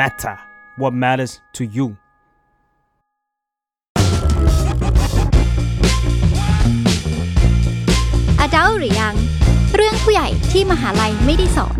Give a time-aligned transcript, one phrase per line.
[0.00, 0.36] matter
[0.80, 1.86] what matters to you
[8.40, 9.14] อดัลหรือยัง
[9.74, 11.78] เรื่องผู้ใหญ่ที่มหาลัยไม่ได้สอน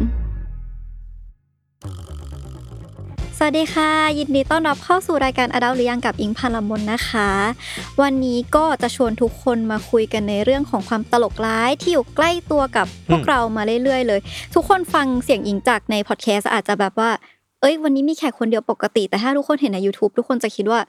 [3.38, 7.30] สวัสดีค่ะ ยินดีต้อนรับเข้าสู่รายการอดัลหรือยังกับอิงพันลมนนะคะ
[8.02, 14.20] วันนี้ก็จะชวนทุกคนมาคุยกันในเรื่องของความตลกร้ายที่อยู่ใกล้ตัวกับพวกเรามาเรื่อยๆเลย
[14.54, 17.10] ทุกคนฟังเสียงอิงจากในพอดแคสต์อาจจะแบบว่า
[17.60, 20.80] เอ้ยวันนี้มีแขกคนเดียวปกติ แต่ถ้าทุกคนเห็นใน YouTube ทุกคนจะคิดว่า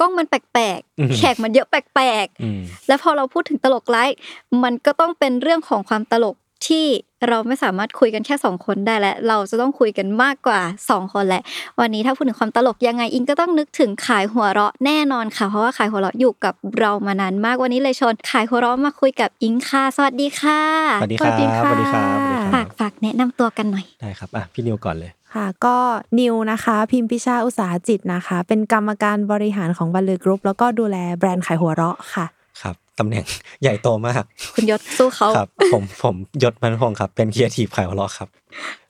[0.00, 4.16] กล้องมันแปลกอืมๆแขกมันเยอะแปลกๆอืมแล้วพอเราพูดถึงตลกไลฟ์
[4.64, 6.86] มันก็ต้องเป็นเรื่องของความตลกที่
[7.28, 11.42] เราไม่สามารถคุยกันแค่สองคนได้และ เราจะต้องคุยกันมากกว่าสองคนแหละ
[11.80, 20.60] วันนี้ถ้าพูดถึงความตลกยังไงอิงก็ต้องนึกถึงขายหัวเราะแน่นอนค่ะ เพราะว่าขายหัวเราะอยู่กับเรามานานมากวันนี้เลยชวนขายหัวเราะมาคุยกับอิงค่ะสวัสดีค่ะ
[21.00, 25.76] สวัสดีครับสวัสดีครับสวัสดีคฝารักบฝากแนะนำตัวกันหน่อยได้ครับอะพี่นิวก่อนเลย ค่ะก็
[26.18, 32.26] นิวนะคะพิมพิชาอุตสาหจิตนะคะ เป็นกรรมการบริหารของบันลือกรุ๊ปแล้วก็ดูแลแบรนด์ขายหัวเราะค่ะ
[32.62, 33.24] ครับตำแหน่ง
[33.62, 34.22] ใหญ่โตมาก
[34.54, 38.28] คุณยศสู้เขาครับผมผมยศพันพงศ์ครับ เป็นครีเอทีฟขายหัวเราะครับ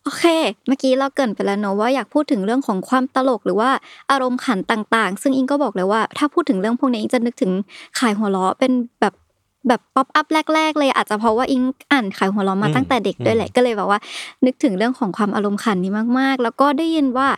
[0.05, 0.25] โอเค
[0.67, 3.70] เมื่อกี้เราเกริ่นไปแล้วเนอะว่าอยากพูดถึงเรื่องของความตลกหรือว่า
[4.11, 7.53] อารมณ์ขันต่างๆ ซึ่งอิงก็บอกเลยว่า ถ้าพูดถึงเรื่องพวกนี้อิงจะนึกถึง
[7.98, 9.15] ขายหัวเราะเป็นแบบ
[9.69, 13.99] แบบ pop up แรก ๆ เลยอาจจะเพราะว่าอิงอ่านขายหัวเราะมาอืมตั้งแต่เด็กด้วยแหละก็เลยแบบว่า
[14.47, 17.29] นึกถึงเรื่องของความอารมณ์ขันนี้มากๆ แล้วก็ได้ยินว่า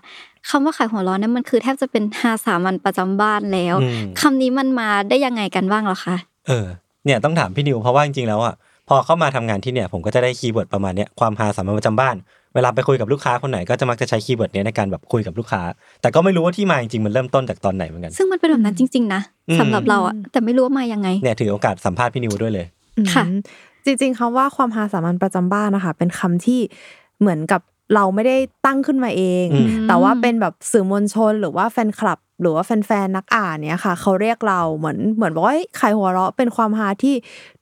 [0.49, 6.17] คำว่าขายหัวเราะเนี่ยมันคือแทบจะเป็นฮาสามัญประจำบ้านแล้วอืมคำนี้มันมาได้ยังไงกันบ้างเหรอคะ
[6.47, 6.67] เออ
[7.05, 8.55] เนี่ยต้องถามพี่นิวเพราะว่าจริงๆแล้วอะ
[8.89, 12.17] พอเข้ามาทำงานที่เนี่ยผมก็จะได้ keyword ประมาณเนี้ยความฮาสามัญประจำบ้าน
[12.55, 15.63] เวลาไปคุยกับลูกค้าคนไหนก็จะมักจะใช้ keyword เนี้ยในการแบบคุยกับลูกค้า
[16.01, 22.67] แต่ก็ไม่รู้ว่าที่มาจริงๆมันเริ่มต้นจากตอนไหนเหมือนกัน ซึ่งมันเป็นแบบนั้นจริง ๆ นะอืม สำหรับเราอะแต่ไม่รู้ว่ามายังไงเนี่ยถือโอกาสสัมภาษณ์พี่นิวด้วยเลย
[23.13, 23.41] ค่ะอืม
[23.85, 26.61] จริงๆคำว่าความหาสามัญประจำบ้านนะคะ เป็นคำที่
[27.21, 27.61] เหมือนกับ
[27.95, 37.15] เราไม่ได้ตั้งขึ้นมาเองอืมแต่ว่าเป็นแบบสื่อมวลชนหรือว่าแฟนคลับ หรือว่าแฟนๆนักอ่านเนี่ยค่ะเขาเรียกเราเหมือนเหมือนบอกว่าเอ้ยขายหัวเราะเป็นความฮาที่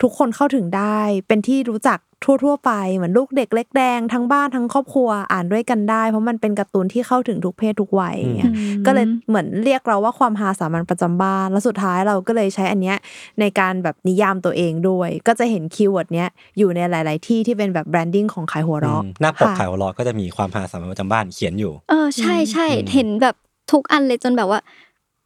[0.03, 0.99] ทุกคนเข้าถึงได้
[1.29, 12.97] เป็นที่รู้จัก ทั่วๆไปเหมือนลูกเด็กเล็กแดงทั้งบ้านทั้งครอบครัวอ่านด้วยกันได้ เพราะมันเป็นการ์ตูนที่เข้าถึงทุกเพศทุกวัยอย่างเงี้ยอืมก็เลยเหมือนเรียกเราว่าความฮาสามัญประจำบ้าน แล้วสุดท้ายเราก็เลยใช้อันเนี้ย
[13.41, 16.29] ในการแบบนิยามตัวเองด้วย ก็จะเห็น keyword เนี้ย
[16.59, 23.35] อยู่ในหลาย ๆ ที่ที่เป็นแบบ branding ของขายหัวเราะอืมหน้าปกค่ะขายหัวเราะก็จะมีความฮาสามัญประจำบ้านเขียนอยู่ เออใช่ใช่อืมเห็นแบบ
[23.73, 24.61] ทุกอันเลยจนแบบว่า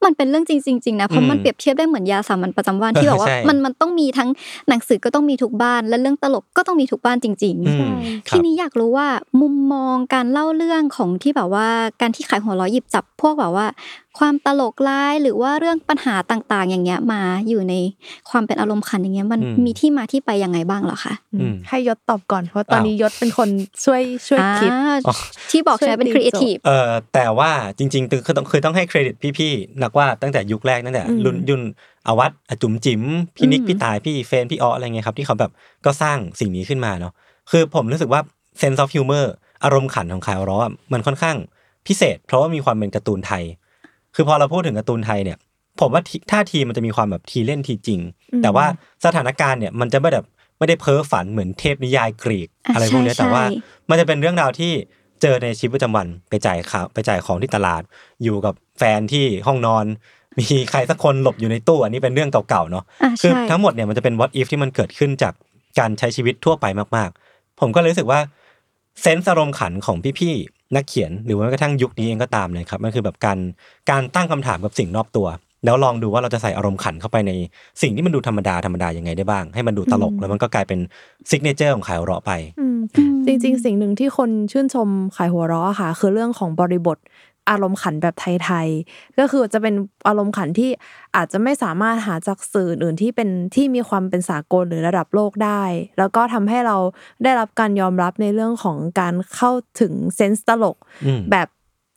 [0.06, 4.28] มันเป็นเรื่องจริงๆจริงๆนะเพราะมันอืมเปรียบเทียบได้เหมือนยาสามัญประจำบ้านที่แบบว่าใช่มันมันต้องมีทั้ง
[4.68, 9.08] หนังสือก็ต้องมีทุกบ้าน และเรื่องตลกก็ต้องมีทุกบ้านจริงอืมๆครับทีนี้อยากรู้ว่า
[9.40, 11.68] มุมมองการเล่าเรื่องของที่แบบว่า
[12.00, 13.66] การที่ขายหัวเราะหยิบจับพวกแบบว่า
[14.18, 17.74] ความตลกร้ายหรือว่าเรื่องปัญหาต่างๆ อย่างเงี้ยมาอยู่ใน
[18.30, 23.48] ความเป็นอารมณ์ขันอย่างเงี้ยมันอืมมีที่มาที่ไปยังไงบ้างเหรอคะอืมอืมให้ยศตอบก่อนเพราะตอนอ้าวนี้ยศเป็นคน
[23.84, 25.14] ช่วยช่วยคิดอ่าอ๋อ
[25.50, 31.62] ที่บอกใช่ไหมเป็นคช่วยรีเอทีฟช่วยเออแต่ว่าจริงๆคือต้องคือต้องให้เครดิตพี่ๆนักวาดตั้งแต่ยุคแรกตั้งแต่อืมรุ่นรุ่น
[32.06, 33.02] อาวัฒน์อาจุ๋มจิ๋ม
[33.36, 35.52] พี่นิคอืมพี่ต่ายพี่เฟนพี่เอ๊าะอะไรเงี้ยครับที่เขาแบบ
[35.84, 37.12] ก็สร้างสิ่งนี้ขึ้นมาเนาะ
[37.50, 38.20] คือผมรู้สึกว่า
[38.60, 39.26] sense of humor
[39.64, 40.58] อารมณ์ขันของคายร้อ
[40.92, 41.36] มันค่อนข้าง
[41.86, 43.44] พิเศษ เพราะว่ามีความเป็นการ์ตูนไทย
[44.16, 45.38] คือพอเราพูดถึงการ์ตูนไทยเนี่ย
[45.80, 48.00] ผมว่าทีท่าทีมันจะมีความแบบทีเล่นทีจริง
[48.32, 48.66] อืมแต่ว่า
[49.04, 50.26] สถานการณ์เนี่ยมันจะไม่แบบ
[50.58, 53.58] ไม่ได้เพ้อฝันเหมือนเทพนิยายกรีกอะอะไรพวกเนี้ยใช่แต่ว่าใช่
[53.90, 54.72] มันจะเป็นเรื่องราวที่
[55.22, 57.82] เจอในชีวิตประจำวันไปจ่ายข่าวไปจ่ายของที่ตลาด
[58.22, 59.84] อยู่กับแฟนที่ห้องนอน
[60.38, 65.34] มีใครสักคนหลบอยู่ในตู้อันนี้เป็นเรื่องเก่าๆเนาะอ่าคือใช่ทั้งหมดเนี่ยมันจะเป็น what if ที่มันเกิดขึ้นจาก
[65.78, 66.66] การใช้ชีวิตทั่วไป
[66.96, 68.20] มาก ๆ ผมก็เลยรู้สึกว่า
[69.00, 73.38] sense อารมณ์ขันของพี่ๆ นักเขียนหรือว่าแม้กระทั่งยุคนี้เองก็ตามเลยครับมันคือแบบการ
[73.90, 75.26] การตั้งคำถามกับสิ่งรอบตัว
[75.64, 77.32] แล้วลองดูว่าเราจะใส่อารมณ์ขันเข้าไปใน
[77.82, 80.80] สิ่งที่มันดูธรรมดาธรรมดายังไงได้บ้าง ให้มันดูตลกอืมแล้วมันก็กลายเป็น
[81.30, 86.98] signature ของขายหัวเราะไปอืมอืมจริง ๆ สิ่งหนึ่งที่คนชื่นชมขายหัวเราะอะค่ะ คือเรื่องของบริบท
[87.50, 89.74] อารมณ์ขันแบบไทยๆ ก็คือจะเป็น
[90.06, 90.70] อารมณ์ขันที่
[91.16, 95.62] อาจจะไม่สามารถหาจากสื่ออื่นที่เป็นที่มีความเป็นสากลหรือระดับโลกได้
[95.98, 96.76] แล้วก็ทำให้เรา
[97.22, 99.50] ได้รับการยอมรับในเรื่องของการเข้า
[99.80, 100.76] ถึงเซนส์ตลก
[101.06, 101.48] อืมแบบ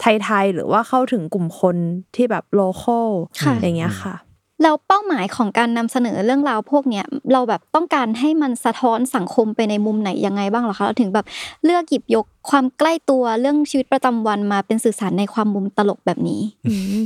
[0.02, 1.78] ไทยๆ หรือว่าเข้าถึงกลุ่มคน
[2.16, 3.08] ที่แบบโลคอล
[3.42, 4.16] ค่ะอย่างเงี้ยค่ะ
[4.64, 11.26] แล้วเป้าหมายของการนำเสนอเรื่องราวพวกเนี้ยเราแบบต้องการให้มันสะท้อนสังคมไปในมุมไหนยังไงบ้างเหรอคะเราถึงแบบ
[11.66, 17.00] เลือกหยิบยกความใกล้ตัวเรื่องชีวิตประจำวันมาเป็นสื่อสารในความมุมตลกแบบนี้อืม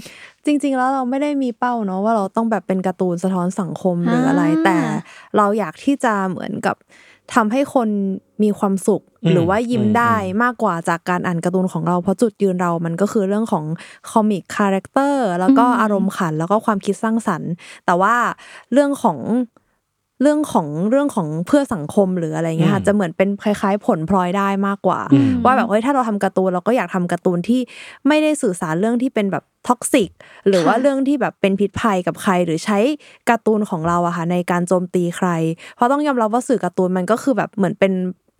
[0.46, 4.78] จริง ๆ แล้วเราไม่ได้มีเป้าเนาะว่าเราต้องแบบเป็นการ์ตูนสะท้อนสังคมหรืออะไรอ่าแต่
[5.38, 6.76] เราอยากที่จะเหมือนกับ
[7.34, 7.90] ทำให้คน
[8.44, 13.66] มีความสุขอืมหรือว่ายิ้มอืมได้อืมมากกว่าจากการอ่านการ์ตูนของเราเพราะจุดยืนเรามันก็คือเรื่องของ
[14.10, 17.52] comic character แล้วก็อืมอารมณ์ขันแล้วก็ความคิดสร้างสรรค์
[17.86, 18.16] แต่ว่า
[18.74, 19.18] เรื่องของ
[20.24, 27.62] เรื่องของเรื่องของเพื่อสังคมหรืออะไรเงี้ยค่ะอืมจะเหมือนเป็นคล้าย ๆ ผลพลอยได้มากกว่าอืมว่าแบบเฮ้ยถ้าเราทำการ์ตูนเราก็อยากทำการ์ตูนที่
[28.08, 30.10] ไม่ได้สื่อสารเรื่องที่เป็นแบบท็อกซิก
[30.48, 32.80] หรือว่าค่ะเรื่องที่แบบเป็นพิษภัยกับใครหรือใช้
[33.30, 35.30] การ์ตูนของเราอะค่ะในการโจมตีใคร
[35.76, 37.94] เพราะต้องยอมรับว่าสื่อการ์ตูนมันก็คือแบบเหมือนเป็น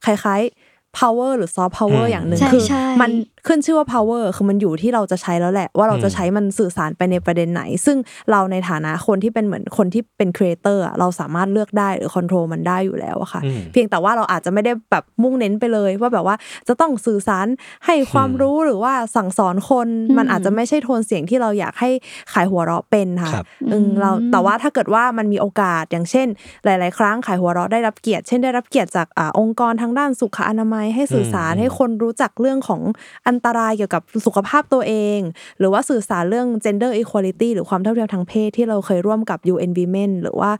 [0.06, 0.63] คล้ายๆ
[1.00, 3.12] power หรือ soft power อืมอย่างหนึ่งใช่คือใช่มัน
[3.48, 7.98] ขึ้นชื่อว่า power คือมันอยู่ที่เราจะใช้แล้วแหละ ว่าเราจะใช้มันสื่อสารไปในประเด็นไหน ซึ่ง
[8.32, 16.36] เราในฐานะคนที่เป็นเหมือนคนที่เป็น creator อะเราสามารถเลือกได้หรือ control มันได้อยู่แล้วอะค่ะอืมเพียงแต่ว่าเราอาจจะไม่ได้แบบมุ่งเน้นไปเลย ว่าแบบว่า
[16.68, 17.48] จะต้องสื่อสาร
[17.86, 21.90] ให้ความรู้หรือว่าสั่งสอนคนอืมมันอาจจะไม่ใช่โทนเสียงที่เราอยากให้
[22.34, 26.28] ขายหัวเราะเป็นค่ะครับอืมเราแต่ว่าถ้าเกิดว่ามันมีโอกาสอย่างเช่น
[26.66, 32.82] หลาย ๆ ครั้งขายหัวเราะได้รับเกียรติ เช่นได้รับเกียรติจากอาองค์กรทางด้านสุขอนามัยให้สื่อสารอืมให้คนรู้จักเรื่องของ
[33.28, 35.20] อันตรายเกี่ยวกับสุขภาพตัวเอง
[35.60, 40.52] หรือว่าสื่อสารเรื่อง gender equality หรือความเท่าเทียมทางเพศที่เราเคยร่วมกับ UN Women หรือว่า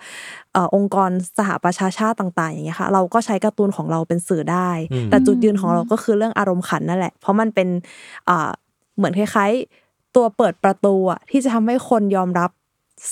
[0.54, 7.68] เอ่อองค์กรสหประชาชาติต่าง ๆ อย่างเงี้ยค่ะเราก็ใช้การ์ตูนของเราเป็นสื่อได้อืมแต่จุดยืนของเราก็คือเรื่องอารมณ์ขันนั่นแหละ เพราะมันเป็น
[8.30, 8.50] อ่า
[8.98, 12.52] เหมือนคล้ายๆ ตัวเปิดประตูอะที่จะทำให้คนยอมรับ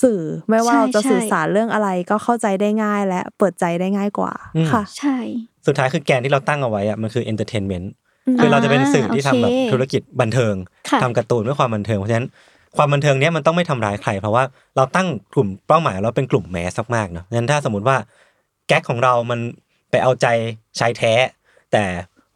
[0.02, 5.16] สื่อไม่ว่าใช่เราจะใช่สื่อสารเรื่องอะไรก็เข้าใจได้ง่ายและเปิดใจได้ง่ายกว่าอืมค่ะ ใช่
[5.66, 7.86] สุดท้ายคือแกนที่เราตั้งเอาไว้อะมันคือ entertainment
[8.26, 10.54] อืมคือเราจะเป็นสื่อที่ทำแบบโอเคธุรกิจบันเทิง
[10.90, 12.26] ค่ะทำการ์ตูนเพื่อความบันเทิงเพราะฉะนั้น
[12.76, 14.44] ความบันเทิงเนี้ยมันต้องไม่ทำร้ายใคร เพราะว่า
[14.76, 17.96] เราตั้งกลุ่มเป้าหมายเราเป็นกลุ่ม mass มากๆเนาะงั้นถ้าสมมติว่า
[18.68, 19.40] แก๊กของเรามัน
[19.90, 20.26] ไปเอาใจ
[20.78, 21.12] ชายแท้
[21.72, 21.84] แต่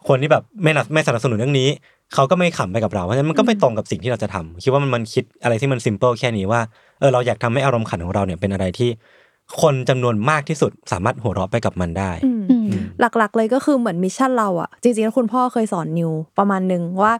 [0.08, 1.68] คนที่แบบไม่นับไม่สนับสนุนเรื่องนี้
[2.14, 6.60] เขาก็ไม่ขำไปกับเราเพราะฉะนั้นมันก็ไม่ตรงกับสิ่งที่เราจะทำคิดว่ามันมันคิดอะไรที่มันซิมเ l ิลแค่นี้ว่า
[7.00, 8.90] เออเราอยากทำให้อารมณ์ขันของเราเนี่ยเป็นอะไรที่
[9.62, 12.66] คนจำนวนมากที่สุดสามารถหัวเราะไปกับมันได้อืมอืม
[13.00, 17.12] หลักๆเลยก็คือเหมือน mission เราอะจริงๆแล้วคุณพ่อเคยสอนนิวประมาณหนึ่งว่า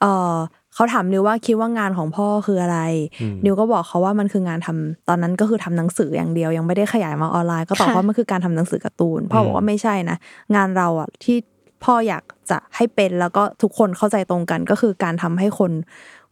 [0.00, 0.36] เออ
[0.74, 2.78] เขาถามนิวว่าคิดว่างานของพ่อคืออะไร
[3.20, 10.16] อืมนิวก็บอกเขาว่ามันคืองานทำตอนนั้นก็คือทำหนังสืออย่างเดียว ยังไม่ได้ขยายมาออนไลน์ ก็ตอบค่ะว่ามันคือการทำหนังสือการ์ตูนพ่อบอกว่าไม่ใช่นะ
[10.56, 11.36] งานเราอะที่
[11.84, 15.72] พ่ออยากจะให้เป็นแล้วก็ทุกคนเข้าใจตรงกันก็คือการทำให้คน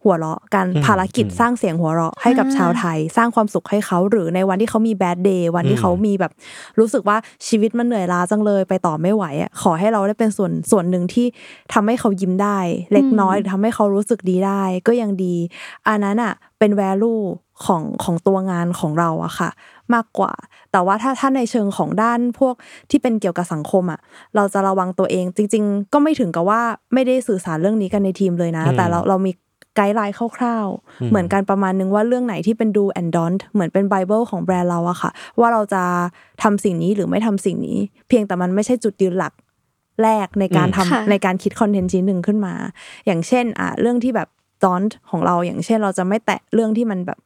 [0.03, 6.31] หัวเราะการอืมภารกิจอืมสร้างเสียงหัวเราะให้กับอ่าชาวไทย สร้างความสุขให้เขาหรือในวันที่เขามีแบดเดย์วันที่เขามีแบบ
[6.79, 7.17] รู้สึกว่า
[7.47, 11.25] ชีวิตมันเหนื่อยล้าจังเลยไปต่อไม่ไหวอะขอให้เราได้เป็นส่วนส่วนหนึ่งที่
[11.73, 12.59] ทำให้เขายิ้มได้
[12.93, 15.35] เล็กน้อยหรือทำให้เขารู้สึกดีได้ ก็ยังดี
[15.87, 17.13] อันนั้นอะเป็น value
[17.65, 19.49] ของของตัวงานของเราอะค่ะ
[19.93, 20.33] มากกว่า
[20.71, 22.55] แต่ว่าถ้าถ้าในเชิงของด้านพวก
[22.89, 23.99] ที่เป็นเกี่ยวกับสังคมอะ
[24.35, 26.61] เราจะระวังตัวเองจริง ๆ ก็ไม่ถึงกับว่า
[26.93, 29.31] ไม่ได้สื่อสารเรื่องนี้กันในทีมเลยนะอืมแต่เราเรามี
[29.79, 30.67] guideline คร่าว
[31.01, 35.83] อืมๆเหมือนกันประมาณนึงว่าเรื่องไหนที่เป็น do and don't เหมือนเป็นไบเบิลของแบรนด์เราอะค่ะ ว่าเราจะ
[36.43, 39.33] ทำสิ่งนี้หรือไม่ทำสิ่งนี้ เพียงแต่มันไม่ใช่จุดยืนหลัก
[40.03, 42.53] แรกในการอืมทำค่ะในการคิดคอนเทนต์ชิ้นหนึ่งขึ้นมา
[43.05, 44.29] อย่างเช่นอะเรื่องที่แบบ
[44.63, 47.19] ดอนของเราอย่างเช่นเราจะไม่แตะเรื่องที่มันแบบ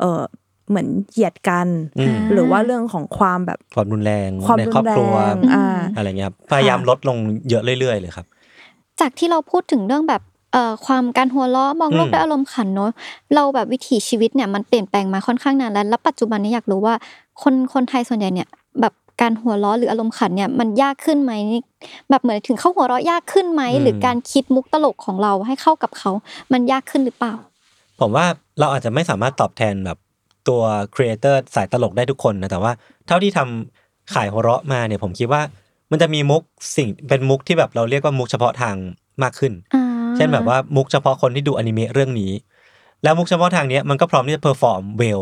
[0.00, 0.22] เออ
[0.68, 1.68] เหมือนเหยียดกัน
[1.98, 5.66] อืมหรือว่าเรื่องของความแบบความรุนแรงความในรุครอบนแรครัวงอ่า
[5.96, 7.16] อะไรเงี้ยครับพยายามลดลง
[7.48, 8.26] เยอะเรื่อยๆเลยครับ
[9.00, 10.22] จากที่เราพูดถึงเรื่องแบบ
[10.54, 12.90] เอ่อความการหัวเราะมองโลกอืมด้วยอารมณ์ขันเนอะ
[13.34, 16.94] เราแบบวิถีชีวิตเนี่ยมันเปลี่ยนแปลงมาค่อนข้างนานแล้วแล้วปัจจุบันนี้อยากรู้ว่า
[17.42, 18.48] คนคนไทยส่วนใหญ่เนี่ย
[18.80, 21.60] แบบการหัวเราะหรืออารมณ์ขันเนี่ยมันยากขึ้นไหมนี่
[22.10, 26.10] แบบเหมือนถึงเข้าหัวเราะยากขึ้นไหมหรือการคิดมุกตลกของเราให้เข้ากับเขา
[26.52, 27.34] มันยากขึ้นหรือเปล่า
[28.00, 28.26] ผมว่า
[28.58, 29.98] เราอาจจะไม่สามารถตอบแทนแบบ
[30.48, 30.62] ตัว
[30.94, 32.72] ครีเอเตอร์สายตลกได้ทุกคนนะแต่ว่า
[33.06, 35.42] เท่าที่ทำขายหัวเราะมาเนี่ยผมคิดว่า
[35.90, 36.42] มันจะมีมุก
[36.76, 38.76] สิ่งเป็นมุกที่แบบเราเรียกว่ามุกเฉพาะทาง
[39.22, 39.83] มากขึ้น อ่า
[40.16, 42.32] เช่นแบบว่ามุกเฉพาะคนที่ดูอนิเมะเรื่องนี้
[43.02, 45.20] แล้วมุกเฉพาะทางเนี้ยมันก็พร้อมที่จะ perform well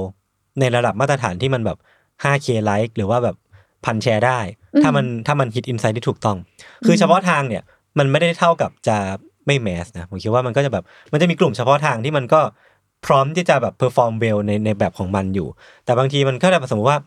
[0.61, 1.79] ในระดับมาตรฐานที่มันแบบ
[2.25, 3.37] 5K ไลค์หรือว่าแบบ
[3.85, 4.39] พันแชร์ได้
[4.83, 6.37] ถ้ามันถ้ามัน hit insight ที่ถูกต้อง
[6.87, 7.63] คือเฉพาะทางเนี่ย
[7.99, 8.97] มันไม่ได้เท่ากับจะ
[9.47, 12.41] ไม่ mass นะผมคิดว่ามันก็จะแบบมันจะมีกลุ่มเฉพาะทางที่มันก็
[13.07, 15.49] พร้อมที่จะแบบ perform well ในในแบบของมันอยู่
[15.85, 16.99] แต่บางทีมันก็แบบสมมติว่า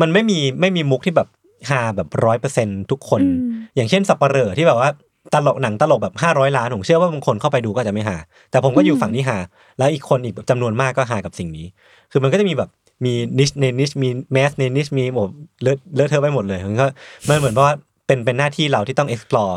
[0.00, 1.28] มันไม่มีไม่มีมุกที่แบบ
[1.68, 3.38] ฮาแบบร้อยเปอร์เซ็นต์ทุกคนอืม
[3.74, 4.90] อย่างเช่นสับปะเหร่อที่แบบว่า
[5.34, 8.16] ตลกหนังตลกแบบห้าร้อยล้านผมเชื่อว่าบางคนเข้าไปดูก็อาจจะไม่หา
[8.50, 9.38] แต่ผมก็อยู่ฝั่งที่หา
[9.78, 11.66] แล้วอีกคนอีกจำนวนมากก็หากับสิ่งนี้
[12.10, 12.70] คือมันก็จะมีแบบ
[13.04, 15.28] มีนิชในนิชมีแมสในนิชมีหมด
[15.62, 16.86] เลอะเลอะเทอะไปหมดเลยมันก็
[17.28, 17.74] มันเหมือนว่า
[18.06, 19.54] เป็นเป็นหน้าที่เราที่ต้อง explore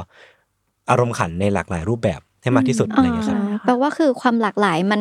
[0.89, 4.99] อารมณ์ขันในหลากหลายรูปแบบให้มากที่สุดอะไรอย่างเงี้ยครับอ่าแปลว่าคือความหลากหลายมัน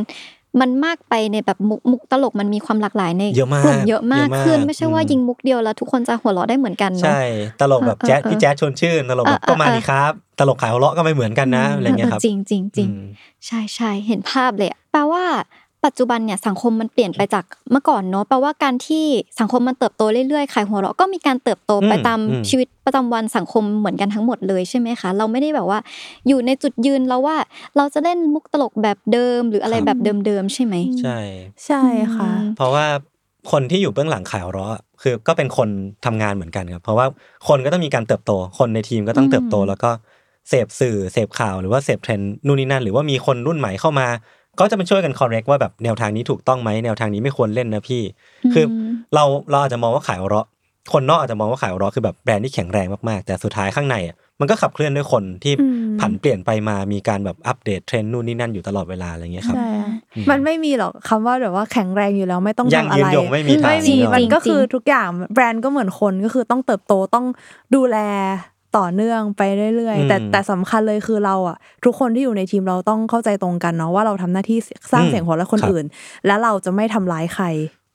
[0.61, 7.23] มันมากไปในแบบมุกมุกตลกมันมีความหลากหลายในเยอะมากกลุ่มเยอะมากเยอะมากขึ้นไม่ใช่ว่าอืมยิงมุกเดียวแล้วทุกคนจะหัวเราะได้เหมือนกันเนาะใช่
[7.61, 13.05] ตลกแบบเออแจ๊สเออพี่แจ๊สชวนชื่นตลกแบบเออเออก็มาดีครับ ตลกขายหัวเราะก็ไม่เหมือนกันนะอะไรเงี้ยครับจริงจริงจริงอืม
[13.47, 15.25] ใช่ใช่เห็นภาพเลยอะแปลว่า
[15.85, 19.05] ปัจจุบันเนี่ยสังคมมันเปลี่ยนไปจากเมื่อก่อนเนาะแปลว่าการที่
[19.41, 25.79] สังคมมันเติบโตเรื่อยๆขายหัวเราะก็มีการเติบโตไปอืมตามอืมชีวิตประจำวันสังคมเหมือนกันทั้งหมดเลยใช่ไหมคะ เราไม่ได้แบบว่า
[26.29, 27.37] อยู่ในจุดยืนแล้วว่า
[27.77, 31.19] เราจะเล่นมุกตลกแบบเดิมหรืออะไรแบบเดิมๆใช่ไหมใช่
[31.67, 31.83] ใช่
[32.17, 32.87] ค่ะอืมเพราะว่า
[33.51, 35.69] คนที่อยู่เบื้องหลังขายหัวเราะคือก็เป็นคน
[36.05, 37.07] ทำงานเหมือนกันครับเพราะว่า
[37.49, 39.91] คนก็ต้องมีการเติบโต คนในทีมก็ต้องเติบโตอืมแล้วก็
[40.49, 44.07] เสพสื่อเสพข่าวหรือว่าเสพเทรนด์นู่นนี่นั่น หรือว่ามีคนรุ่นใหม่เข้ามา
[44.61, 48.03] ก็จะมาช่วยกัน correct ว่าแบบแนวทางนี้ถูกต้องไหมแนวทางนี้ไม่ควรเล่นนะพี่
[48.55, 50.47] คืออมเราเราอาจจะมองว่าขายหัวเราะ
[50.93, 67.27] คนนอกอาจจะมองว่าขายหัวเราะคือแบบแบรนด์ที่แข็งแรงมากๆ แต่สุดท้ายข้างในอะมันก็ขับเคลื่อนด้วยคนที่อืมผันเปลี่ยนไปมามีการแบบอัปเดตเทรนด์นู่นนี่นั่นอยู่ตลอดเวลาอะไรเงี้ยครับใช่อะอืมมันไม่มีหรอกคำว่าแบบว่าแข็งแรงอยู่แล้วไม่ต้องยั่งทำอะยืนไรยงไม่มีทางไม่มีจริงมันก็คือจริงทุกอย่างแบรนด์ก็เหมือนคนก็คือต้องเติบโตต้อง
[67.75, 67.99] ดูแล
[68.76, 69.43] ต่อเนื่องไป
[69.76, 74.59] เรื่อยอืมๆแต่แต่สำคัญเลยคือเราอะ ทุกคนที่อยู่ในทีมเราต้องเข้าใจตรงกันเนาะว่าเราทำหน้าที่
[74.93, 75.87] สร้างอืมเสียงหัวเราะคนครับอื่น
[76.26, 77.45] และเราจะไม่ทำร้ายใคร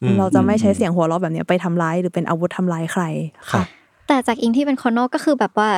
[0.04, 3.04] อืมเราจะไม่ใช้อืมเสียงหัวเราะแบบเนี้ยไปทำร้ายหรือเป็นอาวุธทำร้ายใคร
[3.52, 3.64] ค่ะ
[4.08, 5.70] แต่จากอิงที่เป็นคนนอกก็คือแบบว่า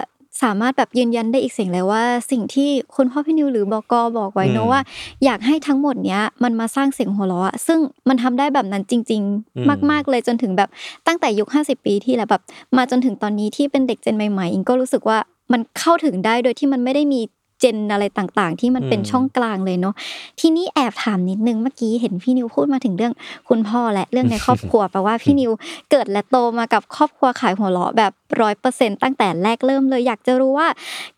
[0.41, 4.81] สามารถแบบยืนยันได้อีกเสียงเลยว่า สิ่งที่คุณพ่อพี่นิวหรือบอกอบอกไว้เนอือะมว่า
[5.25, 9.21] อยากให้ทั้งหมดเนี้ยมันมาสร้างเสียงหัวเราะอะซึ่งมันทำได้แบบนั้นจริง
[9.55, 10.69] อืมๆมาก ๆเลยจนถึงแบบ
[11.07, 12.41] ตั้งแต่ยุค 50 ปีที่แล้วแบบ
[12.77, 15.17] มาจนถึงตอนนี้ที่เป็นเด็กเจนใหม่ๆอิงก็รู้สึกว่า
[15.51, 17.21] มันเข้าถึงได้โดยที่มันไม่ได้มี
[17.59, 19.95] เจนอะไรต่างๆ ที่มันเป็นอืมช่องกลางเลยเนาะ
[20.39, 23.13] ทีนี้แอบถามนิดนึงเมื่อกี้เห็นพี่นิวพูดมาถึงเรื่อง
[23.49, 25.51] คุณพ่อและเรื่องในครอบครัวแปลว่าพี่นิว
[25.91, 28.11] เกิดและโตมากับครอบครัวขายหัวเราะแบบ
[28.41, 30.67] ร้อยเปอร์เซ็นตั้งแต่แรกเริ่มเลยอยากจะรู้ว่า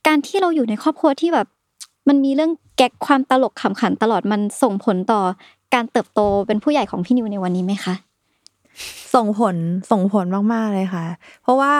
[0.07, 1.47] การที่เราอยู่ในครอบครัวที่แบบ
[2.07, 5.21] มันมีเรื่องแก๊กความตลกขำขันตลอดมันส่งผลต่อ
[5.73, 7.93] การเติบโตเป็นผู้ใหญ่ของพี่นิวในวันนี้ไหมคะ
[9.15, 9.55] ส่งผล
[9.91, 11.05] ส่งผลมากๆเลยค่ะ
[11.43, 11.73] เพราะว่า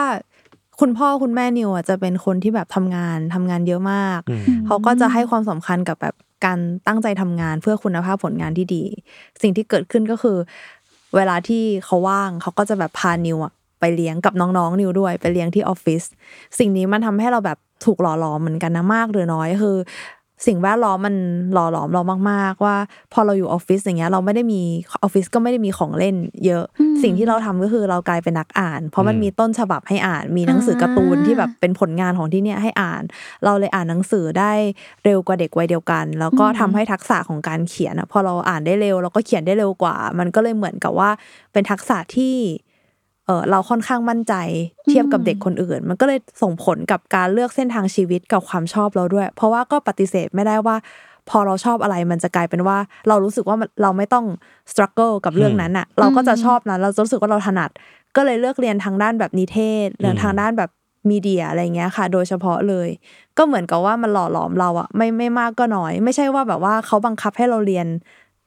[0.82, 8.84] คุณพ่อคุณแม่นิวอะจะเป็นคนที่แบบทำงานทำงานเยอะมากอืมเขาก็จะให้ความสำคัญกับแบบการตั้งใจทำงานเพื่อคุณภาพผลงานที่ดี
[9.42, 10.36] สิ่งที่เกิดขึ้นก็คือ
[11.16, 16.02] เวลาที่เขาว่างเขาก็จะแบบพานิวอะไปเลี้ยงกับน้องๆนิวด้วยไปเลี้ยงที่ออฟฟิศ
[16.58, 19.76] สิ่งนี้มันทำให้เราแบบถูกหล่อหลอมเหมือนกันนะมากหรือน้อยคือ
[20.46, 21.14] สิ่งแวดล้อมมัน
[21.52, 22.76] หล่อหลอมเรามาก ๆ ว่า
[23.12, 24.62] พอเราอยู่ออฟฟิศอย่างเงี้ยเราไม่ได้มี
[25.02, 33.02] ออฟฟิศก็ไม่ได้มีของเล่น เยอะอืมสิ่งที่เราทำก็คือเรากลายเป็นนักอ่าน เพราะมันอืมมีต้นฉบับให้อ่าน มีหนังสือการ์ตูนที่แบบเป็นผลงานของที่เนี่ยให้อ่าน
[33.44, 34.52] เราเลยอ่านหนังสือได้
[35.04, 41.10] เร็วกว่าเด็กวัยเดียวกัน แล้วก็อืมทำให้ทักษะของการเขียนอะพอเราอ่านได้เร็วเราก็เขียนได้เร็วกว่า มันก็เลยเหมือนกับว่า
[41.52, 42.34] เป็นทักษะที่
[42.70, 44.34] เออเราค่อนข้างมั่นใจ
[44.88, 50.76] เทียบกับเด็กคนอื่น มันก็เลยส่งผลกับการเลือกเส้นทางชีวิตกับความชอบเราด้วย เพราะว่าก็ปฏิเสธไม่ได้ว่า
[51.30, 54.26] พอเราชอบอะไรมันจะกลายเป็นว่า เรารู้สึกว่ามันเราไม่ต้อง
[54.70, 57.70] struggle กับเรื่องนั้นอะเราก็จะชอบนั้นเราจะรู้สึกว่าเราถนัด
[58.16, 60.70] ก็เลยเลือกเรียนทางด้านแบบนิเทศเรียนทางด้านแบบ
[61.10, 62.88] มีเดียอะไรเงี้ยค่ะ โดยเฉพาะเลย
[63.38, 67.86] ก็เหมือนกับว่ามันหล่อหลอมเราอะไม่ไม่มากก็น้อย ไม่ใช่ว่าแบบว่าเขาบังคับให้เราเรียน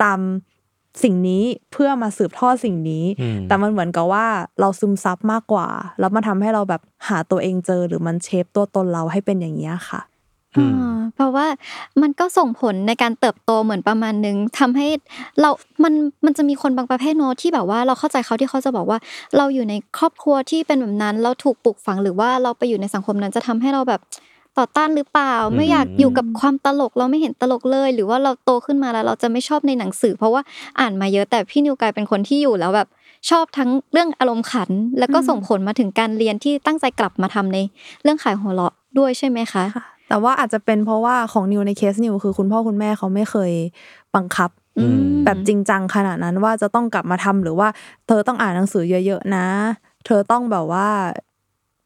[0.03, 0.19] ตาม
[1.03, 4.25] สิ่งนี้เพื่อมาสืบทอดสิ่งนี้อืมแต่มันเหมือนกับว่า
[4.59, 5.67] เราซึมซับมากกว่า
[5.99, 10.01] แล้วมันทำให้เราแบบหาตัวเองเจอหรือมันเชฟตัวตนเราให้เป็นอย่างนี้ยค่ะ
[10.57, 11.45] อืมอ่าเพราะว่า
[12.01, 14.87] มันก็ส่งผลในการเติบโตเหมือนประมาณนึงทำให้
[15.41, 15.49] เรา
[15.83, 15.93] มัน
[16.25, 18.97] มันจะมีคนบางประเภทเนอะที่แบบว่าเราเข้าใจเขาที่เขาจะบอกว่า
[19.37, 24.01] เราอยู่ในครอบครัวที่เป็นแบบนั้น เราถูกปลูกฝังหรือว่าเราไปอยู่ในสังคมนั้นจะทำให้เราแบบ
[24.57, 30.41] ต่อต้านหรือเปล่า ไม่อยากอยู่กับความตลกเราไม่เห็นตลกเลย หรือว่าเราโตขึ้นมาแล้วเราจะไม่ชอบในหนังสือ เพราะว่า
[30.79, 32.87] อ่านมาเยอะแต่พี่นิวกลายเป็นคนที่อยู่แล้วแบบ
[33.29, 34.69] ชอบทั้งเรื่องอารมณ์ขัน
[34.99, 37.57] แล้วก็อืมส่งผลมาถึงการเรียนที่ตั้งใจกลับมาทำใน
[38.03, 43.51] เรื่องขายหัวเราะด้วยใช่ไหมคะค่ะแต่ว่าอาจจะเป็นเพราะว่าของนิวในเคสนิวคือคุณพ่อคุณแม่เขาไม่เคย
[44.15, 47.67] บังคับอืมแบบจริงจังขนาดนั้นว่าจะต้องกลับมาทำหรือว่า
[48.07, 49.47] เธอต้องอ่านหนังสือเยอะๆนะ
[50.05, 50.87] เธอต้องแบบว่า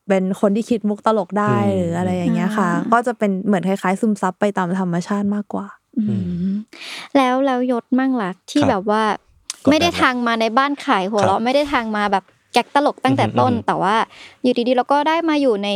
[0.09, 6.03] เป็นคนที่คิดมุกตลกได้อืมหรืออะไรอย่างเงี้ยค่ะอ่าก็จะเป็นเหมือนคล้ายๆ ซึมซับไปตามธรรมชาติมากกว่าอื
[6.49, 6.53] ม
[7.17, 9.03] แล้วแล้วยศมั่งล่ะที่ครับแบบว่า
[9.65, 12.23] กดดันไม่ได้ทางมาในบ้านขายหัวครัเราะบไม่ได้ทางมาแบบ
[12.53, 13.95] แก๊กตลกตั้งแต่ต้นอืมอืมแต่ว่า
[14.43, 15.69] อยู่ดีๆเราก็ได้มาอยู่ใน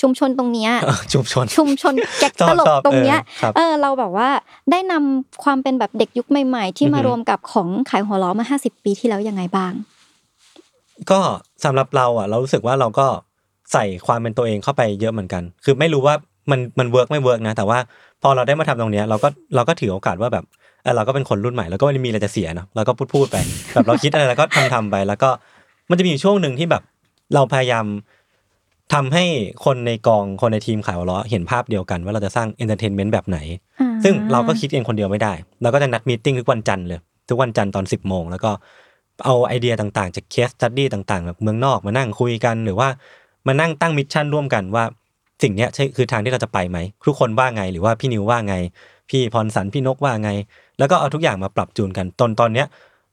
[0.00, 4.28] ชุมชนตรงเนี้ยเออชุมชนชุมชนแก๊กชอบตลกชอบตรงเนี้ยเออครับเออเราแบบว่า
[4.70, 9.72] ได้นำความเป็นแบบเด็กยุคใหม่ ๆ ที่อือฮึมารวมกับของขายหัวเราะมาห้าสิบปีที่แล้วยังไงบ้าง
[11.10, 11.20] ก็
[11.64, 13.06] สำหรับเราอะ เรารู้สึกว่าเราก็
[13.72, 16.14] ใส่ความเป็นตัวเองเข้าไปเยอะเหมือนกัน คือไม่รู้ว่า
[16.50, 17.78] มันมัน work ไม่ work นะ แต่ว่า
[18.22, 20.44] พอเราได้มาทำตรงเนี้ยเราก็เราก็ถือโอกาสว่าแบบ
[20.82, 23.36] เออเราก็เป็นคนรุ่นใหม่แล้วก็ไม่ได้มีอะไรจะเสียเนาะเราก็พูดพูดไป
[23.72, 25.30] แบบเราคิดอะไรแล้วก็ทำทำไป แล้วก็
[25.90, 26.82] มันจะมีอยู่ช่วงหนึ่งที่แบบ
[27.34, 27.86] เราพยายาม
[28.94, 29.24] ทำให้
[29.64, 33.38] คนในกองคนในทีมขายหัวเราะเห็นภาพเดียวกัน ว่าเราจะสร้าง entertainment แบบไหน
[34.04, 38.50] ซึ่งเราก็คิดเองคนเดียวไม่ได้เราก็จะนัด meeting ทุกวันจันทร์เลย ทุกวันจันทร์ตอน 10 โมงแล้วก็
[39.24, 42.88] เอาไอเดียต่างๆ จาก case study ต่างๆ แบบเมืองนอกมานั่งคุยกันหรือว่า
[43.46, 44.84] มานั่งตั้ง mission ร่วมกันว่า
[45.42, 48.54] สิ่งเนี้ยใช่คือทางที่เราจะไปไหมทุกคนว่าไงหรือว่าพี่นิวว่าไง
[49.10, 50.30] พี่พรสันพี่นกว่าไง
[50.78, 52.66] แล้วก็เอาทุกอย่างมาปรับจูนกันตอนตอนเนี้ย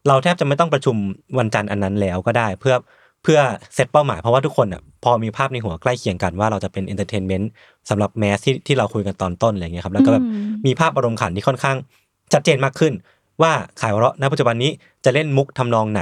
[0.08, 0.96] เราแทบจะไม่ต้องประชุม
[1.40, 2.76] วันจันทร์อันนั้นแล้วก็ได้ เพื่อ
[3.24, 3.40] เพื่อ
[3.76, 7.50] เซตเป้าหมายเพราะว่าทุกคนอะพอมีภาพในหัวใกล้เคียงกันว่าเราจะเป็น entertainment
[7.90, 11.78] สำหรับ mass ที่ที่เราคุยกันตอนต้นอะไรเงี้ยครับแล้วก็แบบอืมมีภาพอารมณ์ขันที่ค่อนข้าง
[12.34, 12.94] ชัดเจนมากขึ้น
[13.42, 14.72] ว่าขายหัวเราะณปัจจุบันนี้
[15.06, 16.02] จะเล่นมุกทำนองไหน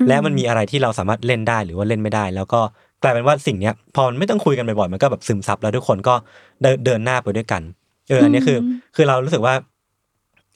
[0.00, 2.60] อืมและมันมีอะไรที่เราสามารถเล่นได้หรือว่าเล่นไม่ได้ แล้วก็
[3.04, 6.14] กลายเป็นว่าสิ่งเนี้ยพอมันไม่ต้องคุยกันบ่อยๆมันก็แบบซึมซับแล้วทุกคนก็
[6.62, 7.62] เดินเดินหน้าไปด้วยกัน
[8.08, 9.54] เอออันนี้คืออืมคือเรารู้สึกว่า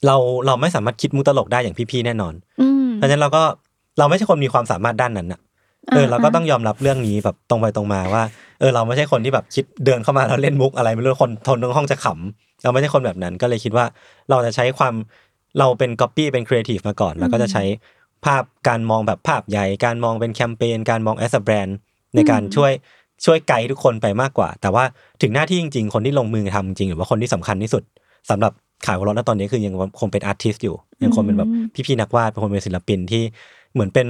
[0.05, 0.15] เรา
[0.45, 3.43] เราไม่สามารถคิดมุกตลกได้อย่างพี่ๆแน่นอนอืมเพราะฉะนั้นเราก็
[3.99, 5.39] เราไม่ใช่คนมีความสามารถด้านนั้นน่ะ
[5.91, 8.23] เอออ่าเราก็ต้องยอมรับเรื่องนี้แบบตรงไปตรงมาว่า
[8.59, 13.85] เออเราไม่ใช่คนที่แบบคิดเดินเข้ามาแล้วเล่นมุกอะไรไม่รู้คนทนทั้งห้องจะขำเราไม่ใช่คนแบบนั้น ก็เลยคิดว่า
[14.29, 14.93] เราจะใช้ความ
[15.59, 17.63] เราเป็นก๊อปปี้เป็นครีเอทีฟมาก่อน แล้วก็จะใช้
[18.25, 21.77] ภาพการมองแบบภาพใหญ่ การมองเป็นแคมเปญการมอง as brand
[22.15, 22.71] ในการช่วย
[23.25, 24.83] ช่วยไกด์ทุกคนไปมากกว่า แต่ว่า
[25.21, 27.83] ถึงหน้าที่จริง ๆ คนที่ลงมือทำจริง หรือว่าคนที่สำคัญที่สุด
[28.29, 28.51] สำหรับ
[28.85, 31.49] ขายหัวเราะณตอนนี้คือยังคงเป็น artist อยู่ ยังคงเป็นแบบ
[31.85, 33.23] พี่ๆนักวาดเป็นคนเป็นศิลปินที่
[33.73, 34.07] เหมือนเป็น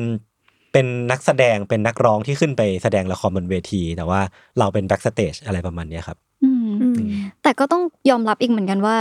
[0.74, 4.20] เป็นนักแสดงเป็นนักร้องที่ขึ้นไปแสดงละครบนเวที แต่ว่า
[4.60, 7.12] เราเป็น backstage อะไรประมาณเนี้ยครับอืมอืม
[7.44, 8.98] แต่ก็ต้องยอมรับอีกเหมือนกันว่า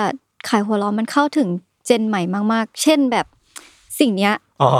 [0.48, 1.48] ขายหัวเราะมันเข้าถึง
[1.86, 3.26] เจนใหม่มาก ๆ เช่นแบบ
[4.00, 4.70] สิ่งเนี้ยอ๋อ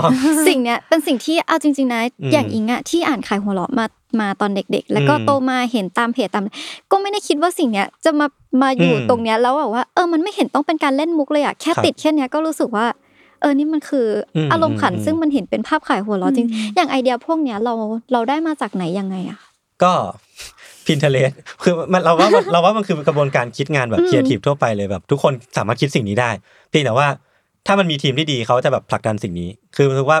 [0.47, 3.85] สิ่งเนี้ยเป็นสิ่งที่เอาจริง ๆ นะอืมอย่างอิงอะที่อ่านขายหัวเราะมา
[4.19, 6.47] มาตอนเด็ก ๆ แล้วก็อืมโตมาเห็นตามเพจตาม
[6.91, 8.27] ก็ไม่ได้คิดว่าสิ่งเนี้ยจะมา
[8.61, 12.85] มาอยู่อืมตรงเนี้ยแล้วแบบว่าเออมันไม่เห็นต้องเป็นการเล่นมุกเลยอะแค่ครับติดแค่เนี้ยก็รู้สึกว่า
[13.41, 17.73] เออนี่มันคืออมอารมณ์ขันอืมซึ่งมันเห็นเป็นภาพขายหัวเราะจริงอย่างไอเดียพวกเนี้ยเรา
[18.11, 19.39] เราได้มาจากไหนยังไงอะ
[19.83, 19.93] ก็
[20.85, 26.29] Pinterest คือมันเราว่ามันเราว่ามันคือกระบวนการคิดงานแบบอืมครีเอทีฟทั่วไปเลยแบบ ทุกคนสามารถคิดสิ่งนี้ได้
[26.69, 27.07] เพียงแต่ว่า
[27.67, 30.19] ถ้ามันมีทีมที่ดีเขาจะแบบผลักดันสิ่งนี้ คือคือว่า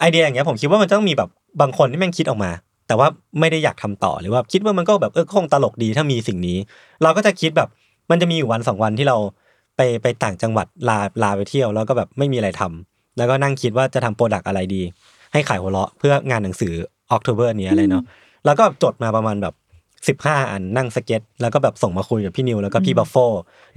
[0.00, 1.28] ไอเดียอย่างเงี้ยผมคิดว่ามันต้องมีแบบ
[1.60, 2.50] บางคนที่แม่งคิดออกมา
[2.90, 3.08] แต่ว่า
[3.40, 6.58] ไม่ได้อยากทำต่อหรือว่าคิดว่ามันก็แบบเออคงตลกดีถ้ามีสิ่งนี้
[7.02, 7.68] เราก็จะคิดแบบ
[8.10, 9.16] มันจะมีอยู่วันสองวันที่เรา
[9.76, 14.82] ไปไปต่างจังหวัดลาลาไปเที่ยวแล้วก็แบบไม่มีอะไรทำแล้วก็นั่งคิดว่าจะทำ product อะไรดี
[15.32, 16.72] ให้ขายหัวเราะเพื่องานหนังสือ
[17.10, 18.04] October นี้อะไรเนาะ
[18.44, 19.54] แล้วก็จดมาประมาณแบบ
[20.08, 23.16] สิบห้าอันนั่งสเก็ต แล้วก็แบบส่งมาคุยกับพี่นิวแล้วก็พี่บัฟโฟ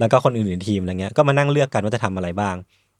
[0.00, 2.54] แล้วก็คนอื่นในทีมอะไรเงี้ยก็มานั่งเลือกกันว่าจะทำอะไรบ้าง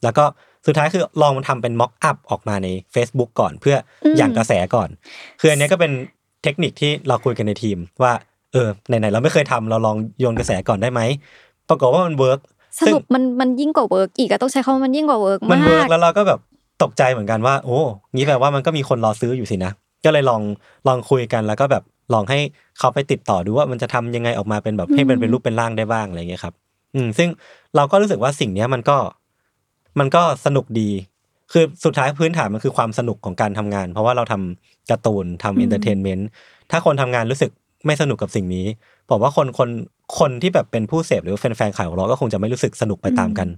[0.04, 0.24] แล้วก็
[0.66, 4.88] สุดท้ายคือลองมันทำเป็น mock up ออกมาใน Facebook ก่อน เพื่ออืมหยั่งกระแสก่อน
[5.40, 5.92] คืออันเนี้ยก็เป็น
[6.42, 8.12] เทคนิคที่เราคุยกันในทีมว่า
[8.52, 11.00] เออไหนๆเราไม่เคยทำเราลองโยนกระแสก่อนได้ไหม
[11.68, 12.40] ปรากฏว่ามัน work
[12.80, 16.40] สรุปมันมันยิ่งกว่า work อีกอะต้องใช้คำว่ามันยิ่งกว่า work มันมา workแล้วเราก็แบบ
[16.82, 17.78] ตกใจเหมือนกันว่า โอ้
[18.14, 19.72] งี้แปลว่ามันก็มีคนรอซื้ออยู่สินะ
[20.04, 20.42] ก็เลยลอง
[20.88, 22.38] ลองคุยกันแล้วก็แบบลองให้
[22.78, 26.54] เขาไปติดต่อดูว่ามันจะทำยังไงออกมาเป็นแบบให้มันเป็นรูปเป็นร่างได้บ้างอะไรเงี้ยครับ
[26.94, 27.28] อืมซึ่ง
[27.76, 28.96] เราก็รู้สึกว่าสิ่งเนี้ยมันก็
[29.98, 30.90] มันก็สนุกดี
[31.52, 36.28] คือสุดท้ายพื้นฐานมันคือความสนุกของการทำงาน เพราะว่าเราทำการ์ตูนทำ entertainment
[36.70, 37.50] ถ้าคนทำงานรู้สึก
[37.86, 38.66] ไม่สนุกกับสิ่งนี้
[39.08, 39.68] ผมว่าคนคน
[40.18, 43.48] คนที่แบบเป็นผู้เสพหรือแฟนๆขายของเราก็คงจะไม่รู้สึกสนุกไปตามกัน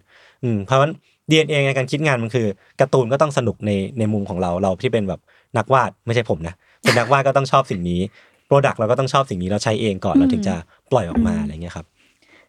[0.42, 0.92] อืมเพราะฉะนั้น
[1.31, 2.46] DNA ในการคิดงานมันคือ
[2.81, 5.20] การ์ตูนก็ต้องสนุกในในมุมของเราเราที่เป็นแบบ
[5.57, 8.01] นักวาดไม่ใช่ผมนะเป็นนักวาดก็ต้องชอบสิ่งนี้
[8.46, 10.55] โปรดักต์เราก็ต้องชอบสิ่งนี้เราใช้เองก่อนเราถึงจะ
[10.92, 11.87] ปล่อยออกมาอะไรเงี้ยครับ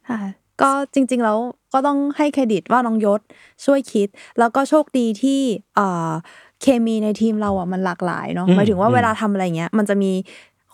[0.10, 0.19] ค่ะ
[0.62, 1.38] ก็จริง ๆ แล้ว
[1.74, 3.22] ก็ต้องให้เครดิตว่าน้องยศ
[3.65, 4.08] ช่วยคิด
[4.39, 5.39] แล้วก็โชคดีที่
[5.76, 6.12] เอ่อ
[6.62, 10.12] เคมีในทีมเราอะมันหลากหลายเนาะอืมหมายถึงว่าอืมเวลาทำอะไรเงี้ย มันจะมี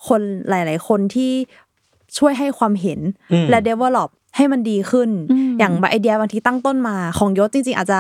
[0.08, 1.32] คนหลาย ๆ คนที่
[2.18, 3.00] ช่วยให้ความเห็น
[3.32, 8.00] อืมและ develop ให้มันดีขึ้นอืมอย่างบางไอเดียบางทีตั้งต้นมาของยศจริง ๆ อาจจะ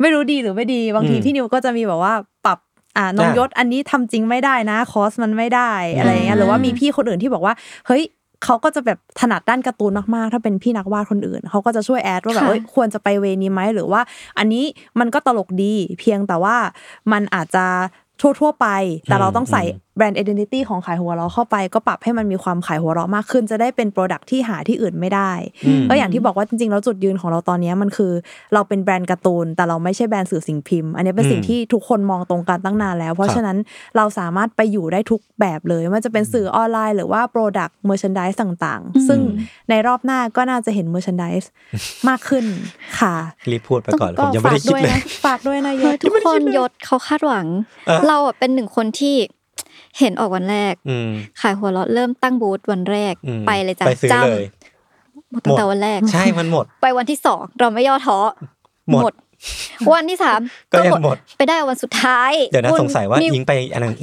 [0.00, 2.14] ไม่รู้ดีหรือไม่ดีบางทีอืมพี่นิวก็จะมีแบบว่า
[2.44, 2.58] ปรับ
[2.96, 7.54] อ่าน้องอะยศอันนี้ทำจริงไม่ได้นะคอสมันไม่ได้อะไรอย่างเงี้ยหรือว่ามีพี่คนอื่นที่บอกว่า
[7.86, 8.02] เฮ้ย
[8.44, 14.00] เขาก็จะแบบถนัดด้านการ์ตูนมากๆ ถ้าเป็นพี่นักวาดคนอื่น เขาก็จะช่วยแอดว่าแบบค่ะเอ้ยควรจะไปเวนี้ไหมหรือว่า
[14.38, 14.64] อันนี้
[15.00, 16.56] มันก็ตลกดีเพียงแต่ว่า
[17.12, 17.66] มันอาจจะ
[18.40, 18.66] ทั่ว ๆ ไป
[19.04, 25.32] แต่เราต้องใส่อืม แบรนด์ identity ของขายหัวเราะเข้าไป ก็ปรับให้มันมีความขายหัวเราะมากขึ้น จะได้เป็นโปรดักที่หาที่อื่นไม่ได้
[25.66, 28.12] อืมก็อย่างที่บอกว่าจริงๆแล้วจุดยืนของเราตอนนี้มันคือ
[28.54, 33.56] เราเป็นแบรนด์การ์ตูน แต่เราไม่ใช่แบรนด์สื่อสิ่งพิมพ์ อันนี้เป็นสิ่งอืมที่ทุกคนมองตรงกันตั้งนานแล้ว เพราะฉะนั้น
[33.96, 39.20] เราสามารถไปอยู่ได้ทุกแบบเลยไม่ว่าจะเป็นสื่อออนไลน์หรือว่าโปรดักต์เมอร์ช n นดิสต่างๆ ซึ่ง
[39.70, 41.44] ในรอบหน้าก็น่าจะเห็นเมอร์ช n นดิส
[42.08, 42.44] มากขึ้น
[43.00, 43.14] ค่ะ
[43.52, 47.46] รีบพูดไปก่อนผมยังไม่ฝากได้คิดด้วยเลยนะฝากด้วยนะเฮ้ยศทุกคนยศเขาคาดหวัง
[47.86, 49.14] เออเราอะเป็นหนึ่งคนที่
[49.98, 54.46] เห็นออกวันแรกอืมขายหัวเราะเริ่มตั้งบูธวันแรกอืมไปเลยจ้ะไปซื้อจ้ำเลย
[55.30, 58.18] หมดตั้งแต่วันแรก ใช่มันหมด ไปวันที่สองเราไม่ย่อท้อ
[58.90, 59.14] หมด
[59.94, 60.40] วันที่สาม
[60.72, 63.52] ก็ยังหมดไปได้วันสุดท้าย เดี๋ยวนะคุณสงสัยว่านิยิงไป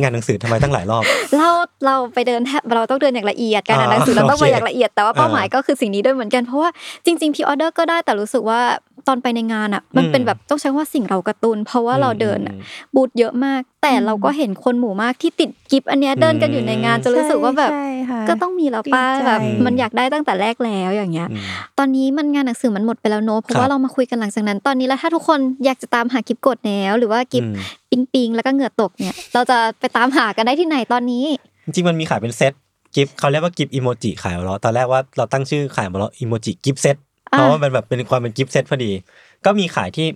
[0.01, 1.03] งานหนังสือทำไมตั้งหลายรอบ
[1.37, 1.49] เรา
[1.85, 6.69] เราไปเดินแทบเราต้องเดินอย่างละเอียดการอ่านอ่าหนังสือเราต้องไปโอเคอย่างละเอียดแต่ว่าเป้าอ่าหมายก็คือสิ่งนี้ด้วยเหมือนกันเพราะว่า
[7.05, 8.59] จริงๆพีออเดอร์ก็ได้แต่รู้สึกว่า
[9.07, 21.41] ตอนไปในงานอะ มันอืมเป็นแบบต้องใช้ว่าสิ่งเราการ์ตูนเพราะว่าเราเดินอะอืมบูธเยอะมาก แต่เราก็เห็นคนหมู่มากที่ติดกิฟต์อันเนี้ยเดินกันอยู่ในงานจะรู้สึกว่าแบบใช่ค่ะก็ต้องมีแล้วป้าดีใจแบบมันอยากได้ตั้งแต่แรกแล้วอย่างเงี้ยอืม
[21.77, 31.25] ตอนนี้มันงานหนังสือมันหมดไปแล้วเนอะเพราะครับว่าเรามาคุยกันหลังจากนั้น ตอนนี้แล้วถ้าทุกคนอยากจะตามหากิ๊บกดแนวหรือว่ากิ๊บอืมปิ๊งปิ๊งแล้วก็เหงื่อตกเนี่ย เราจะไปตามหากันได้ที่ไหนตอนนี้
[31.65, 32.53] จริงๆมันมีขายเป็นเซต
[32.95, 36.95] กิ๊บเขาเรียกว่ากิฟต์อีโมจิขายหัวเราะตอนแรกว่าเราตั้งชื่อขายหัวเราะ emoji gift set
[37.29, 38.91] เพราะว่ามันแบบเป็นความเป็น gift set พอดี
[39.45, 40.07] ก็มีขายที่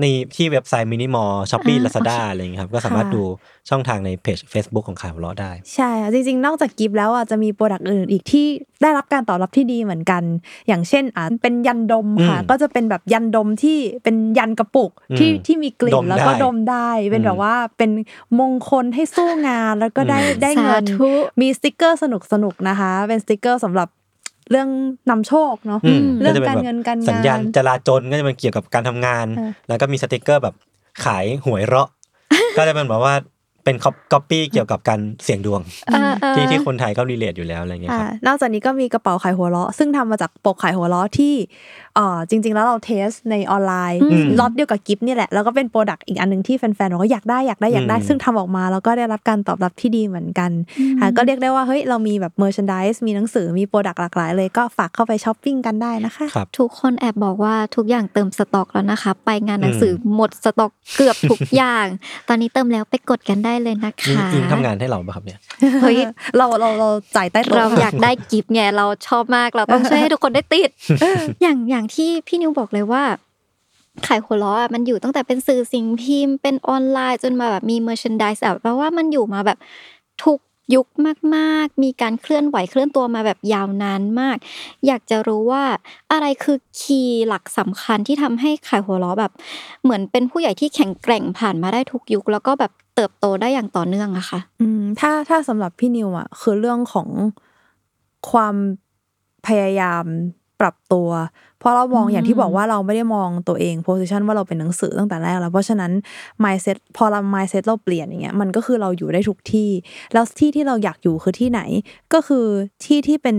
[0.00, 3.22] ในที่เว็บไซต์ Minimore Shopee อ่าลาซาด้าอะไรอย่างเงี้ยครับ ก็สามารถค่ะดู
[3.68, 8.46] ช่องทางในเพจ Facebook ของขายหัวเราะได้ ใช่ค่ะจริงๆ นอกจากกิ๊บแล้วอะจะมี product อื่นอีกที่
[8.82, 10.22] ได้รับการตอบรับที่ดีเหมือนกัน
[10.68, 17.90] อย่างเช่นอะเป็นยาดมค่ะอืมก็จะเป็นแบบยันดมที่เป็นยันกระปุกที่อืมที่มีกลิ่นดมแล้วก็ได้ดมได้เป็นอืมแบบว่าเป็น
[18.40, 22.04] มงคลให้สู้งานแล้วก็ได้อืมได้เงินสาธุมีสติกเกอร์ส
[22.44, 23.88] นุกๆนะคะ เป็นสติกเกอร์สำหรับ
[24.50, 24.68] เรื่อง
[25.10, 30.54] นำโชคเนาะอืมเรื่องจะเป็นการแบบเงินการงานสัญญาณจราจรก็จะเป็นเกี่ยวกับการทำงานเออแล้วก็มีสติกเกอร์แบบ
[31.04, 31.88] ขายหวยเราะ
[32.56, 33.14] ก็จะเป็นแบบว่า
[33.64, 33.76] เป็น
[34.12, 41.34] ก๊อปปี้เกี่ยวกับการเสี่ยงดวงเออเออที่ที่คนไทยก็ relate อยู่แล้วอะไรเงี้ยอ่าครับนอกจากนี้ก็มีกระเป๋าขายหัวเราะ ซึ่งทำมาจากปกขายหัวเราะที่
[41.91, 41.91] เอ่อ
[42.30, 50.50] จริง ๆ แล้วเรา test ในออนไลน์อืมล็อตเดียวกับกิ๊บนี่แหละแล้วก็เป็น product อีกอันหนึ่งที่แฟนๆบอกว่าอยากได้อยากได้อยากได้อืมซึ่งทำออกมาแล้วก็ได้รับการตอบรับที่ดีเหมือนกัน
[51.00, 61.86] ค่ะก็เรียกได้ว่าเฮ้ยเรามีแบบเมอร์ช n นดิสมีหนังสือมี product หลากหลายเลยก็ฝากเข้าไปช้อปปิ้งกันได้นะคะครับทุกคนแอบบอกว่าทุกอย่างเติมสต็อกแล้วนะคะ ไปงานหนังสืออืมหมดสต็อกเกือบทุกอย่าง
[62.28, 65.38] ตอนนี้เติมแล้วไปกดกันได้เลยนะอิงคะอิงทำงานให้เราป่ะครับเนี่ย
[65.82, 65.98] เฮ้ย
[66.36, 70.70] เราเราเราจ่ายใต้โต๊ะเราอยากได้กิ๊บไงเราชอบมากเราต้องช่วยให้ทุกคนได้ติด
[71.42, 73.04] อย่างอย่างที่พี่นิวบอกเลยว่า
[74.06, 79.58] ขายหัวเราะอะมันอยู่ตั้งแต่เป็นสื่อสิ่งพิมพ์เป็นออนไลน์จนมาแบบมีเมอร์ช n นดิสแบบแปลว่ามันอยู่มาแบบ
[80.24, 80.38] ทุก
[80.74, 80.86] ยุค
[81.36, 84.36] มากๆ มีการเคลื่อนไหวเคลื่อนตัวมาแบบยาวนานมาก
[84.86, 85.64] อยากจะรู้ว่า
[86.12, 89.32] อะไรคือ key หลักสำคัญที่ทำให้ขายหัวเราะแบบ
[89.82, 97.08] เหมือนเป็นผู้ใหญ่ที่แข็งแกร่งผ่านมาได้ทุกยุค แล้วก็แบบเติบโตได้อย่างต่อเนื่องอะค่ะ อืมถ้าถ้าสำหรับพี่นิวอะคือเรื่องของ
[98.30, 98.54] ความ
[99.46, 100.04] พยายาม
[100.60, 101.08] ปรับตัว
[101.62, 105.92] เพราะเรามองอืมอย่างที่บอกว่าเราไม่ได้มองตัวเองโพสิชันว่าเราเป็นหนังสือตั้งแต่แรกแล้ว เพราะฉะนั้น
[106.44, 109.70] mindset พอเรา mindset เราเปลี่ยนอย่างเงี้ยมันก็คือเราอยู่ได้ทุกที่
[110.12, 111.60] แล้วที่ที่เราอยากอยู่คือที่ไหน
[112.14, 112.46] ก็คือ
[112.84, 113.36] ที่ที่เป็น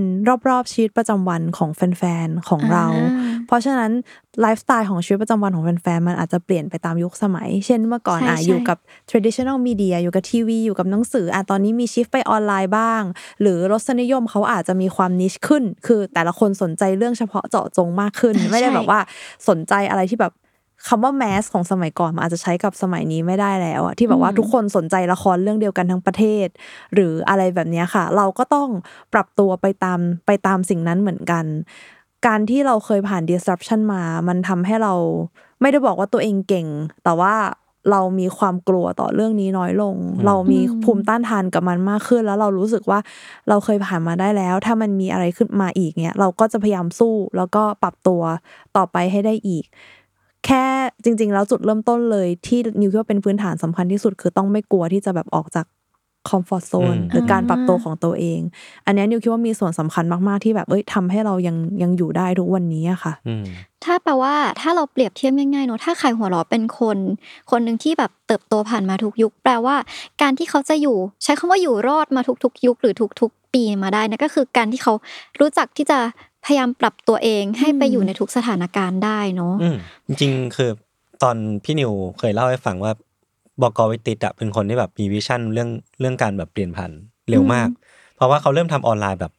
[0.49, 3.91] รอบๆชีวิตประจำวันของแฟนๆของเราอ่าเพราะฉะนั้น
[4.41, 8.77] ไลฟ์สไตล์ของชีวิตประจำวันของแฟนๆมันอาจจะเปลี่ยนไปตามยุคสมัย เช่นเมื่อก่อนใช่อะใช่อยู่กับ
[9.09, 13.01] traditional media อยู่กับทีวีอยู่กับหนังสืออะตอนนี้มีชิฟไปออนไลน์บ้าง
[13.41, 18.99] หรือรสนิยมเขาอาจจะมีความนิชขึ้น คือแต่ละคนสนใจเรื่องเฉพาะเจาะจงมากขึ้น ไม่ได้แบบว่า
[19.49, 20.33] สนใจอะไรที่แบบ
[20.87, 26.47] คำว่าแมสของสมัยก่อนมันอาจจะใช้กับสมัยนี้ไม่ได้แล้วอะที่แบบว่าอืมทุกคนสนใจละครเรื่องเดียวกันทั้งประเทศ
[26.93, 28.69] หรืออะไรแบบเนี้ยค่ะ เราก็ต้อง
[29.13, 31.45] ปรับตัวไปตามไปตามสิ่งนั้นเหมือนกัน
[32.27, 34.93] การที่เราเคยผ่าน disruption มา มันทำให้เรา
[35.61, 36.67] ไม่ได้บอกว่าตัวเองเก่ง
[37.03, 37.33] แต่ว่า
[37.91, 42.99] เรามีความกลัวต่อเรื่องนี้น้อยลง เรามีอืมภูมิต้านทานกับมันมากขึ้น แล้วเรารู้สึกว่า
[43.49, 48.21] เราเคยผ่านมาได้แล้ว ถ้ามันมีอะไรขึ้นมาอีกเนี่ยเราก็จะพยายามสู้แล้วก็ปรับตัว
[48.77, 49.65] ต่อไปให้ได้อีก
[50.45, 50.65] แค่
[51.03, 55.65] จริง ๆ แล้วจุดเริ่มต้นเลยที่นิวคิดว่าเป็นพื้นฐานสำคัญที่สุด คือต้องไม่กลัวที่จะแบบออกจาก
[56.29, 58.39] คอมฟอร์ z โซนอืมหรือการปรับตัวของตัวเอง
[58.85, 63.43] อันเนี้ยนิวคิดว่ามีส่วนสำคัญมาก ๆ ที่แบบเอ้ยทำให้เรายังยังอยู่ได้ทุกวันนี้อะค่ะอืม
[63.83, 66.97] ถ้าแปลว่าถ้าเราเปรียบเทียบง่ายๆเนอะถ้าใครหัวเราะเป็นคน
[67.51, 69.75] คนหนึ่งที่แบบเติบโตผ่านมาทุกยุค แปลว่า
[70.21, 74.93] การที่เขาจะอยู่ ใช้คำว่าอยู่รอดมาทุกๆ ยุค หรือทุกๆ ปีมาได้นะก็คือการที่เขา
[75.39, 75.99] รู้จักที่จะ
[76.45, 80.69] พยายามปรับตัวเองให้ไปอยู่ในทุกสถานการณ์ได้เนาะอืมจริงๆคือ
[81.23, 82.91] ตอนพี่นิวเคยเล่าให้ฟังว่า
[83.61, 86.91] บก.วิธิตอะเป็นคนที่แบบมี vision เรื่องเรื่องการแบบเปลี่ยนผ่าน
[87.29, 87.69] เร็วมาก
[88.15, 89.31] เพราะว่าเขาเริ่มทำออนไลน์แบบ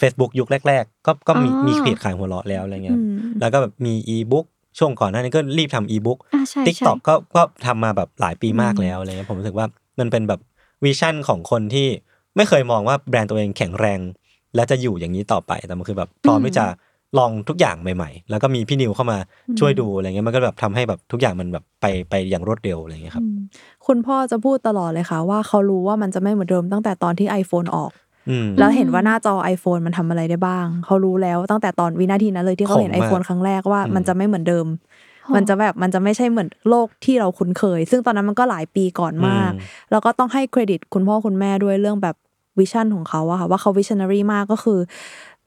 [0.00, 4.46] Facebook ยุคแรก ๆ ก็ก็มีอ๋อมีเพจขายหัวเราะแล้วอะไรเงี้ยอืมแล้วก็แบบมีอีบุ๊ก
[4.78, 9.66] ช่วงก่อนหน้านี้ก็รีบทำอีบุ๊กอ่าใช่ TikTok ใช่ก็ก็ทำมาแบบหลายปีมากแล้วอะไรเงี้ยผมรู้สึกว่า
[9.98, 10.40] มันเป็นแบบ
[10.84, 11.88] vision ของคนที่
[12.36, 14.00] ไม่เคยมองว่าแบรนด์ตัวเองแข็งแรง
[14.54, 16.64] และจะอยู่อย่างนี้ต่อไปแต่มันคือแบบพร้อมที่จะ
[17.18, 19.18] ลองทุกอย่างใหม่ๆ แล้วก็มีพี่นิวเข้ามา
[19.60, 23.36] ช่วยดูอะไรเงี้ยมันก็แบบทำให้แบบทุกอย่างมันแบบไปไปอย่างรวดเร็วอะไรเงี้ยครับอืม
[23.86, 27.92] คุณพ่อจะพูดตลอดเลยค่ะ ว่าเขารู้ว่ามันจะไม่เหมือนเดิมตั้งแต่ตอนที่ iPhone ออก
[28.30, 34.66] อืมแล้วเห็นว่าหน้าจอ iPhone มันทำอะไรได้บ้าง เขารู้แล้วตั้งแต่ตอนวินาทีนั้นเลยที่เขาเห็นของมาก iPhone ครั้งแรกว่าอืมมันจะไม่เหมือนเดิม
[35.24, 42.16] โหมันจะแบบมันจะไม่ใช่เหมือนโลกที่เราคุ้นเคย ซึ่งตอนนั้นมันก็หลายปีก่อนมากอืมแล้วก็ต้องให้เครดิตคุณพ่อคุณแม่ด้วยเรื่องแบบ
[42.58, 44.78] vision ของเขาอะค่ะว่าเขา visionary มากก็คือ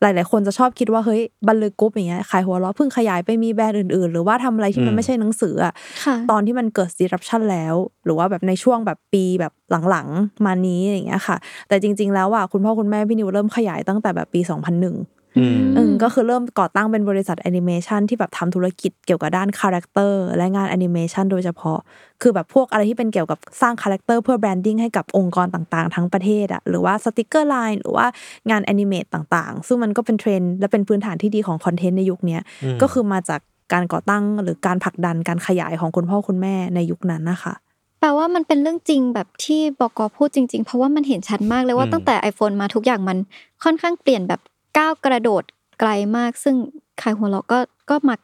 [0.03, 5.73] หลาย ๆ คนจะชอบคิดว่าเฮ้ยบรรลือกรุ๊ปอย่างเงี้ยขายหัวเราะเพิ่งขยายไปมีแบรนด์อื่น ๆ หรือว่าทำอะไรที่มัอืนมไม่ใช่หนังสืออะ
[6.05, 9.53] ค่ะตอนที่มันเกิด disruption แล้ว หรือว่าแบบในช่วงแบบปีแบบ
[9.89, 11.37] หลัง ๆ มานี้อย่างเงี้ยค่ะ
[11.67, 14.95] แต่จริง ๆ แล้วอะคุณพ่อคุณแม่พี่นิวเริ่มขยายตั้งแต่แบบปี 2001
[15.37, 21.79] อืมอืมก็คือเริ่มก่อตั้งเป็นบริษัทแอนิเมชันที่แบบทำธุรกิจเกี่ยวกับด้าน character และงานแอนิเมชันโดยเฉพาะ
[22.21, 28.05] คือแบบพวกอะไรที่เป็นเกี่ยวกับสร้างคาแรคเตอร์เพื่อ branding ให้กับองค์กรต่างๆ ทั้งประเทศอะหรือว่าสติกเกอร์ไลน์หรือว่า
[28.49, 33.41] งาน animate ต่างๆ ซึ่งมันก็เป็นเทรนด์และเป็นพื้นฐานที่ดีของคอนเทนต์ในยุคเนี้ยอืมก็คือมาจาก
[33.73, 37.53] การก่อตั้งหรือการผลักดันการขยายของคุณพ่อคุณแม่ในยุคนั้นนะคะ
[37.99, 43.17] แปลว่ามันเป็นเรื่องจริงแบบที่บกพูดจริง ๆ เพราะว่ามันเห็นชัดมากเลยว่าอืมตั้งแต่ iPhone มาทุกอย่างมัน
[43.63, 44.41] ค่อนข้างเปลี่ยนแบบ
[44.77, 45.43] ก้าวกระโดด
[45.79, 46.55] ไกลมาก ซึ่ง
[47.01, 47.59] ขายหัวเราะก็
[47.89, 48.15] ก็มา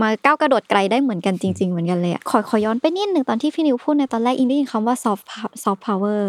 [0.00, 5.24] มาก้าวกระโดดไกลได้เหมือนกันจริง ๆ เหมือนกันเลยอะขอขอย้อนไปนิดหนึ่งตอนที่พี่นิวพูดในตอนแรกอิงได้ยินคำว่า soft
[5.62, 6.20] soft power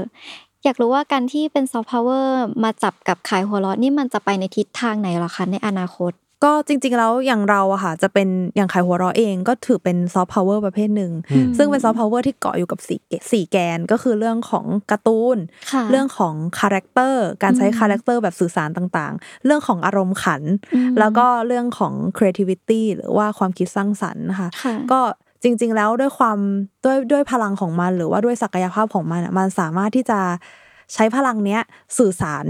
[0.63, 2.25] อยากรู้ว่าการที่เป็น soft power
[2.63, 6.11] มาจับกับขายหัวเราะนี่มันจะไปในทิศทางไหนหรอคะในอนาคต
[6.43, 15.37] ก็จริง ๆ แล้วอย่างเราอะค่ะจะเป็นอย่างขายหัวเราะเองก็ถือเป็นซอฟต์พาวเวอร์ประเภทหนึ่งอืมซึ่งเป็นซอฟต์พาวเวอร์ที่เกาะอยู่กับสี่แกสี่แกนก็คือเรื่องของการ์ตูน
[15.71, 20.41] ค่ะเรื่องของคาแรคเตอร์การใช้อืมคาแรคเตอร์แบบสื่อสารต่างๆ เรื่องของอารมณ์ขัน
[20.73, 24.99] อืมแล้วก็เรื่องของ creativity หรือว่าความคิดสร้างสรรค์นะคะค่ะก็
[25.43, 26.37] จริง ๆ แล้วด้วยความ
[26.85, 30.19] ด้วยด้วยพลังของมัน หรือว่าด้วยศักยภาพของมันอะมันสามารถที่จะ
[30.93, 31.61] ใช้พลังเนี้ย
[31.97, 32.45] สื่อสาร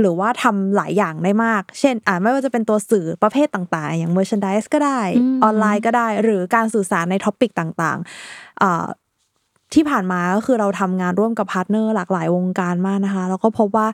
[0.00, 8.86] หรือว่าทำหลายอย่างได้มาก เช่นอ่าไม่ว่าจะเป็นตัวสื่อประเภทต่างๆ อย่าง merchandise ก็ได้อืมออนไลน์ก็ได้ หรือการสื่อสารใน topic ต่างๆอ่า
[9.74, 13.86] ที่ผ่านมาก็คือเราทำงานร่วมกับพาร์ทเนอร์หลากหลายวงการมากนะคะ แล้วก็พบว่า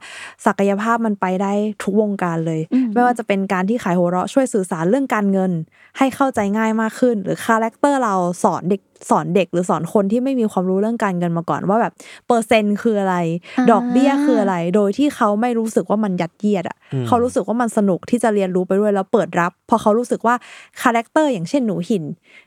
[0.47, 5.53] ศักยภาพมันไปได้ทุกวงการเลยอืมไม่ว่าจะเป็นการที่ขายหัวเราะช่วยสื่อสารเรื่องการเงิน
[5.99, 11.93] ให้เข้าใจง่ายมากขึ้น หรือคาแรคเตอร์เราสอนเด็ก สอนเด็กหรือสอนคนที่ไม่มีความรู้เรื่องการเงินมาก่อนว่าแบบ
[12.27, 13.17] เปอร์เซ็นต์คืออะไร
[13.59, 20.35] อ่าดอกเบี้ยคืออะไร โดยที่เขาไม่รู้สึกว่ามันยัดเยียดอะอืมเขารู้สึกว่ามันสนุกที่จะเรียนรู้ไปด้วยแล้วเปิดรับ พอเขารู้สึกว่า
[20.83, 22.05] คาแรคเตอร์อย่างเช่นหนูหิน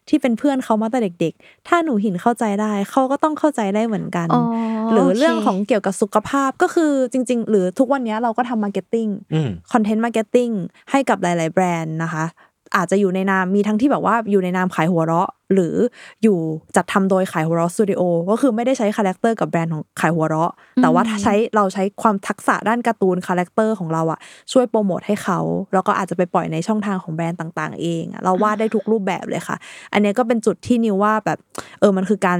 [0.09, 4.43] ที่เป็นเพื่อนเขามาแต่เด็ก ๆ ถ้าหนูหินเข้าใจได้ เขาก็ต้องเข้าใจได้เหมือนกันอ๋อ
[4.91, 10.49] หรือเรื่องโอเคของเกี่ยวกับสุขภาพก็คือจริง ๆ หรือทุกวันนี้เราก็ทำ marketing อืม content marketing
[10.91, 12.25] ให้กับหลาย ๆ แบรนด์นะคะ
[12.75, 15.75] อาจจะอยู่ในนามมีทั้งที่แบบว่าอยู่ในนามขายหัวเราะ หรือ
[16.23, 16.37] อยู่
[16.75, 20.51] จัดทำโดยขายหัวเราะสตูดิโอก็คือไม่ได้ใช้คาแรคเตอร์กับแบรนด์ของขายหัวเราะ
[20.81, 24.19] แต่ว่าใช้เราใช้ความทักษะด้านการ์ตูนคาแรคเตอร์ของเราอะ
[24.51, 25.39] ช่วยโปรโมทให้เขา
[25.73, 29.57] แล้วก็อาจจะไปปล่อยในช่องทางของแบรนด์ต่าง ๆ เองอะเราวาดได้ทุกรูปแบบเลยค่ะ
[29.93, 31.39] อันเนี้ยก็เป็นจุดที่นิวว่าแบบ
[31.79, 32.39] เออมันคือการ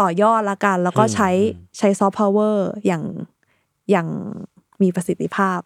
[0.00, 3.04] ต่อยอดละกัน แล้วก็ใช้อืมใช้ซอฟต์พาวเวอร์อย่าง
[3.90, 4.08] อย่าง
[4.82, 5.60] มีประสิทธิภาพ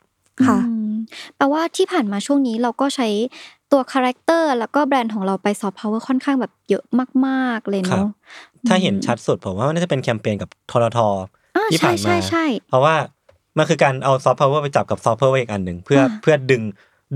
[0.46, 0.94] ค่ะอืม
[1.36, 3.08] แปลว่าที่ผ่านมาช่วงนี้เราก็ใช้
[3.74, 6.84] ตัวคาแรคเตอร์แล้วก็แบรนด์ของเราไปซอฟต์พาวเวอร์ค่อนข้างแบบเยอะ
[7.26, 8.08] มาก ๆ เลยครับเนาะ
[8.68, 10.98] ถ้าเห็นชัดสุดผมว่ามันน่าจะเป็นแคมเปญกับททท
[11.56, 12.94] อ่าที่ใช่ผ่านใช่มาใช่เพราะว่า
[13.58, 16.62] มันคือการเอาซอฟต์พาวเวอร์ไปจับกับซอฟต์พาวเวอร์อีกอันหนึ่งเพื่ออ่าเพื่อดึง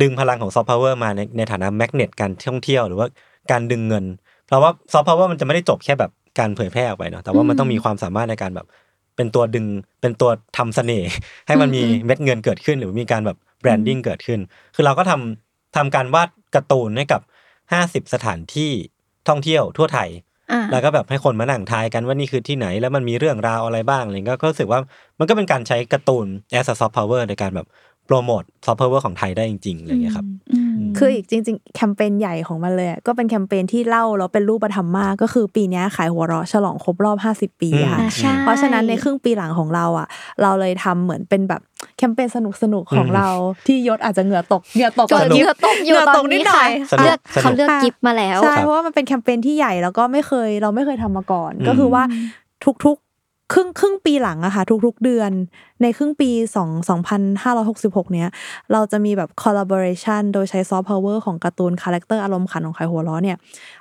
[0.03, 3.07] ดึงพลังของซอฟต์พาวเวอร์มาในในฐานะ magnet การท่องเที่ยวหรือว่า
[3.51, 4.05] การดึงเงิน
[4.47, 8.67] เพราะว่าซอฟต์พาวเวอร์มันจะไม่ได้จบแค่แบบการเผยแพร่ออกไปเนาะแต่ว่ามันต้องมีความสามารถในการแบบ
[9.17, 9.67] เป็นตัวดึง
[10.01, 11.09] เป็นตัวทำเสน่ห์
[11.47, 14.41] ให้มันมีเม็ดเงินเกิดขึ้น หรือมีการแบบ branding เกิดขึ้น
[14.75, 17.21] คือเราก็ทำทำการวาด การ์ตูนให้กับ
[17.73, 18.73] ห้าสิบสถานที่
[19.29, 20.11] ท่องเที่ยวทั่วไทย
[20.53, 24.81] อ่าแล้วก็แบบให้คนมานั่งทายกันว่านี่คือที่ไหนแล้วมันมีเรื่องราวอะไรบ้างอะไรเงี้ยก็รู้สึกว่า
[25.19, 26.27] มันก็เป็นการใช้การ์ตูน
[26.59, 27.67] as a soft power ในการแบบ
[28.09, 37.19] โปรโมท soft power ของไทยได้จริงๆอะไรเงี้ยครับอืมคืออีกจริง ๆ แคมเปญใหญ่ของมันเลยอะก็เป็นแคมเปญที่เล่าแล้วเป็นรูปธรรมมาก ก็คือปีเนี้ยขายหัวเราะฉลองครบรอบ
[37.55, 40.09] 50 ปีค่ะอ่าใช่เพราะฉะนั้นในครึ่งปีหลังของเราอะ
[40.43, 41.61] เราเลยทำเหมือนเป็นแบบ
[41.99, 42.39] แคมเปญส
[42.73, 43.29] นุกๆของอืมเรา
[43.67, 52.03] ที่ยศอาจจะเหงื่อตกเหงื่อตกเกิดตอนนี้เยอะตกอยู่เหงื่อตตอกนนิดนี้หน่ค่ะอยสนุกเลือกสนุกเขาเลือกกิฟต์มาแล้วใช่ครับเพราะว่ามันเป็นแคมเปญที่ใหญ่แล้วก็ไม่เคยเราไม่เคยทำมาก่อนอืมก็คือว่า
[52.85, 55.31] ทุกๆครึ่งครึ่งปีหลังอะค่ะทุกๆเดือน
[55.83, 56.89] ในครึ่งปี 2
[57.27, 58.29] 2566 เนี้ย
[58.73, 63.37] เราจะมีแบบ collaboration โดยใช้ซอฟต์พาวเวอร์ของการ์ตูนคาแรคเตอร์อารมณ์ขันของขายหัวเราะเนี่ย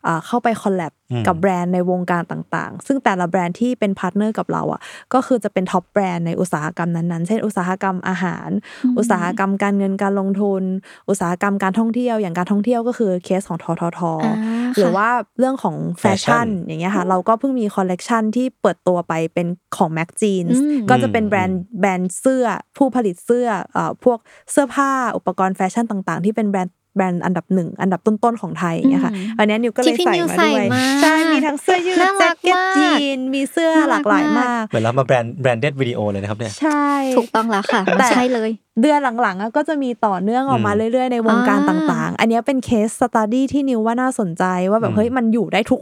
[0.07, 4.81] อ่าเข้าไป collab อืมกับแบรนด์ในวงการต่างๆ ซึ่งแต่ละแบรนด์ที่เป็นพาร์ทเนอร์กับเราอะ
[5.13, 8.49] ก็คือจะเป็น top brand ในอุตสาหกรรมนั้นๆ เช่น อุตสาหกรรมอาหาร
[8.83, 10.63] อืมอุตสาหกรรมการเงินการลงทุน
[11.09, 14.35] อุตสาหกรรมการท่องเที่ยวอย่างการท่องเที่ยวก็คือเคสของทททอ่า
[14.77, 22.45] หรือค่ะว่าเรื่องของแฟชั่นแฟชั่นอย่างเงี้ยค่ะเราก็เพิ่งมีคอลเลกชันที่เปิดตัวไปเป็นของแม็กจีนอืมก็จะเป็นแบรนด์แบรนด์เสื้อ
[22.77, 24.19] ผู้ผลิตเสื้อเอ่อพวก
[24.51, 38.49] เสื้อผ้าอุปกรณ์แฟชั่นต่างๆ ที่เป็นแบรนด์แบรนด์อันดับหนึ่งอันดับต้นๆของไทยอย่างเงี้ยค่ะอืมอันเนี้ยนิวก็เลที่ยพี่ใส่นิวมาใส่ด้วยมาใช่มีทั้งเสื้อยืดน่ารัแจ็กคเก็ตมากจีนมีเสื้อหลากหลายมากเหมือนเรามาแบรนด์แบรนด์เด็ดวิดีโอเลยนะครับเนี่ยใช่ถูกต้องแล้วค่ะแต่ใช่เลย
[38.81, 45.81] เดือนหลังๆอะก็จะมีต่อเนื่องออกมาอืมเรื่อยๆ ในวงการอ่าต่างๆ อันเนี้ยเป็นเคสสต u d ดี้ที่นิวว่าน่าสนใจว่าแบบอืบมเฮ้ยมันอยู่ได้ทุก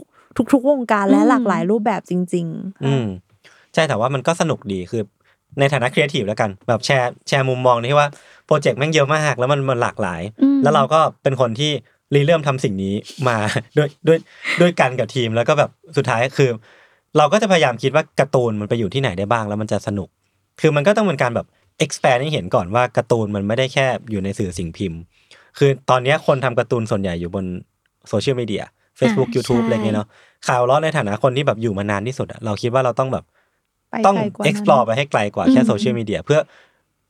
[0.52, 3.06] ทุกๆวงการและอืมหลากหลายรูปแบบจริง ๆ อืม
[3.74, 5.02] ใช่แต่ว่ามันก็สนุกดีคือ
[5.58, 8.08] ในฐานะครีเอทีฟแล้วกัน แบบแชร์แชร์มุมมองที่ว่า
[8.46, 11.72] โปรเจกต์แม่งเยอะมากแล้วมันมันหลากหลายอืมแล้วเราก็เป็นคนที่
[12.14, 12.94] ริเริ่มทำสิ่งนี้
[13.28, 13.36] มา
[13.76, 14.18] ด้วยด้วย
[14.60, 16.50] ด้วยกันกับทีมแล้วก็แบบสุดท้ายคือ
[17.18, 20.08] เราก็จะพยายามคิดว่าการ์ตูนมันไปอยู่ที่ไหนได้บ้างแล้วมันจะสนุก
[20.60, 21.46] คือมันก็ต้องเป็นการแบบ
[21.84, 25.00] expand ให้เห็นก่อนว่าการ์ตูนมันไม่ได้แค่อยู่ในสื่อสิ่งพิมพ์
[25.58, 27.44] คือตอนเนี้ยคนทำการ์ตูนส่วนใหญ่อยู่บน
[28.08, 28.62] โซเชียลมีเดีย
[28.98, 30.08] Facebook อ่า YouTube ใช่อะไรเงี้ยเนาะ
[30.46, 33.35] ขายหัวเราะในฐานะคนที่แบบอยู่มานานที่สุดอะเราคิดว่าเราต้องแบบไป
[34.06, 36.40] ต้องไกลกว่านั้น explore ไปให้ไกลกว่าแค่อืมโซเชียลมีเดียเพื่อ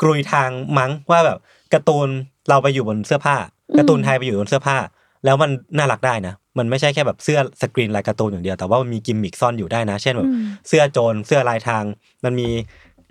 [0.02, 1.38] กรุยทางมั้งว่าแบบ
[1.72, 2.08] การ์ตูน
[2.48, 3.36] เราไปอยู่บนเสื้อผ้า
[3.78, 4.76] การ์ตูนไทยไปอยู่บนเสื้อผ้า
[5.24, 11.84] แล้วมันน่ารักได้นะ มันไม่ใช่แค่แบบเสื้อสกรีนลายการ์ตูนอย่างเดียวแต่ว่ามันมีกิมมิคซ่อนอยู่ได้นะ เช่นแบบอืมเสื้อโจรเสื้อลายทาง
[12.24, 12.48] มันมี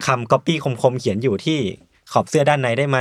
[0.05, 1.59] คำก๊อปปี้คมๆเขียนอยู่ที่
[2.11, 2.97] ขอบเสื้อด้านในได้ไหม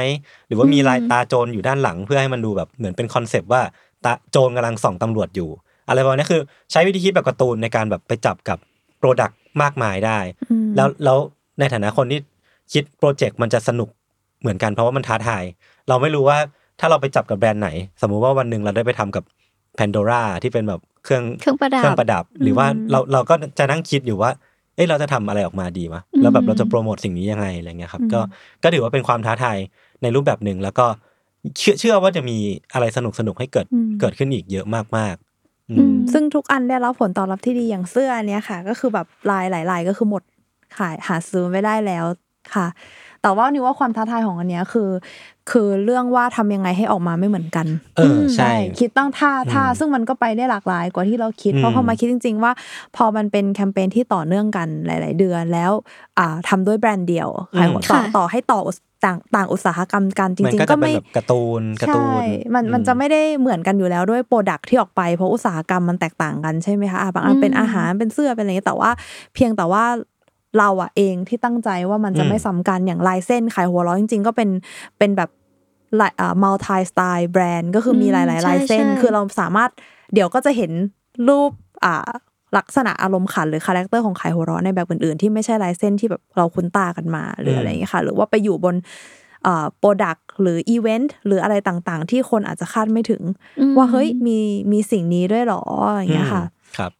[0.47, 3.63] หรือว่ามีลายตาโจรอยู่ด้านหลัง เพื่อให้มันดูแบบเหมือนเป็นคอนเซปต์ว่า
[4.05, 5.49] ตาโจรกำลังส่องตำรวจอยู่
[5.89, 8.59] อะไรประมาณนี้คือ ใช้วิธีคิดแบบการ์ตูนในการแบบไปจับกับ
[8.99, 10.19] โปรดักต์ มากมายได้
[10.51, 11.19] อืมแล้วแล้ว
[11.59, 12.21] ในฐานะคนที่
[12.73, 13.89] คิดโปรเจกต์มันจะสนุก
[14.41, 15.45] เหมือนกันเพราะว่ามันท้าทาย
[15.89, 16.39] เราไม่รู้ว่า
[16.81, 17.69] ถ้าเราไปจับกับแบรนด์ไหน
[18.03, 19.25] สมมุติว่าวันหนึ่งเราได้ไปทำกับ
[19.79, 24.31] Pandora ที่เป็นแบบเครื่องเครื่องประดับเครื่องประดับ หรือว่าเราเราก็จะนั่งคิดอยู่ว่า
[24.75, 28.21] เอ้ยเราจะทำอะไรออกมาดีวะแล้วแบบเราจะโปรโมทสิ่งนี้ยังไงอะไรเงี้ยครับ ก็
[28.63, 29.59] ก็ถือว่าเป็นความท้าทาย
[30.03, 30.87] ในรูปแบบหนึ่งแล้วก็
[31.59, 32.37] เชื่อเชื่อว่าจะมี
[32.73, 35.34] อะไรสนุกสนุกๆให้เกิดอืมเกิดขึ้นอีกเยอะมากๆอือืมม
[36.13, 40.23] ซึ่งทุกอันได้รับผลตอบรับที่ดีอย่างเสื้ออันเนี้ยค่ะ ก็คือแบบลายหลายลายก็คือหมด
[40.79, 42.05] ขายหาซื้อไม่ได้แล้ว
[42.55, 42.67] ค่ะ
[43.23, 44.89] แต่ว่านี่ว่าความท้าทายของอันเนี้ยคือ
[45.51, 52.53] คือเรื่องว่าทำยังไงให้ออกมาไม่เหมือนกัน เออใช่ คิดตั้งท่าท่าอืมซึ่งมันก็ไปได้หลากหลายกว่าที่เราคิดอืมเพราะพอมาคิดจริง ๆ ว่า
[52.97, 55.73] พอมันเป็นแคมเปญที่ต่อเนื่องกันหลาย ๆ เดือนแล้ว
[56.19, 58.61] อ่าทำด้วยแบรนด์เดียวขายหัวต่อค่ะต่อให้ต่อ
[59.05, 68.91] ต่างต่างอุตสาหกรรมกันจมันริงก็ๆจะก็เป็นไม่แบบการ์ตูนการ์ตูนใช่มันมันอืจะไม่ได้เหมือนกันอยู่แล้วด้วยโปรดักที่ออกไปเพราะอุตสาหกรรมมันแตกต่างกันใช่ไหมคะอะบางอันเป็นอืมอาหารเป็นเสื้อเป็นอะไรอย่างเงี้ยแต่ว่า
[69.35, 69.85] เพียงแต่ว่า
[70.59, 74.51] เราอะเองที่ตั้งใจว่ามันจะอืมไม่ซ้ำกันอย่างลายเส้นขายหัวเร้อจริง ๆ ก็เป็น
[74.99, 75.31] เป็นแบบ
[76.01, 79.71] ลายอ่า multi style brand ก็คือมีหลายๆลายเส้นใช่ใช่คือเราสามารถ
[80.15, 80.73] เดี๋ยวก็จะเห็น
[81.29, 81.51] รูป
[81.85, 82.11] อ่า
[82.59, 88.75] ลักษณะอารมณ์ขันหรือคาแรคเตอร์ของขายหัวเราะในแบบอื่นๆ ที่ไม่ใช่ลายเส้นที่แบบเราคุ้นตากันมาหรืออะไรอย่างเงี้ยค่ะ หรือว่าไปอยู่บน
[89.79, 93.23] product หรืออีเวนต์หรืออะไรต่างๆ ที่คนอาจจะคาดไม่ถึง
[93.61, 94.39] อืมว่าเฮ้ยมี
[94.73, 95.63] มีสิ่งนี้ด้วยเหรอ
[95.95, 96.43] อย่างเงี้ยค่ะ
[96.79, 96.93] ครับ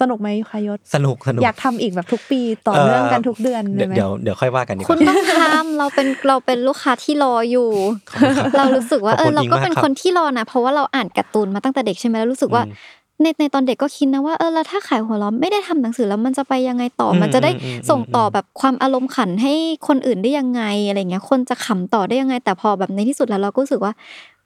[0.00, 7.68] สนุกไหมคะยศสนุกสนุกอยากทำอีกแบบทุกปีต่อเนื่องกันทุกเดือนเลเดี๋ยยวไหมเดี๋ยวเดี๋ยวค่อยว่ากันดีกคุณว่าต้องทำเราเป็นเราเป็นลูกค้าที่รออยู่
[8.10, 12.74] ขอบคุณครับเรารู้สึกว่าขอบเอคุอณเราก็อิงมากเป็นครับคนที่รอนะเพราะว่าเราอ่านการ์ตูนมาตั้งแต่เด็กใช่ไหมแล้วรู้สึกว่าอืม
[13.22, 19.54] ในในตอนเด็กก็คิดนะว่าเออแล้วถ้าขายหัวเราะไม่ได้ทำหนังสือแล้วมันจะไปยังไงต่ออมมันจะได้อืมอืมส่งต่ออมแบบความอารมณ์ขันให้
[19.88, 23.92] คนอื่นได้ยังไงอะไรเงี้ยคนจะขำต่อได้ยังไง แต่พอแบบในที่สุดแล้วเราก็รู้สึกว่า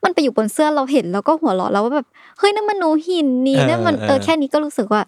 [0.05, 2.07] มันไปอยู่บนเสื้อเราเห็นแล้วก็หัวเราะแล้วว่าแบบ
[2.39, 5.01] เฮ้ยนั่นมันหนูหินนี่เออนั่นมันเออเออแค่นี้ก็รู้สึกว่า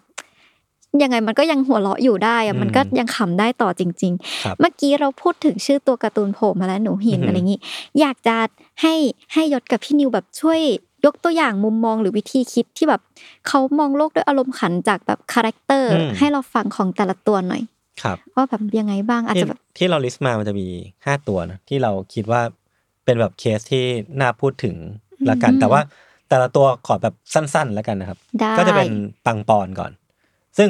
[1.01, 7.59] ยังไงมันก็ยังหัวเราะอยู่ได้อะอืมมันก็ยังขำได้ต่อจริงครับๆเมื่อกี้เราพูดถึงชื่อตัวการ์ตูนโผล่มาแล้วหนูหินอือหือออะไรอย่างนี้
[7.99, 8.35] อยากจะ
[8.81, 8.93] ให้
[9.33, 10.59] ให้ยศกับพี่นิวแบบช่วย
[11.05, 13.01] ยกตัวอย่างมุมมองหรือวิธีคิดที่แบบ
[13.47, 17.61] เขามองโลกด้วยอารมณ์ขันจากแบบคาแรคเตอร์อืมให้เราฟังของแต่ละตัวหน่อย
[18.03, 20.67] ครับว่าแบบยังไงบ้างอาจที่จะแบบที่เราลิสต์มามันจะมี
[21.05, 22.41] ห้าตัวนะที่เราคิดว่า
[23.05, 23.85] เป็นแบบเคสที่
[24.21, 24.75] น่าพูดถึง
[25.29, 25.81] ละกันอืมแต่ว่า
[26.29, 28.91] แต่ละตัวขอแบบสั้นๆแล้วกันนะครับได้ก็จะเป็น
[29.25, 29.91] ปังปอนก่อน
[30.57, 30.69] ซึ่ง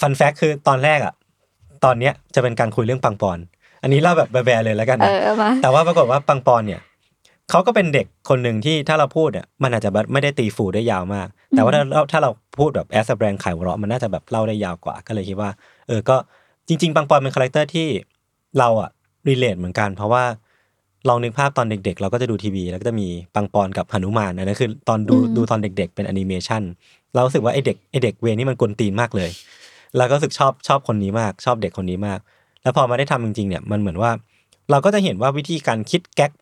[0.00, 1.14] fun fact คือตอนแรกอะ
[1.84, 3.38] ตอนเนี้ยจะเป็นการคุยเรื่องปังปอน
[3.82, 6.80] อันนี้เล่าแบบแบๆเลยแล้วกันเอนะอมาแต่ว่าปรากฏว่าปังปอนเนี่ย
[7.50, 15.50] เขาก็เป็นเด็กคนหนึ่งที่ถ้าเราพูดเนี่ยมันอาจจะไม่ได้ตีฟูได้ยาวมาก แต่ว่าถ้าเราถ้าเราพูดแบบ as แบรนด์ขายหัวเราะมันน่าจะแบบเล่าได้ยาวกว่าก็เลยคิดว่า
[15.88, 16.16] เออก็
[16.68, 17.88] จริง ๆ ปังปอนเป็นคาแรคเตอร์ที่
[18.58, 18.90] เราอะ
[19.28, 20.24] relate เหมือนกัน เพราะว่า
[21.08, 26.62] ลองนึกภาพตอนเด็ก ๆ เราก็จะดูทีวี แล้วก็จะมีปังปอนกับหนุมานอันนั้นคือตอนดูอืมดูตอนเด็ก ๆ เป็นแอนิเมชัน
[27.14, 29.30] เรารู้สึกว่าไอเด็กไอเด็กเวรนี่มันกวนตีนมากเลย
[29.96, 32.18] แล้วก็รู้สึกชอบชอบคนนี้มาก ชอบเด็กคนนี้มาก
[32.62, 34.10] แล้วพอมาได้ทำจริงๆเนี่ยมันเหมือนว่า
[34.70, 36.32] เราก็จะเห็นว่าวิธีการคิดแก๊ก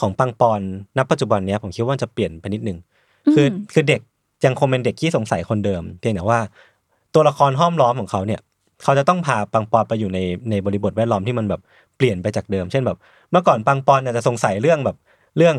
[0.00, 0.60] ของปังปอน
[0.96, 2.78] ณปัจจุบันเนี้ยผมคิดว่าจะเปลี่ยนไปนิดนึง
[3.34, 4.00] คือคือเด็ก
[4.44, 6.40] ยังคงเป็นเด็กที่สงสัยคนเดิม เพียงแต่ว่า
[7.14, 8.40] ตัวละครห้อมล้อมของเขาเนี่ย
[8.82, 10.18] เขาจะต้องพาปังปอนไปอยู่ใน
[10.50, 11.60] ในบริบทแวดล้อมที่มันแบบ
[11.96, 12.98] เปลี่ยนไปจากเดิม เช่นแบบ
[13.30, 14.96] เมื่อก่อนปังปอนเนี่ยจะสงสัยเรื่องแบบ
[15.36, 15.56] เรื่อง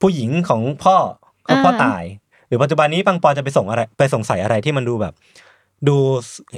[0.00, 0.96] ผู้หญิงของพ่อ
[1.46, 2.02] ของพ่อตาย
[2.50, 5.14] หรือปัจจุบันนี้ปังปอนจะไปส่งอะไรไปสงสัยอะไรที่มันดูแบบ
[5.88, 5.96] ดู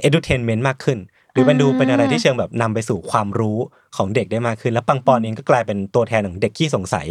[0.07, 0.97] edutainment มากขึ้น
[1.31, 3.57] หรือเป็นดูเป็นอะไรที่เชิงแบบนำไปสู่ความรู้
[3.97, 7.07] ของเด็กได้มากขึ้น แล้วปังปอนเองก็กลายเป็นตัวแทนของเด็กขี้สงสัย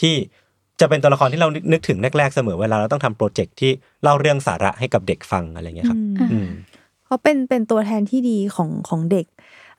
[0.00, 0.14] ที่
[0.80, 3.70] จะเป็นตัวละครที่เรานึกถึงแรกๆเสมอเวลาเราต้องทำโปรเจกต์ที่
[4.02, 6.48] เล่าเรื่องสาระให้กับเด็กฟังอะไรเงี้ยครับอืมอืม
[7.06, 9.26] เขาเป็นเป็นตัวแทนที่ดีของของเด็ก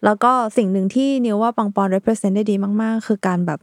[0.05, 3.59] แล้วก็สิ่งหนึ่งที่นิวว่าปังปอน represent ได้ดีมาก ๆ คือการแบบ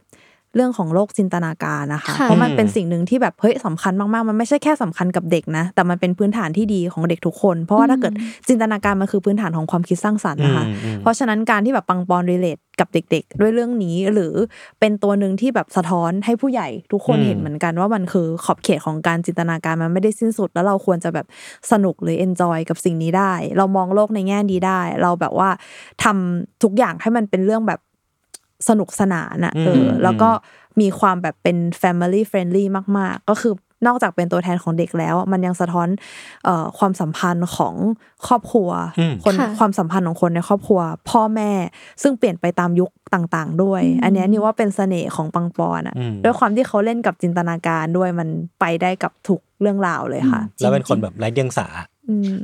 [0.55, 8.13] เรื่องของโลกจินตนาการนะคะค่ะเพราะมันเป็นอืมสิ่งหนึ่งที่แบบเฮ้ยสำคัญมากๆ มันไม่ใช่แค่สำคัญกับเด็กนะ แต่มันเป็นพื้นฐานที่ดีของเด็กทุกคน เพราะว่าถ้าเกิด
[8.47, 14.33] จินตนาการมันคือพื้นฐานของความคิดสร้างสรรค์นะคะอืมอืมเพราะฉะนั้นการที่แบบปังปอนรีเลทกับเด็ก ๆ ด้วยเรื่องนี้หรือ
[14.79, 21.25] เป็นตัวหนึ่งที่แบบสะท้อนให้ผู้ใหญ่ทุกคนอืมเห็นเหมือนกันว่ามันคือขอบเขตของการจินตนาการมันไม่ได้สิ้นสุด แล้วเราควรจะแบบ
[21.71, 25.49] สนุกหรือ enjoy กับสิ่งนี้ได้ เรามองโลกในแง่ดีได้ เราแบบว่า
[26.03, 27.79] ทำทุกอย่างให้มันเป็นเรื่องแบบ
[28.69, 30.29] สนุกสนานอะเอออมแล้วก็
[30.81, 32.63] มีความแบบเป็น family friendly
[32.97, 33.53] มาก ๆ ก็คือ
[33.87, 35.87] นอกจากเป็นตัวแทนของเด็กแล้ว มันยังสะท้อน
[36.45, 37.75] เอ่อความสัมพันธ์ของ
[38.27, 38.69] ครอบครัว
[38.99, 41.51] อืมคนค่ะความสัมพันธ์ของคนในครอบครัว พ่อแม่
[42.01, 51.94] ซึ่งเปลี่ยนไปตามยุคต่าง ๆ ด้วย อันเนี้ยนี่ว่าเป็นเสน่ห์ของปังปอนอะอืมด้วยความที่เขาเล่นกับจินตนาการด้วยมันไปได้กับทุกเรื่องราวเลยค่ะแล้วเป็นคนแบบไร้เดียงสาอืม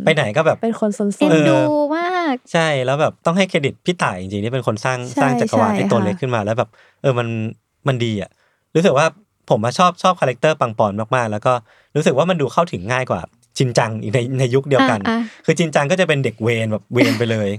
[0.06, 1.60] ไปไหนก็แบบเป็นคนสนเอ็นเออดู
[1.98, 6.70] มากใช่แล้วแบบต้องให้เครดิตพี่ต่ายจริงๆที่เป็นคนสร้างใช่สร้างจักรวาลใช่ไอ้ตัวค่ะเล็กขึ้นมาแล้วแบบ
[7.02, 7.28] เออมัน
[7.88, 8.30] มันดีอะ
[8.76, 9.06] รู้สึกว่า
[9.50, 11.54] ผมมาชอบชอบคาแรคเตอร์ปังปอนมากๆ แล้วก็
[11.96, 13.22] รู้สึกว่ามันดูเข้าถึงง่ายกว่า
[13.58, 17.50] ชินจังอีกในในยุคเดียวกันอ่าคือชินจังก็จะเป็นเด็กเวนแบบเวนไปเลย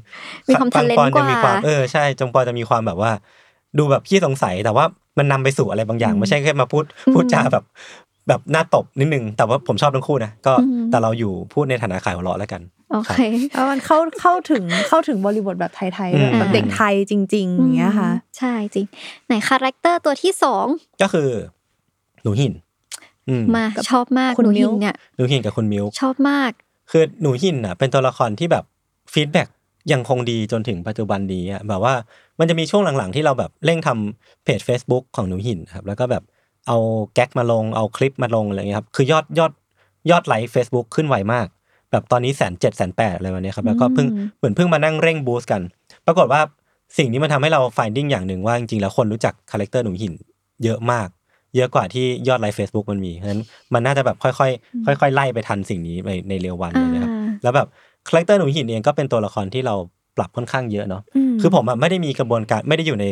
[0.49, 3.11] มีความปังปอน talent จะมีความกว่าเออใช่ปังปอนจะมีความแบบว่า
[3.79, 4.85] ดูแบบขี้สงสัยแต่ว่า
[5.19, 6.85] มันนำไปสู่อะไรบางอย่าง ไม่ใช่แค่มาพูด
[7.15, 7.65] พูดจาแบบ
[8.29, 12.63] แบบน่าตบนิดนึง แต่ว่าผมชอบทั้งคู่นะก็อืมแต่เราอยู่พูดในฐานะขายหัวเราะแล้วกัน
[12.93, 13.19] โอเค
[13.53, 18.87] แล้วมันเข้าเข้าถึงเข้าถึงบริบทแบบไทยๆด้วยอืมแบบเด็กไทยจริงๆอย่างเงี้ยค่ะ ใช่จริง
[19.27, 20.67] ไหนคาแรคเตอร์ตัวที่สอง
[21.03, 21.29] ก็คือ
[22.23, 22.53] หนูหิน
[23.29, 26.51] อืมมากับชอบมากคุณหนูมิ้หิวนเนี่ยหนูหินกับคุณมิวชอบมาก
[26.91, 28.65] คือหนูหินอะ เป็นตัวละครที่แบบ
[29.13, 29.49] feedback
[29.93, 31.95] ยังคงดีจนถึงปัจจุบันนี้อะแบบว่า
[32.39, 36.23] มันจะมีช่วงหลังๆ ที่เราแบบเร่งทำเพจ Facebook ของหนูหินครับแล้วก็แบบ
[36.69, 36.79] เอา
[37.15, 39.53] แก๊กมาลงเอาคลิปมาลงอะไรเงี้ยครับคือยอดยอด
[40.11, 41.47] ยอดไลค์ Facebook ขึ้นไวมาก
[41.91, 45.63] แบบตอนนี้แสนเจ็ดแสนแปดอะไรอย่างเงี้ยครับแล้วก็เพิ่งอืมเหมือนเพิ่งมานั่งเร่ง boost กัน
[46.07, 46.41] ปรากฏว่า
[46.99, 50.15] สิ่งนี้มันทำให้เรา finding อย่างหนึ่งว่าจริงๆแล้วคนรู้จักคาแรคเตอร์หนูหิน
[50.65, 51.09] เยอะมาก
[51.57, 53.43] เยอะกว่าที่ยอดไลค์ Facebook มันมีเพราะฉะนั้น
[53.75, 57.67] มันน่าจะแบบค่อยๆค่อย ๆ ไล่ไปทันสิ่งนี้ในในเร็ววันเลยนะครับอ่าแล้วแบบ
[58.09, 59.75] คาแรคเตอร์หนูหินเองก็เป็นตัวละครที่เรา
[60.17, 63.07] ปรับค่อนข้างเยอะเนาะอืมคือผมอะไม่ได้มีกระบวนการไม่ได้อยู่ใน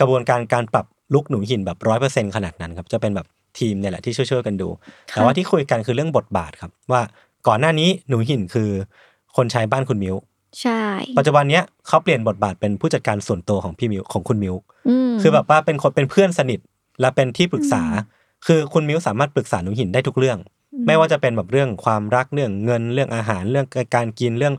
[0.00, 3.26] กระบวนการการปรับ ลุคหนูหินแบบร้อยเปอร์เซ็นต์ขนาดนั้นครับจะเป็นแบบ
[3.58, 4.68] ทีมเนี่ยแหละที่ช่วยๆกันดู
[5.08, 7.02] แต่ว่าที่คุยกันคือเรื่องบทบาทครับ ว่า
[7.46, 8.70] ก่อนหน้านี้หนูหินคือ
[9.36, 10.16] คนใช้บ้านคุณมิว
[10.60, 10.82] ใช่
[11.18, 14.54] ปัจจุบันเนี้ยเขาเปลี่ยนบทบาทเป็นผู้จัดการส่วนตัวของพี่มิวของคุณมิว
[15.12, 16.60] มคือแบบว่าเป็นคนเป็นเพื่อนสนิท
[17.00, 17.82] และเป็นที่ปรึกษา
[18.46, 20.38] คือคุณมิวสามารถปรึกษาหนูหินได้ทุกเรื่อง
[20.86, 24.54] ไม่ว่าจะเป็นแบบเรื่องความรักเรื่องเงินเรื่องอาหารเรื่องการกินเรื่อง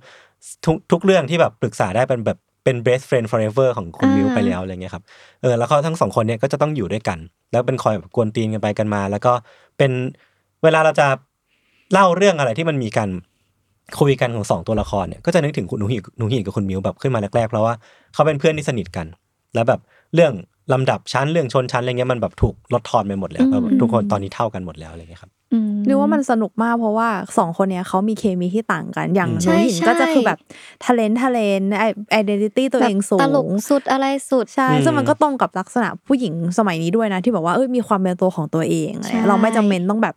[0.65, 2.37] ทุกทุกเรื่องที่แบบปรึกษาได้เป็นแบบ
[2.67, 5.03] เป็น best friend forever ของคุณมิวไปแล้วอะไรเงี้ยครับ
[5.41, 7.19] เออแล้วเขาทั้งสองคนเนี้ยก็จะต้องอยู่ด้วยกัน
[7.51, 9.33] แล้วเป็นคอยแบบกวนตีนกันไปกันมา แล้วก็
[9.77, 9.91] เป็น
[10.63, 11.07] เวลาเราจะ
[11.93, 13.09] เล่าเรื่องอะไรที่มันมีการ
[13.99, 17.73] คุยกันของสองตัวละครเนี่ยก็จะนึกถึงคุณหนูหินหนูหินกับคุณมิวแบบขึ้นมาแรกๆเพราะว่า
[18.13, 19.07] เขาเป็นเพื่อนที่สนิทกัน
[19.55, 19.79] แล้วแบบ
[20.15, 20.33] เรื่อง
[20.73, 25.36] ลำดับชั้นเรื่องชนชั้นอะไรเงี้ยมันแบบถูกลดทอนไปหมดแล้วแบบทุกคนตอนนี้เท่ากันหมดแล้วอะไรเงี้ยครับอืม
[25.87, 30.39] นึกว่ามันสนุกมากเพราะว่าสองคนเนี้ยเขามีเคมีที่ต่างกัน อย่างอืมหนูหินใช่ก็จะใช่คือแบบ
[30.85, 40.15] ทะเลนทะเลนไอไอเดนติตี้ตัวเองสูแบบตลกงสุดอะไรสุดใช่อืมซึ่งมันก็ตรงกับลักษณะผู้หญิงสมัยนี้ด้วยนะ ที่แบบว่าเอ้ยมีความเป็นตัวของตัวเองอะไรเงี้ยใช่เราไม่จำเป็นต้องแบบ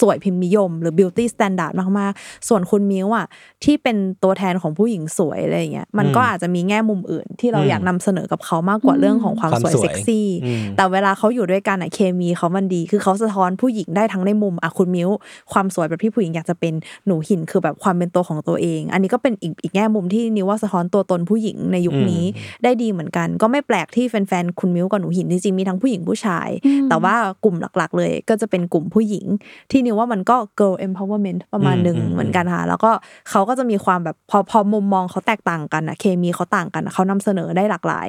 [0.00, 3.26] สวยพิมพ์นิยม หรือ beauty standard มากๆ ส่วนคุณมิวอะ
[3.64, 15.08] ที่เป็นตัวแทนของผู้หญิงสวยอะไรเงี้ยมันก็อืมอาจจะมีแง่มุมอื่น ที่เราอืมอยากนำเสนอกับเขามากกว่าเรื่องของความความสวยสวยเซ็กซี่อืมแต่เวลาเขาอยู่ด้วยกันอะเคมีเขามันดี คือเขาสะท้อนผู้หญิงได้ทั้งในมุมอะคุณมิ้ว
[15.52, 16.74] ความสวยแบบที่ผู้หญิงอยากจะเป็น
[17.06, 22.24] หนูหินคือแบบความเป็นตัวของตัวเอง อันนี้ก็เป็นอีกอีกแง่มุมที่นิวว่าสะท้อนตัวตนผู้หญิงในยุคนี้
[22.64, 27.14] ได้ดีเหมือนกัน ก็ไม่แปลกที่แฟนๆคุณมิ้วกับหนูหินจริงๆมีทั้งผู้หญิงผู้ชายอืมแต่ว่า
[27.44, 29.26] กลุ่มหลัก ๆ เลย ก็จะเป็นกลุ่มผู้หญิง
[29.70, 32.90] ที่นิวว่ามันก็ girl empowerment ประมาณหนึ่งอืมอืมเหมือนกันค่ะแล้วก็
[33.30, 38.08] เขาก็จะมีความแบบพอพอมุมมองเขาแตกต่างกันอะเคมีเขาต่างกันอะเขานำเสนอได้หลากหลาย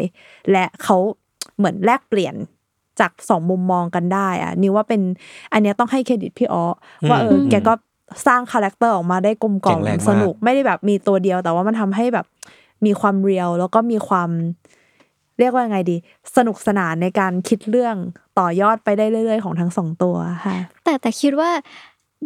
[0.52, 0.98] และเขา
[1.58, 2.36] เหมือนแลกเปลี่ยน
[3.00, 5.02] จากสองมุมมองกันได้อะนิวว่าเป็น
[5.54, 6.66] อันเนี้ยต้องให้เครดิตพี่อ้อ
[7.04, 7.74] อว่าเอออมแกก็
[8.28, 12.26] สร้างคาแรคเตอร์ออกมาได้กลมกล่อมเก่งแรงมากสนุกไม่ได้แบบมีตัวเดียวแต่ว่ามันทำให้แบบ
[12.86, 14.30] มีความ real แล้วก็มีความ
[15.40, 15.98] เรียกว่าไงดี
[16.36, 17.96] สนุกสนานในการคิดเรื่อง
[18.40, 20.16] ต่อยอดไปได้เรื่อย ๆ ของทั้งสองตัว
[20.46, 21.50] ค่ะ แต่แต่คิดว่า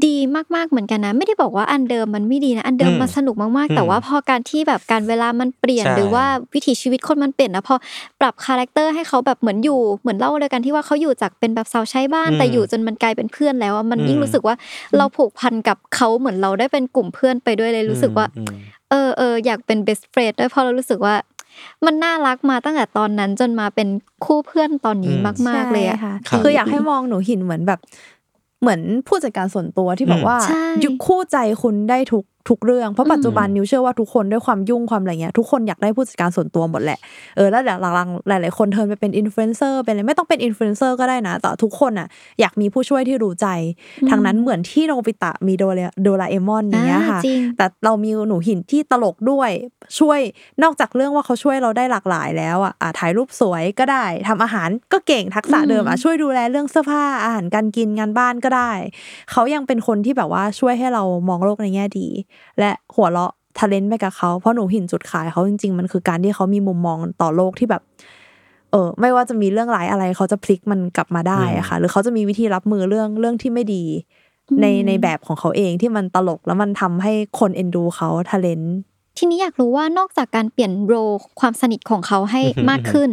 [0.08, 0.18] ดี
[0.56, 7.76] มากๆเหมือนกันนะ ไม่ได้บอกว่าอันเดิมมันไม่ดีนะ อันเดิมอืมมันสนุกมากๆ แต่อืมว่าพอการที่แบบกาลเวลามันเปลี่ยนใช่หรือว่าวิถีชีวิตคนมันเปลี่ยนนะพอ
[8.22, 14.56] ปรับคาแรคเตอร์ให้เขาแบบเหมือนอยู่เหมือนเล่าแล้วกันที่ว่าเขาอยู่จากเป็นแบบสาวใช้บ้านอืมแต่อยู่จนมันกลายเป็นเพื่อนแล้วอะมันอืมยิ่งรู้สึกว่า
[14.98, 18.56] เราผูกพันกับเขาเหมือนเราได้เป็นกลุ่มเพื่อนไปด้วยเลยรู้สึกว่าอืม
[18.90, 21.16] เออเอออยากเป็น best friend ด้วยเพราะเรารู้สึกว่า
[21.86, 23.88] มันน่ารักมาตั้งแต่ตอนนั้นจนมาเป็น
[24.26, 27.80] คู่เพื่อนตอนนี้อืมมาก ๆเลยอะใช่ค่ะครับคืออยากให้มองหนูหินเหมือนแบบ
[28.62, 37.00] เหมือนผู้จัดการส่วนตัวที่แบบว่าใช่อยู่คู่ใจคุณได้ทุก ทุกเรื่องเพราะปัจจุบันอืมนิวเชื่อว่าทุกคนด้วยความยุ่งความอะไรเงี้ยทุกคนอยากได้ผู้จัดการส่วนตัวหมดแหละ
[37.36, 42.08] เออแล้วหลังๆหลาย ๆ คน turn ไปเป็นอินฟลูเอนเซอร์เป็นอะไรไม่ต้องเป็นอินฟลูเอนเซอร์ก็ได้นะแต่ทุกคนอะ
[42.42, 43.48] อยากมีผู้ช่วยที่รู้ใจ
[44.10, 49.50] ทางนั้นเหมือนที่โนบิตะมีโดเรโดราเอมอนอย่างเงี้ยค่ะอ่าจริงแต่เรามีหนูหินที่ตลกด้วย
[50.00, 50.20] ช่วย
[50.64, 58.72] นอกจากเรื่องว่าเขาช่วยเราได้หลากหลายแล้วอะอะถ่ายรูปสวยก็ได้ทำอาหารก็เก่งทักษะเดิมอะช่วยดูแลเรื่องเสื้อผ้าอาหารการกินงานบ้านก็ได้
[59.32, 62.08] เขายังเป็นคนที่แบบว่าช่วยให้เรามองโลกในแง่ดี
[62.60, 67.82] และหัวเราะทะเลนไปกับเขาเพราะหนูหินจุดขายเขาจริง ๆ มันคือการที่เขามีมุมมองต่อโลกที่แบบ
[68.72, 73.84] เออ ไม่ว่าจะมีเรื่องร้ายอะไร เขาจะพลิกมันกลับมาได้อะค่ะ หรือเขาจะมีวิธีรับมือเรื่องเรื่องที่ไม่ดี
[74.62, 78.62] ในในแบบของเขาเองที่มันตลกแล้วมันทำให้คนเอ็นดูเขาทะเลน
[79.18, 81.10] ทีนี้อยากรู้ว่านอกจากการเปลี่ยนโรล
[81.40, 83.12] ความสนิทของเขาให้มากขึ้น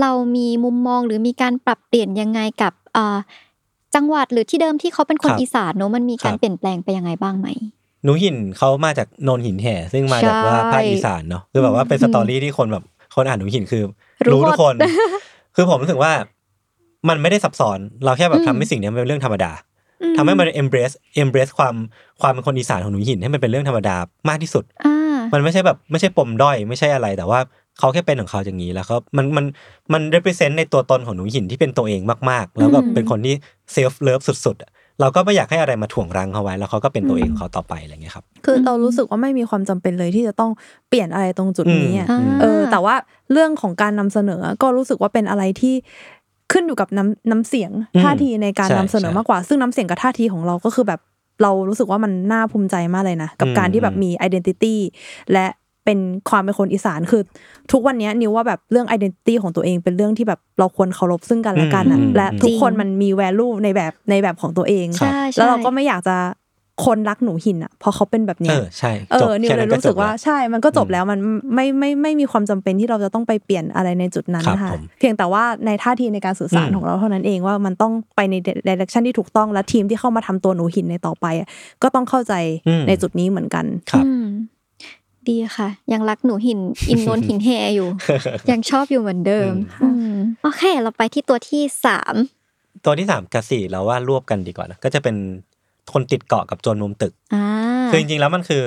[0.00, 3.16] เรามีมุมมองหรือมีการปรับเปลี่ยนยังไงกับเอ่อ
[3.94, 7.48] จังหวัดหรือที่เดิมที่เขาเป็นคนครับอีสานเนอะมันมีการครับเปลี่ยนแปลงไปยังไงบ้างไหม
[8.06, 12.84] หนูหินเขามาจากโนนหินแห่ ซึ่งมาจากว่าใช่ภาคอีสานเนาะคือแบบว่าเป็นสตอรี่ที่คนแบบ
[13.14, 13.82] คนอ่านหนูหินคือ
[14.32, 14.90] รู้รู้ทุกคนหมด
[15.56, 16.12] คือผมรู้สึกว่า
[17.08, 19.52] มันไม่ได้ซับซ้อนเราแค่แบบอืมทำให้สิ่งเนี้ยมันเป็นเรื่องธรรมดา
[20.02, 21.74] อืทำให้มัน embrace embrace ความ
[22.20, 23.96] ความเป็นคนอีสานของหนูหินให้มันเป็นเรื่องธรรมดา
[24.28, 27.40] มากที่สุดอ่ามันไม่ใช่แบบไม่ใช่ปมด้อยไม่ใช่อะไรแต่ว่า
[27.78, 29.44] เขาแค่เป็นของเขาอย่างนี้แล้วเขามันมัน
[29.92, 32.00] มัน represent ในตัวตนของหนูหินที่เป็นตัวเอง
[32.30, 33.34] มาก ๆ แล้วก็อืมเป็นคนที่
[33.76, 34.70] self love สุดๆอะ
[35.00, 40.50] เราก็ไม่อยากให้อะไรมาถ่วงรั้งเขาไว้ แล้วเขาก็เป็นตัวเองของเขาต่อไปอะไรเงี้ยครับ คือเรารู้สึกว่าไม่มีความจำเป็นเลยที่จะต้อง
[40.88, 42.94] เปลี่ยนอะไรตรงจุดนี้อะอืมเออ แต่ว่า
[43.32, 45.74] เรื่องของการนำเสนอก็รู้สึกว่าเป็นอะไรที่
[46.52, 51.00] ขึ้นอยู่กับน้ำน้ำเสียงอืมท่าทีในการใช่นำเสนอใช่มากกว่า ซึ่งน้ำเสียงกับท่าทีของเราก็คือแบบ
[51.42, 54.76] เรารู้สึกว่ามันน่าภูมิใจมากเลยนะ กับอืมการที่แบบมี identity
[55.32, 55.46] และ
[55.86, 55.98] เป็น
[56.30, 57.22] ความเป็นคนอีสานคือ
[57.72, 66.16] ทุกวันเนี้ยนิวว่าแบบเรื่อง identity ของตัวเองเป็นเรื่องที่แบบเราควรเคารพซึ่งกันและกันอะอืมและทุกคนจริงมันมี value ในแบบในแบบของตัวเองใช่ใช่แล้วเราก็ไม่อยากจะ
[66.84, 71.18] คนรักหนูหินอะเพราะเขาเป็นแบบเอเนี้ยอใช่เอจบอนิวแค่เลนั้ยนก็รู้สึกว่าจบแล้วใช่มันก็จบอืมแล้วมัน
[71.54, 78.34] ไม่ไม่ไม่มีความจำเป็นที่เราจะต้องไปเปลี่ยนอะไรในจุดนั้นครับค่ะผมเพียงแต่ว่าในท่าทีในการสื่อสารอืมของเราเท่านั้นเองว่ามันต้องไปใน
[78.66, 81.48] เดเรคชันที่ถูกต้องและทีมที่เข้ามาทำตัวหนูหินในต่อไปอะ
[81.82, 82.34] ก็ต้องเข้าใจ
[82.68, 84.26] อืมในจุดนี้เหมือนกันครับอืม
[85.30, 87.88] ดีค่ะ ยังรักหนูหินอินนนหินแฮอยู่
[88.50, 89.52] ยังชอบอยู่เหมือนเดิม
[89.82, 92.14] อืมอืมโอเค เราไปที่ตัวที่สาม
[92.84, 95.16] ตัวที่สามกับสี่เราว่ารวบกันดีกว่านะก็จะเป็น
[95.92, 97.46] คนติดเกาะกับโจรมุมตึกอ่า
[97.90, 98.62] คือจริงๆแล้วมันคือ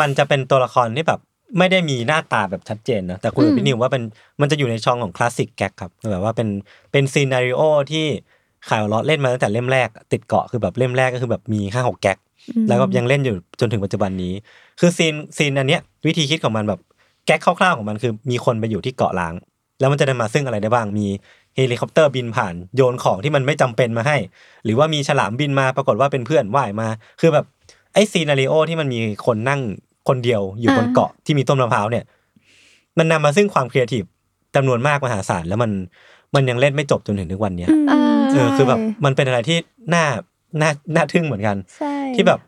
[0.00, 1.20] มันจะเป็นตัวละครที่แบบ
[1.58, 4.02] ไม่ได้มีหน้าตาแบบชัดเจนนะแต่คุณอืมพี่นิวว่าเป็น
[4.40, 6.48] มันจะอยู่ในช่องของคลาสสิกแก๊กครับคือแบบว่าเป็น
[6.92, 8.04] เป็น scenario ที่
[8.68, 14.32] ขายหัวเราะเล่นมาตั้งแต่เล่มแรก ติดเกาะคือแบบเล่มแรกก็คือแบบมีห้าหกแก๊กอืมแล้วก็ยังเล่นอยู่จนถึงปัจจุบันนี้
[14.80, 16.80] คือซีนซีนอันเนี้ยวิธีคิดของมันแบบ
[17.26, 19.34] แก๊กคร่าวๆของมันคือ มีคนไปอยู่ที่เกาะร้าง
[19.80, 21.06] แล้วมันจะได้มาซึ่งอะไรได้บ้างมี
[21.56, 24.16] เฮลิคอปเตอร์บินผ่านโยนของที่มันไม่จำเป็นมาให้
[24.64, 26.88] หรือว่ามีฉลามบินมาปรากฏว่าเป็นเพื่อนว่ายมา
[27.20, 27.44] คือแบบ
[27.94, 29.60] ไอ้ scenario ที่มันมีคนนั่ง
[30.08, 32.04] คนเดียวอยู่บนอ่าเกาะที่มีต้นมะพร้าวเนี่ย
[32.98, 34.04] มันนำมาซึ่งความครีเอทีฟ
[34.54, 35.70] จำนวนมากมหาศาลแล้วมัน
[36.34, 39.58] มันยังเล่นไม่จบจนถึงทุกวันเนี้ยเออเออคือแบบมันเป็นอะไรที่
[39.94, 40.04] น่า
[40.60, 42.40] น่าน่าทึ่งเหมือนกันใช่ที่แบบ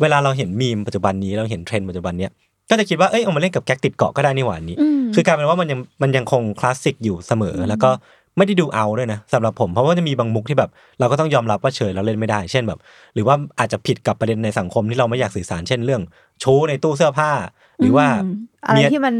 [0.00, 2.30] เวลาเราเห็นมีมปัจจุบันนี้เราเห็นเทรนด์ปัจจุบันเนี้ย
[2.70, 7.90] ก็จะคิดว่าเอ้ยเอามาเล่นกับแก๊กติดเกาะก็ได้นี่หว่าอันนี้อืมคือกลายเป็นว่ามันยังมันยังคงคลาสสิกอยู่เสมอ แล้วก็
[8.36, 10.70] ไม่ได้ดูเอาด้วยนะสำหรับผมเพราะว่าจะมีบางมุกที่แบบ
[11.00, 12.78] เราก็ต้องยอมรับว่าเชยเราเล่นไม่ได้ เช่นแบบ
[13.14, 16.02] หรือว่าอาจจะผิดกับประเด็นในสังคมที่เราไม่อยากสื่อสารเช่นเรื่อง
[16.42, 17.30] ชู้ในตู้เสื้อผ้า
[17.78, 18.34] หรือว่าอืม
[18.66, 19.14] อะไรเมียที่มัน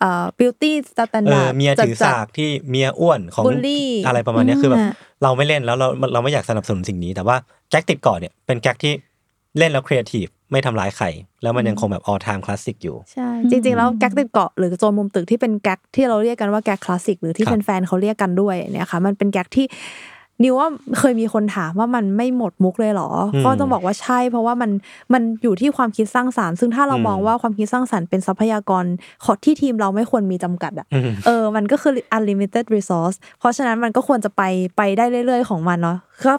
[0.00, 4.92] เอ่อ beauty เอ standard อเมียถือสากที่เมียอ้วนของบูลลี่อะไรประมาณเนี้ยคือแบบอ่า
[5.22, 7.36] เราไม่เล่นแล้วเราเราไม่อยากสนับสนุนสิ่งนี้ แต่ว่า
[7.70, 8.92] แก๊กติดเกาะเนี่ยเป็นแก๊กที่
[9.58, 11.06] เล่นแล้วครีเอทีฟไม่ทำร้ายใคร
[11.42, 19.66] แล้วมันยังคงแบบ all time classic อยู่ ใช่ จริง ๆ แล้วแก๊กติดเกาะหรือโจรมุมตึกที่เป็นแก๊กที่เราเรียกกันว่าแก๊กคลาสสิกหรือที่ครับแฟนๆเขาเรียกกันด้วยเนี่ยค่ะมันเป็นแก๊กที่
[20.42, 20.68] นิวว่า
[20.98, 24.70] เคยมีคนถามว่ามันไม่หมดมุกเลยเหรออืมก็ต้องบอกว่าใช่เพราะว่ามัน
[25.12, 28.84] มันอยู่ที่ความคิดสร้างสรรค์ ซึ่งถ้าเราอืมมองว่าความคิดสร้างสรรค์เป็นทรัพยากร
[29.24, 34.42] ของที่ทีมเราไม่ควรมีจำกัดอะอืมเออมันก็คือ unlimited resource เพราะฉะนั้นมันก็ควรจะไป
[34.76, 36.34] ไปได้เรื่อย ๆ ของมันเนาะก็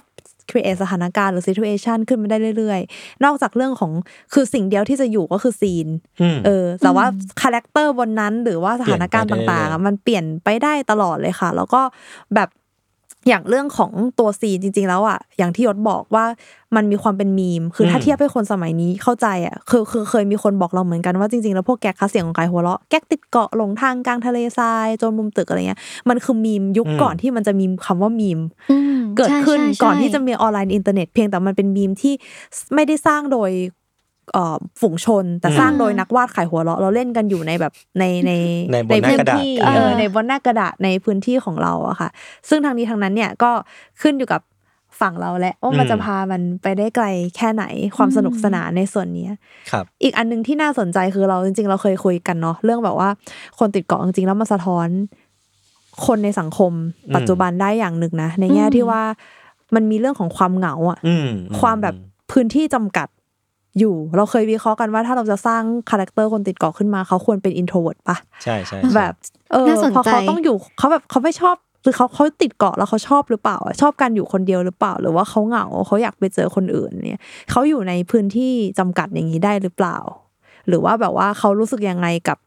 [0.51, 3.91] create สถานการณ์หรือ situation ขึ้นมาได้เรื่อยๆ นอกจากเรื่องของ
[4.33, 5.87] คือสิ่งเดียวที่จะอยู่ก็คือซีน
[6.21, 7.05] อืมเออแต่ว่า
[7.41, 11.81] คาแรคเตอร์บนนั้นหรือว่าสถานการณ์เปลี่ยนไปต่างๆเรื่อยๆอะมันเปลี่ยนไปได้ตลอดเลยค่ะ แล้วก็
[12.35, 12.49] แบบ
[13.27, 16.25] อย่างเรื่องของตัวซีนจริง ๆ แล้วอะอย่างที่ยศบอกว่า
[16.75, 32.13] มันมีความเป็นมีม คือถ้าอืมเทียบให้คนสมัยนี้เข้าใจอะคือคือเคยมีคนบอกเราเหมือนกันว่าจริง ๆ แล้วพวกแก๊กคลาสเสียงของใครหัวเราะแก๊กติดเกาะหลงทางกลางทะเลทรายโจรมุมตึกอะไรเงี้ยมันคือมีมยุคก่อนที่มันจะมีคำว่ามีมอืมเกิดขึ้นใช่ใช่ก่อนที่ใช่จะมีออนไลน์อินเทอร์เน็ตเพียงแต่มันเป็นมีมที่
[32.75, 33.84] ไม่ได้สร้างโดยเอ่อ
[34.81, 38.31] ฝูงชน แต่สร้างโดยนักวาดขายหัวเราะเราเล่นกันอยู่ในแบบในใน
[38.71, 42.09] ในบนหน้ากระดาษที่เออเออในบนหน้ากระดาษในพื้นที่ของเราอะค่ะ
[42.49, 43.51] ซึ่งทางนี้ทางนั้นเนี่ยก็
[44.01, 44.41] ขึ้นอยู่กับ
[44.99, 47.05] ฝั่งเราแหละว่ามันอืมจะพามันไปได้ไกล
[47.35, 47.63] แค่ไหน
[47.97, 49.31] ความสนุกสนานในส่วนเนี้ย
[49.71, 53.09] ครับ อีกอันหนึงที่น่าสนใจคือเราจริง ๆ เราเคยคุยกันเนาะเรื่องแบบว่า
[53.59, 54.87] คนติดเกาะจริงๆแล้วมันสะท้อน
[56.05, 56.71] คนในสังคม
[57.07, 59.01] อืมปัจจุบันได้อย่างหนึ่งนะในแง่อืมที่ว่า
[59.75, 61.95] มันมีเรื่องของความเหงาอะอืมความแบบ
[62.31, 63.07] พื้นที่จำกัด
[63.79, 69.13] อยู่ เราเคยวิเคราะห์กันว่าถ้าเราจะสร้างคาแรคเตอร์คนติดเกาะขึ้นมาเขาควรเป็น introvert ปะใช่ใช่ใช่แบบ
[69.51, 77.21] เออน่าสนใจพอเขาต้องอยู่เขาแบบเขาไม่ชอบหรือเขาเขาติดเกาะแล้วเขาชอบหรือเปล่าอะชอบการอยู่คนเดียวหรือเปล่า หรือว่าเขาเหงาเขาอยากไปเจอคนอื่นเนี่ย
[77.51, 79.97] เขาอยู่ในพื้นที่จำกัดอย่างนี้ได้หรือเปล่า
[80.67, 82.37] หรือว่าแบบว่าเขารู้สึกยังไงกับ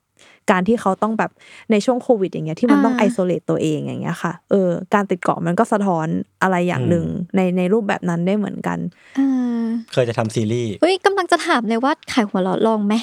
[0.50, 1.30] การที่เขาต้องแบบ
[1.70, 6.06] ในช่วงโควิด อย่างเงี้ยที่มันต้อง isolate อ่าตัวเองอย่างเงี้ยค่ะเออการติดเกาะมันก็สะท้อน
[6.42, 8.78] อะไรอย่างหนึ่งในในรูปแบบนั้นได้เหมือนกัน
[9.16, 9.20] เอ
[9.62, 12.94] อเคยจะทำซีรีส์เฮ้ยกำลังจะถามเลยว่าขายหัวเราะลองไหม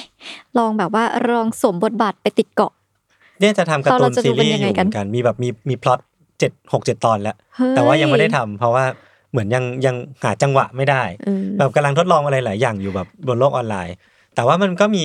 [0.58, 2.72] ลองแบบว่าลองสวมบทบาทไปติดเกาะ
[3.40, 6.00] เนี่ยจะทำการ์ตูเรานจะดูซีเป็นรีส์ยังอไงยู่เหกันมือนกันมีแบบมีมีพล็อต
[6.38, 8.84] เจ็ดหกเจ็ดตอนแล้วเฮ้ยแต่ว่ายังไม่ได้ทำเพราะว่า
[9.30, 13.94] เหมือนยังยังหาจังหวะไม่ได้อืมแบบกำลังทดลองอะไรหลายอย่างอยู่แบบบนโลกออนไลน์
[14.34, 15.04] แต่ว่ามันก็มี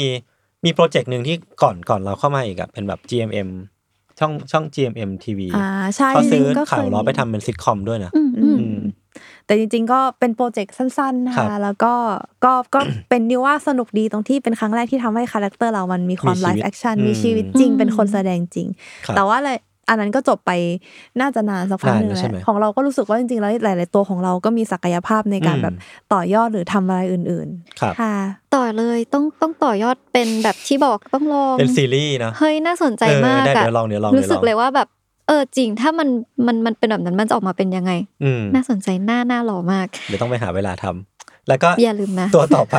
[0.65, 3.49] มีโปรเจกต์หนึ่งที่ก่อนก่อนเราเข้ามาอีกอะเป็นแบบ GMM
[4.19, 8.79] ช่องช่อง GMM TV อ่าใช่เขาซื้อจริงๆก็เคยขายหัวเราะไปทำเป็นซิทคอมด้วยนะอืมอืมอืม
[9.45, 11.93] แต่จริง ๆ ก็เป็นโปรเจกต์สั้นๆครับค่ะแล้วก็
[12.45, 18.67] ก็ก็เป็นนิวว่าสนุกดีตรงที่เป็นครั้งแรกที่ทำให้คาแรคเตอร์เรามันมีความมีชีวิต live action อืมมีชีวิตจริงอืมเป็นคนแสดงจริง
[19.05, 19.57] ครับแต่ว่าเลย
[19.91, 20.51] อันนั้นก็จบไป
[21.19, 25.75] น่าจะนานสักพักหนึ่งนานแล้วใช่ไหมแล้วของเราก็รู้สึกว่าจริงๆแล้วหลาย ๆ ตัวของเราก็มีศักยภาพในการอืมแบบ
[26.13, 27.47] ต่อยอดหรือทำอะไรอื่น
[27.81, 28.15] ครับๆค่ะ
[28.55, 34.87] ต่อเลยต้องต้องต่อยอดเป็นแบบที่บอกต้องลองเป็นซีรีส์เนาะเฮ้ยน่าสนใจเออมากได้อะเดี๋ยวลองเดี๋ยวลองรู้สึกเดี๋ยวลองเลยว่าแบบ
[35.27, 36.07] เออจริงถ้ามัน
[36.47, 37.91] มันมันเป็นแบบนั้นมันจะออกมาเป็นยังไง
[38.23, 42.75] อืมน่าสนใจน่าน่าหล่อมากเดี๋ยวต้องไปหาเวลาทำแล้วก็อย่าลืมนะ ตัวต่อไป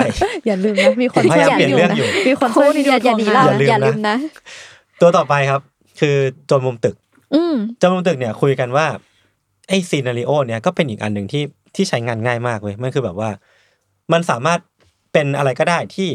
[0.47, 4.17] อย่าลืมนะ มีคนผมพยายามช่วเปลี่ยนเรื่องอยู่ มีคนโคช่วยตรอย่าอย่าหนีเราอย่าลืมนะอย่าลืมนะ
[5.01, 5.61] ตัวต่อไปครับ
[6.01, 6.95] คือโจรมุมตึก
[7.35, 8.87] อืมโจรมุมตึกเนี่ยคุยกันว่า
[9.69, 13.31] ไอ้ซีนารีโอเนี่ยก็เป็นอีกอันหนึ่งที่ที่ใช้งานง่ายมากเว้ยมันคือแบบว่า
[14.13, 14.61] มันสามารถ
[15.13, 16.09] เป็นอะไรก็ได้ที่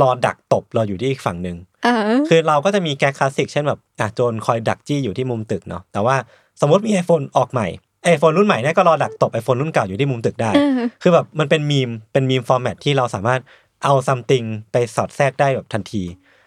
[0.00, 1.56] รอดักตบเราอยู่ที่อีกฝั่งหนึ่ง
[1.86, 1.96] อ่า
[2.28, 6.16] คือเราก็จะมีแก๊กคลาสสิกเช่นแบบอะโจรคอยดักจี้อยู่ที่มุมตึกเนาะแต่ว่า
[6.60, 7.66] สมมติมี iPhone ออกใหม่
[8.04, 13.40] iPhone รุ่นใหม่เนี่ยก็รอดักตบ iPhone รุ่นเก่าอยู่ที่มุมตึกได้เออคือแบบมันเป็นมีมเป็นมีม format ที่เราสามารถ
[13.84, 16.02] เอา something ไปสอดแทรกได้แบบทันที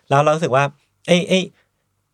[0.10, 0.64] แล้วเรารู้สึกว่า
[1.08, 1.40] ไอ้ไอ้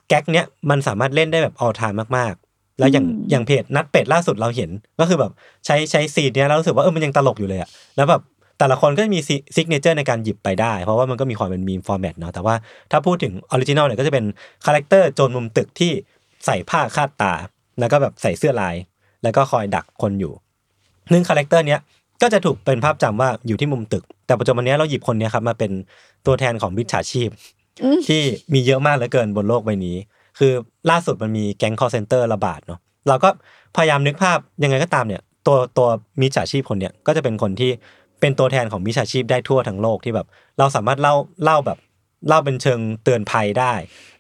[0.08, 5.32] แก๊กเนี้ยมันสามารถเล่นได้แบบ all time มากๆ แล้วอย่างอืมอย่างเพจนัดเป็ดล่าสุดเราเห็น ก็คือแบบ
[5.66, 8.22] ใช้ใช้ซีนเนี้ยแล้วรู้สึกว่าเออมันยังตลกอยู่เลยอะแล้วแบบ
[8.60, 9.20] แต่ละคนก็จะมี
[9.56, 12.56] signature ในการหยิบไปได้ เพราะว่ามันก็มีความเป็นมีม format เนาะแต่ว่า
[12.92, 14.26] ถ้าพูดถึง original เนี่ยก็จะเป็น
[14.66, 15.92] คาแรคเตอร์โจรมุมตึกที่
[16.46, 17.34] ใส่ผ้าคาดตา
[17.80, 18.76] แล้วก็แบบใส่เสื้อลาย
[19.24, 20.34] แล้วก็คอยดักคนอยู่
[21.12, 21.80] ซึ่งคาแรคเตอร์เนี้ย
[22.22, 25.72] ก็จะถูกเป็นภาพจำว่าอยู่ที่มุมตึก แต่ปัจจุบันเนี้ยเราหยิบคนเนี้ยครับมาเป็น
[26.26, 27.55] ตัวแทนของมิจฉาชีพอืม
[28.08, 28.22] ที่
[28.54, 29.98] มีเยอะมากเหลือเกินบนโลกใบนี้
[30.40, 30.52] คือ
[30.90, 33.30] ล่าสุดมันมีแก๊ง call center ระบาดเนาะเราก็
[33.76, 35.88] พยายามนึกภาพยังไงก็ตามเนี่ย ตัวตัว
[36.22, 37.72] มิจฉาชีพคนเนี้ยก็จะเป็นคนที่
[38.22, 40.28] เป็นตัวแทนของมิจฉาชีพได้ทั่วทั้งโลกที่แบบ
[40.60, 41.80] เราสามารถเล่าเล่าแบบ
[42.28, 43.74] เล่าเป็นเชิงเตือนภัยได้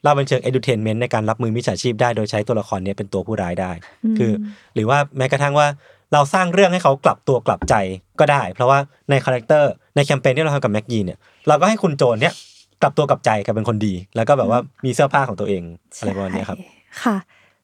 [0.04, 3.72] เล่าเป็นเชิง edutainment ในการรับมือมิจฉาชีพได้โดยใช้ตัวละครเนี้ยเป็นตัวผู้ร้ายได้
[4.18, 4.32] คือ
[4.76, 5.68] หรือว่าแม้กระทั่งว่า
[6.14, 7.76] เราสร้างเรื่องให้เขากลับตัวกลับใจ
[8.20, 8.80] ก็ได้ เพราะว่า
[9.10, 12.34] ในคาแรคเตอร์ในแคมเปญที่เราทำกับแม็กยีเนี่ยเราก็ให้คุณโจรเนี่ย
[12.82, 15.62] กลับตัวกลับใจกลายเป็นคนดี แล้วก็แบบว่ามีเสื้อผ้าของตัวเอง
[15.98, 16.68] อะไรประมาณเนี้ยครับใช่
[17.04, 17.18] ค่ะ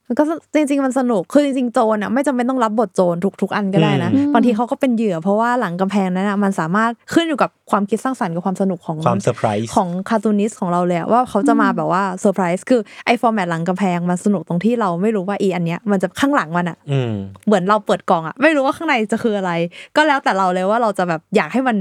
[0.08, 17.14] มันก็จริง ๆ มันสนุก คือจริง ๆ โจรอะไม่จำเป็นต้องรับบทโจรทุกทุกอันก็ได้นะอืมบางทีเขาก็เป็นเหยื่อเพราะว่าหลังกำแพงนั้นอะมันสามารถขึ้นอยู่กับความคิดสร้างสรรค์กับความสนุกของความเซอร์ไพรส์ของ cartoonist ของเราเลยอะว่าเขาจะมาแบบว่าเซอร์ไพรส์คือไอ้ format หลังกำแพงมันสนุกตรงที่เราไม่รู้ว่าอีอันเนี้ยมันจะข้างหลังมันอะอืม
[17.46, 19.52] เหมือนเราเปิดกล่องอะไม่รู้ว่าข้างในจะคืออะไร
[19.96, 21.78] ก็แล้วแต่เราเลยว่าเราจะแบบอยากให้มัน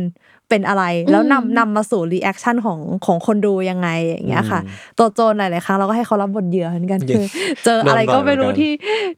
[0.51, 7.25] เป็นอะไร แล้วนำนำมาสู่รีแอคชั่นของของคนดูยังไงอย่างเงี้ยค่ะอืมตัวโจรหลายๆครั้งเราก็ให้เขารับบทเหยื่อเหมือนกันเยอะคือ
[7.65, 8.73] เจออะไรก็ไม่รู้โดนบ่อยเหมือนกันที่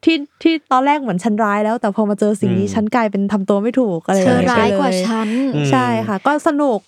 [0.05, 6.81] ที่ที่ตอนแรกเหมือนฉันร้ายแล้ว แต่พอมาเจอสิ่งนี้อืมฉันกลายเป็นทำตัวไม่ถูกอะไรเธอองงี้ร้ายกว่าไปเลฉันอืมใช่ค่ะ ก็สนุก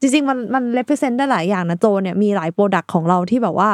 [0.00, 3.70] จริงๆมันมันเล p เ e นได้หลายอย่างนะโจเนี่ยมีหลายโปรดักต์ของเราที่แบบว่า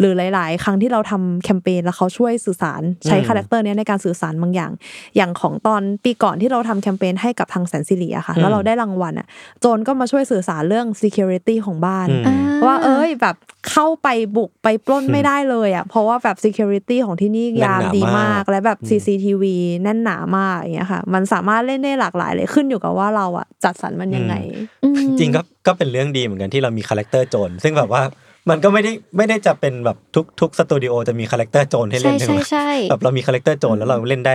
[0.00, 4.72] หรือหลาย ๆ ครั้งที่เราทำแคมเปญแล้วเขาช่วยสื่อสารใช้อืมคาแรคเตอร์เนี้ยในการสื่อสารบางอย่าง
[5.16, 9.26] อย่างของตอนปีก่อนที่เราทำแคมเปญให้กับทางแสนสิริอะค่ะ แล้วเราได้รางวัลอะ
[9.60, 12.36] โจรก็มาช่วยสื่อสารเรื่อง security ของบ้านอืมอ่า
[12.66, 13.36] ว่าเอ้ยแบบ
[13.70, 19.44] เข้าไปบุกไปปล้นไม่ได้เลยอะเพราะว่าแบบ security ของที่นี่ยามดีมากและแบบอืม CCTV
[19.82, 24.34] แน่นหนามากอย่างเงี้ยค่ะ มันสามารถเล่นได้หลากหลายเลยขึ้นอยู่กับว่าเราอะจัดสรรมันยังไง
[24.84, 28.02] อืมจริงก็ก็เป็นเรื่องดีเหมือนกันที่เรามีคาแรคเตอร์โจรซึ่งแบบว่า
[28.50, 34.34] มันก็ไม่ได้ไม่ได้จะเป็นแบบทุกทุกสตูดิโอจะมีคาแรคเตอร์โจรให้ใช่เล่นใช่ใช่ไหมใช่แบบเรามีคาแรคเตอร์โจรแล้วเราเล่นได้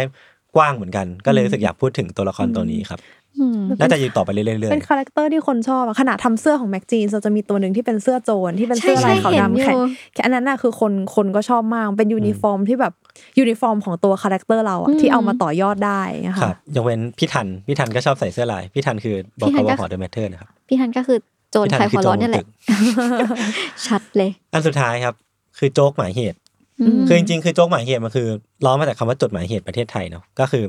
[0.56, 3.02] กว้างเหมือนกัน ก็เลยรู้สึกอยากพูดถึงตัวละครตัวนี้ครับ
[3.40, 9.74] อืมน่าจะอยู่ต่อไปเรื่อยๆเป็นคาแรคเตอร์ที่คนชอบอะขนาดทำเสื้อของแม็กจีนเราจะมีตัวหนึ่งที่เป็นเสื้อโจรที่เป็นเสื้อใช่ลายใช่ขาวเห็นดำอยู่แค่
[10.14, 12.94] แค่อันนั้นน่ะคือคนคนก็ชอบมากเป็นยูนิฟอร์มที่แบบ
[13.40, 21.18] ยูนิฟอร์มของตัวคาแรคเตอร์เราอะอืมที่เอามาต่อยอดได้อย่างเงี้ยครัค่ะบยกเว้นพี่ทันพี่ทันก็ชอบใส่เสื้อลายพี่ทันคือบอกพี่ทัเขานก็ว่าหอเดอะแมทเทอร์นะครับพี่ทันก็คือ
[21.52, 22.48] โจรพี่ทัขายคืหัวโจร้อนเนี่ยแหละตึก
[23.88, 25.16] ชัดเลย อันสุดท้ายครับ
[25.58, 26.38] คือโจ๊กหมายเหตุ
[26.82, 28.28] อืมคือจริงๆ คือโจ๊กหมายเหตุมันคือ
[28.66, 30.64] ล้อมาจากคำว่าจดหมายเหตุประเทศไทยเนาะก็คือ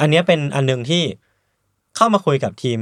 [0.00, 1.02] อันเนี้ยเป็นอันหนึงที่
[1.96, 2.80] เข้ามาคุยกับทีม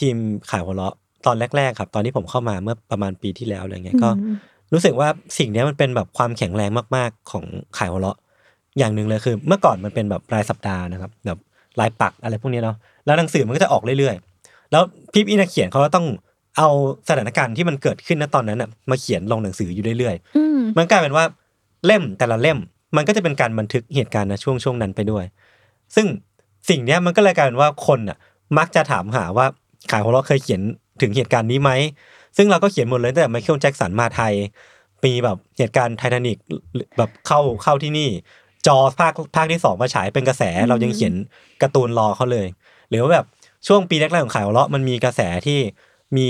[0.00, 0.16] ทีม
[0.50, 0.94] ขายหัวเราะ
[1.26, 4.36] ตอนแรกๆครับ ตอนที่ผมเข้ามาเมื่อประมาณปีที่แล้วอะไรเงี้ยก็อืม
[4.72, 5.08] รู้สึกว่า
[5.38, 7.44] สิ่งเนี้ยมันเป็นแบบความแข็งแรงมากๆ ของ
[7.78, 8.18] ขายหัวเราะ
[8.78, 11.38] อย่างหนึ่งเลยคือ เมื่อก่อนมันเป็นแบบรายสัปดาห์นะครับแบบ
[11.80, 12.76] รายปักอะไรพวกเนี้ยเนาะ
[13.06, 16.06] แล้วหนังสือมันก็จะออกเรื่อยๆ แล้วพี่อีนักเขียนเขาก็ต้อง
[16.58, 16.68] เอา
[17.08, 21.24] สถานการณ์ที่มันเกิดขึ้นณตอนนั้นน่ะมาเขียนลงหนังสืออยู่เรื่อยๆอืมมันกลายเป็นว่า
[21.86, 22.58] เล่มแต่ละเล่ม
[22.96, 25.24] มันก็จะเป็นการบันทึกเหตุการณ์ในช่วงช่วงนั้นไปด้วย
[25.94, 26.06] ซึ่ง
[26.68, 28.18] สิ่งเนี้ยมันก็เลยกลายเป็นว่าคนอะ
[28.58, 29.46] มักจะถามหาว่า
[29.90, 30.60] ขายของเราะเคยเขียน
[31.02, 31.70] ถึงเหตุการณ์นี้ไหม
[32.36, 34.32] ซึ่งเราก็เขียนหมดเลยตั้งแต่ไมเคิลแจ็คสันมาไทย
[35.04, 36.38] มีแบบเหตุการณ์ไททานิก
[36.96, 38.08] แบบเข้าเข้าที่นี่
[38.66, 41.14] จอภาคภาคที่สองมาฉายเป็นกระแสเรายังเขียน
[41.62, 42.46] การ์ตูนรอเขาเลย
[42.88, 43.26] หรือว่าแบบ
[43.66, 45.58] ช่วงปีแรกๆของขายหัวเราะมันมีกระแสที่
[46.16, 46.26] มี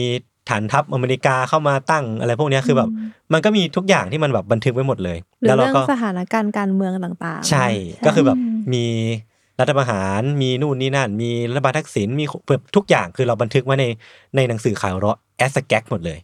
[0.47, 2.89] ไทฐานทัพอเมริกาเข้ามาตั้งอะไรพวกเนี้ยคือแบบ
[3.33, 7.66] มันก็มีทุกอย่างที่มันแบบบันทึกไว้หมดเลยหรือแล้วเราเรื่องก็สถานการณ์การเมืองต่างๆ ใช่
[8.07, 8.39] ก็คือแบบ
[8.72, 8.85] มี
[9.61, 13.85] รัฐประหารมีนู่นนี่นั่น มีรัฐบาลทักษิณมีแบบทุกอย่างคือเราบันทึกไว้ใน
[14.37, 16.18] ในหนังสือข่าวเราะแอสแก๊กหมดเลย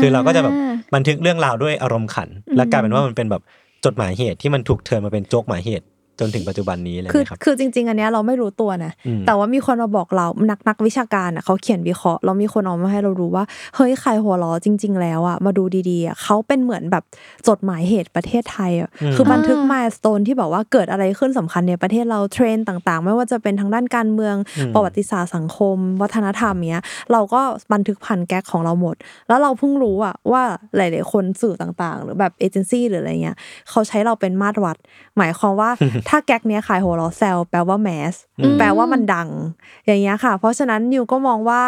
[0.00, 3.42] คือเราก็จะแบบอ่าบันทึกเรื่องราวด้วยอารมณ์ขัน แล้วกลายเป็นว่ามันเป็นแบบ
[3.84, 5.84] จดหมายเหตุที่มันถูกเทิร์นมาเป็นโจ๊กหมายเหตุ
[6.20, 13.44] จนถึงปัจจุบันนี้เลยคือนะครับคือจริง ๆ อันเนี้ยเราไม่รู้ตัวนะอืมแต่ว่ามีคนมาบอกเรานักนักวิชาการอะเขาเขียนวิเคราะห์แล้วมีคนเอามาให้เรารู้ว่า
[13.76, 17.04] เฮ้ยใครหัวล้อจริง ๆ แล้วอะมาดูดีๆอะเขาเป็นเหมือนแบบ
[17.48, 27.40] จดหมายเหตุประเทศไทยอะอืมคือบันทึกอ่ามมาสโตนที่บอกว่าเกิดอะไรขึ้นสำคัญในประเทศเราเทรนด์ต่างๆ ไม่ว่าจะเป็นทางด้านการเมืองอืมประวัติศาสตร์สังคม วัฒนธรรมเนี้ยเราก็
[27.72, 28.96] บันทึกผ่านแก๊กของเราหมด
[29.28, 30.42] แล้วเราเพิ่งรู้อะว่า
[30.76, 33.36] หลาย ๆ คนสื่อต่างๆ หรือแบบเอเจนซี่หรืออะไรเงี้ย
[33.70, 34.76] เขาใช้เราเป็นมาตรวัด
[35.18, 35.70] หมายความว่า
[36.10, 39.28] ถ้าแก๊กเนี้ยขายหัวเราะแซวแปลว่า mass อืมแปลว่ามันดัง
[39.86, 41.62] อย่างเงี้ยค่ะ เพราะฉะนั้นนิวก็มองว่า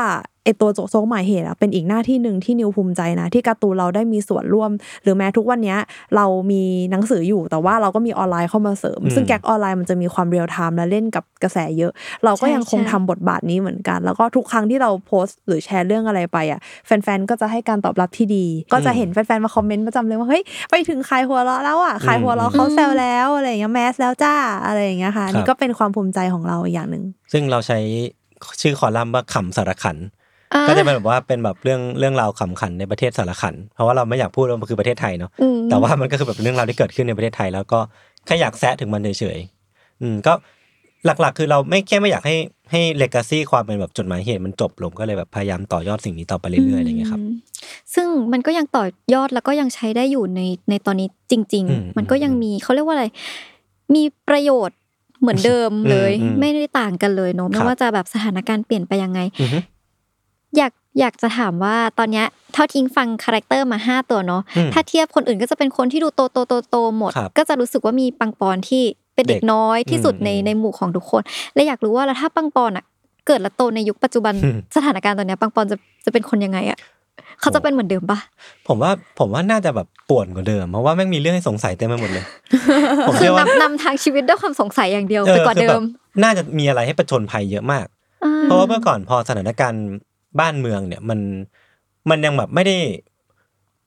[0.45, 4.71] ไอตัวโจโซกหมายเหตุอะเป็นอีกหน้าที่หนึ่งที่นิวภูมิใจนะ ที่การ์ตูนเราได้มีส่วนร่วม
[5.03, 5.79] หรือแม้ทุกวันเนี้ย
[6.17, 11.93] เรามีหนังสืออยู่ แต่ว่าเราก็มีออนไลน์เข้ามาเสริมอืมซึ่งแก๊กออนไลน์มันจะมีความ real-time และเล่นกับกระแสเยอะ
[12.25, 24.35] เราก็ใช่ยังคงใช่ทำบทบาทนี้เหมือนกัน แล้วก็ทุกครั้งที่เราโพสต์ หรือแชร์เรื่องอะไรไปอะแฟนๆก็จะให้การตอบรับที่ดี ก็จะเห็นแฟนๆมาคอมเมนต์ประจำเลยว่าเฮ้ยไปถึงขายหัวเราะแล้วอะขายหัวเราะเขาแซวแล้วอะไรอย่างเงี้ยแมสแล้วจ้า
[24.67, 27.79] อะไรอย่างเงี้ยค่ะครับนี่ก็เป็นความภูมิใจของเราอีกอย่างหนึ่งซึ่งเราใช้
[28.61, 30.22] ชื่อคอลัมน์ว่าขำสารขันอ่า
[30.69, 37.79] ก็จะเป็นแบบว่าเป็นแบบเรื่องเรื่องราวขำขันในประเทศสารขัน เพราะว่าเราไม่อยากพูดว่ามันคือประเทศไทยเนาะอืมแต่ว่ามันก็คือแบบเป็นเรื่องราวที่เกิดขึ้นในประเทศไทย แล้วก็
[38.27, 40.33] แค่อยากแซะถึงมันเฉยๆอืมก็
[41.07, 42.37] หลักๆ คือเราไม่แค่ไม่อยากให้
[42.71, 47.33] ให้ legacy ความเป็นแบบจดหมายเหตุมันจบลงก็เลยแบบพยายามต่อยอดสิ่งนี้ต่อไปเรื่อยๆอะไรอย่างเงี้ยครับม
[47.95, 48.85] ซึ่งมันก็ยังต่อ
[49.15, 50.41] ยอดแล้วก็ยังใช้ได้อยู่ใน
[50.71, 53.07] ในตอนนี้จริงอืมๆมันก็ยังมีเขาเรียกว่าอะไร
[53.95, 54.79] มีประโยชน์
[55.21, 59.21] เหมือนเดิมเลยอืมอืมไม่ได้ต่างกันเลยเนอะคไม่รับว่าจะแบบสถานการณ์เปลี่ยนไปยังไง
[60.53, 68.83] อือฮึอยากอยากจะถามว่าตอนเนี้ยเท่าที่ฟัง character มาห้าตัวเนาะอืมถ้าเทียบคนอื่นก็จะเป็นคนที่ดูโตโตโตโตหมดครับก็จะรู้สึกว่ามีปังปอนที่
[69.15, 71.23] เป็นเด็กเด็กน้อยที่สุดในอืมในหมู่ของทุกคน
[71.55, 72.85] และอยากรู้ว่าแล้วถ้าปังปอนอะ
[73.27, 76.79] เกิดและโตในยุคปัจจุบันอืมสถานการณ์ตอนเนี้ยปังปอนจะจะเป็นคนยังไงอะ
[77.41, 78.19] เขาจะเป็นเหมือนเดิมปะ
[78.69, 82.25] ผมว่าผมว่าน่าจะแบบป่วนกว่าเดิม เพราะว่าแม่งมีเรื่องให้สงสัยเต็มไปหมดเลย
[83.09, 85.85] ผมคืเชื่ออว่านำนำทางชีวิตด้วยความสงสัยอย่างเดียวเอไปอกว่าคือเดิแบบม
[86.23, 87.87] น่าจะมีอะไรให้ประชนภัยเยอะมาก
[88.25, 89.85] อ่เพราะว่าเมื่อก่อนพอสถานการณ์
[90.41, 91.19] บ้านเมืองเนี่ยมัน
[92.11, 92.77] มันยังแบบไม่ได้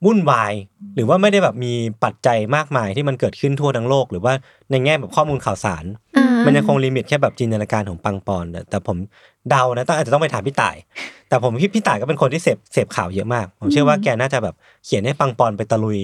[0.04, 0.52] วุ่นวาย
[0.94, 1.72] หรือว่าไม่ได้แบบมี
[2.04, 4.32] ปัจจัยมากมายที่มันเกิดขึ้นทั่วทั้งโลก หรือว่า
[4.70, 5.84] ในแง่แบบข้อมูลข่าวสาร
[6.16, 8.96] อ่ามันยังคงลิมิตแค่แบบจินตนาการของปังปอนแต่แต่ผม
[9.50, 10.76] เดานะต้องอาจจะต้องไปถามพี่ต่าย
[11.28, 16.00] แต่ผมพี่พี่ต่ายก็เป็นคนที่เสพเสพข่าวเยอะมาก ผมเชื่อว่าแกน่าจะแบบเขียนให้ปังปอนไปตะลุย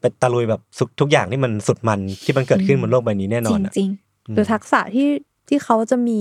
[0.00, 3.90] ไปตะลุยแบบสุดทุกอย่างที่มันสุดมันที่มันเกิดขึ้นบนโลกใบนี้แน่นจอรินงอะจริง
[4.34, 5.08] หรือทักษะที่
[5.48, 6.20] ที่เขาจะมี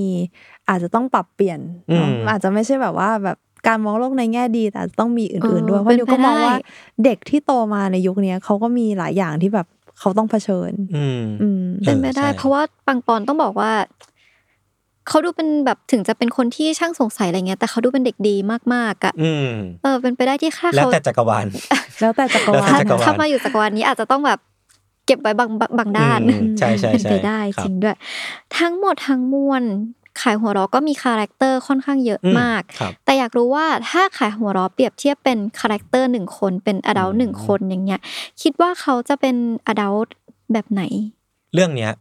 [0.69, 1.59] อาจจะต้องปรับเปลี่ยน
[1.93, 3.37] เนอะอืมอาจจะไม่ใช่แบบว่าแบบ
[3.67, 6.63] การมองโลกในแง่ดีแต่อาจจะต้องมีอื่นๆด้วยเออเพราะนิวก็เป็นไปมองว่าได้
[7.05, 9.67] เด็กที่โตมาในยุคเนี้ยเขาก็มีหลายอย่างที่แบบ
[9.99, 13.71] เขาต้องเผชิญอืมอืมเป็นไปได้เออใช่เพราะว่าปังปอนต้องบอกว่า
[15.07, 18.35] เขาดูเป็นแบบถึงจะเป็นคนที่ช่างสงสัยอะไรเงี้ย แต่เขาดูเป็นเด็กดี
[18.73, 19.51] มากๆอะอืม
[19.83, 21.45] เออ เป็นไปได้ที่ค่าแล้วเขาแต่จักรวาล
[22.01, 24.39] แล้วแต่จักรวาแล้วแต่ลจักรวาลถ้ามาอยู่จักรวาลนี้อาจจะต้องแบบ
[25.05, 27.95] เก็บไว้บางบางบางด้านอืมใช่ใช่เป็นใช่ไปได้คบจริงด้วย
[28.57, 29.63] ทั้งหมดทั้งมวล
[30.21, 38.01] ขายหัวเราะก็มี character ค่อนข้างเยอะอืมมากครับแต่อยากรู้ว่าถ้าขายหัวเราะเปรียบเทียบเป็น character หนึ่งคนเป็น adult อืมหนึ่งคนอย่างเงี้ย
[38.41, 39.35] คิดว่าเขาจะเป็น
[39.67, 39.93] adult
[40.53, 40.81] แบบไหน
[41.53, 41.91] เรื่องเนี้ย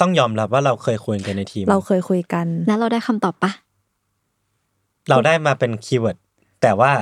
[0.00, 3.52] ต้องยอมรับว่าเราเคยคุยกันในทีม เราเคยคุยกัน แล้วเราได้คำตอบปะ
[5.10, 6.16] เราได้มาเป็น keyword
[6.62, 6.92] แต่ว่า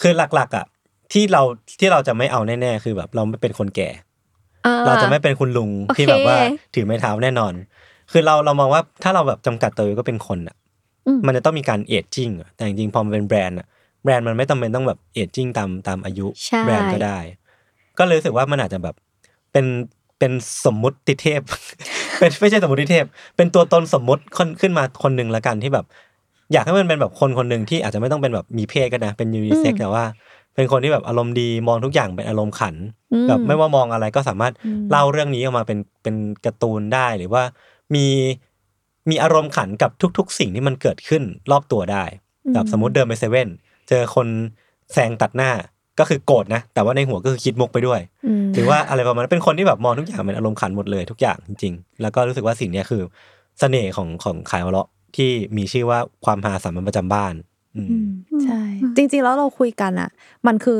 [0.00, 0.66] คือหลักๆอะ
[1.12, 1.42] ที่เรา
[1.80, 3.88] ที่เราจะไม่เอาแน่ๆ คือแบบ เราไม่เป็นคนแก่
[4.66, 6.36] อ่เราจะไม่เป็นคุณลุงโอเคที่แบบว่า
[6.74, 7.52] ถือไม้เท้าแน่นอน
[8.12, 10.56] คือเราเรามองว่าถ้าเราแบบจำกัดตัวเองก็เป็นคนอะ
[11.06, 13.66] อืมมันจะต้องมีการเอจจิ้งอะแต่จริงๆพอมันเป็นแบรนด์อะ
[14.04, 17.18] แบรนด์มันไม่จำเป็นต้องแบบเอจจิ้งตามตามอายุใช่แบรนด์ก็ได้
[17.98, 18.94] ก็เลยรู้สึกว่ามันอาจจะแบบ
[19.52, 19.66] เป็น
[20.18, 20.32] เป็น
[20.64, 21.42] สมมุติเทพ
[22.18, 23.06] เป็นไม่ใช่สมมุติเทพ
[23.36, 25.86] เป็นตัวตนสมมุติคนขึ้นมาคนหนึ่งละกันที่แบบ
[26.52, 30.04] อยากให้มันเป็นแบบคนคนหนึ่งที่อาจจะไม่ต้องเป็นแบบมีเพศก็นะ เป็นยูนิเซ็กอืมแต่ว่า
[30.54, 32.74] เป็นคนที่แบบอารมณ์ดีมองทุกอย่างเป็นอารมณ์ขัน
[33.12, 37.42] อืมแบบไม่ว่ามองอะไรก็สามารถอืมเล่าเรื่องนี้ออกมาเป็นเป็นการ์ตูนได้หรือว่า
[37.94, 38.06] มี
[39.10, 42.04] มีอารมณ์ขันกับทุก ๆ สิ่งที่มันเกิดขึ้นรอบตัวได้
[42.54, 43.48] แบบสมมติเดินไปเซเว่น
[43.88, 44.26] เจอคน
[44.92, 45.50] แซงตัดหน้า
[45.98, 53.02] ก็คือโกรธนะ แต่ว่าในหัวก็คือคิดมุกไปด้วยอืมหรือว่าอะไรประมาณนั้นเป็นคนที่แบบมองทุกอย่างเป็นอารมณ์ขันหมดเลยทุกอย่างจริงๆ แล้วก็รู้สึกว่าสิ่งเนี้ยคือ
[53.60, 57.34] เสน่ห์ของของขายหัวเราะที่มีชื่อว่าความฮาสามัญประจำบ้าน
[57.76, 58.08] อืมอืม
[58.44, 58.62] ใช่
[58.96, 60.10] จริงๆแล้วเราคุยกันอะ
[60.46, 60.78] มันคือ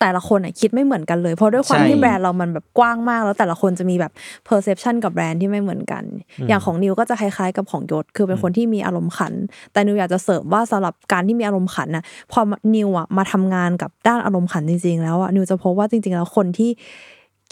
[0.00, 4.12] แต่ละคนอะคิดไม่เหมือนกันเลย เพราะด้วยความใช่ที่แบรนด์เรามันแบบกว้างมาก แล้วแต่ละคนจะมีแบบ
[4.48, 6.04] perception กับแบรนด์ที่ไม่เหมือนกัน
[6.48, 9.32] อย่างของนิวก็จะคล้ายๆกับของยศคือเป็นคนที่มีอารมณ์ขัน
[9.72, 12.40] แต่นิวอยากจะเสริมว่าสำหรับการที่มีอารมณ์ขันน่ะพอ
[12.74, 16.70] นิวอะมาทำงานกับด้านอารมณ์ขันจริง ๆ แล้วอะนิวจะพบว่าจริง ๆ แล้วคนที่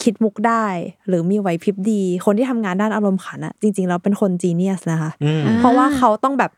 [0.02, 0.66] คิดมุกได้
[1.08, 6.52] หรือมีไหวพริบดี คนที่ทำงานด้านอารมณ์ขันอะจริงๆแล้วเป็นคนจีเนียสนะคะอืมเพราะว่าเขาต้องแบบ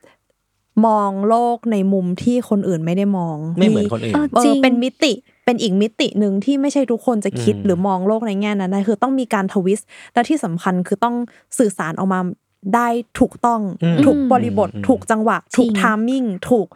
[0.87, 5.12] มองโลกในมุมที่คนอื่นไม่ได้มองไม่เหมือนคนอื่นเออเออจริงเป็นมิติ
[5.47, 11.16] เป็นอีกมิติหนึ่งที่ไม่ใช่ทุกคนจะคิดอืมหรือมองโลกในแง่นั้นได้คือต้องมีการ twist และที่สำคัญคือต้อง
[11.59, 12.20] สื่อสารออกมา
[12.74, 12.88] ได้
[13.20, 16.66] ถูกต้องอืมถูกบริบทอืมถูกจังหวะ ถูก timing ถูก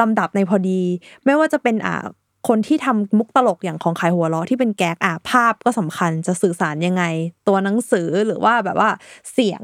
[0.00, 0.80] ลำดับในพอดี
[1.24, 2.04] ไม่ว่าจะเป็นอ่า
[2.48, 7.04] คนที่ทำมุกตลกอย่างของขายหัวเราะที่เป็นแก๊กอะภาพก็สำคัญจะสื่อสารยังไง
[7.48, 8.90] ตัวหนังสือหรือว่าแบบว่า
[9.32, 9.62] เสียง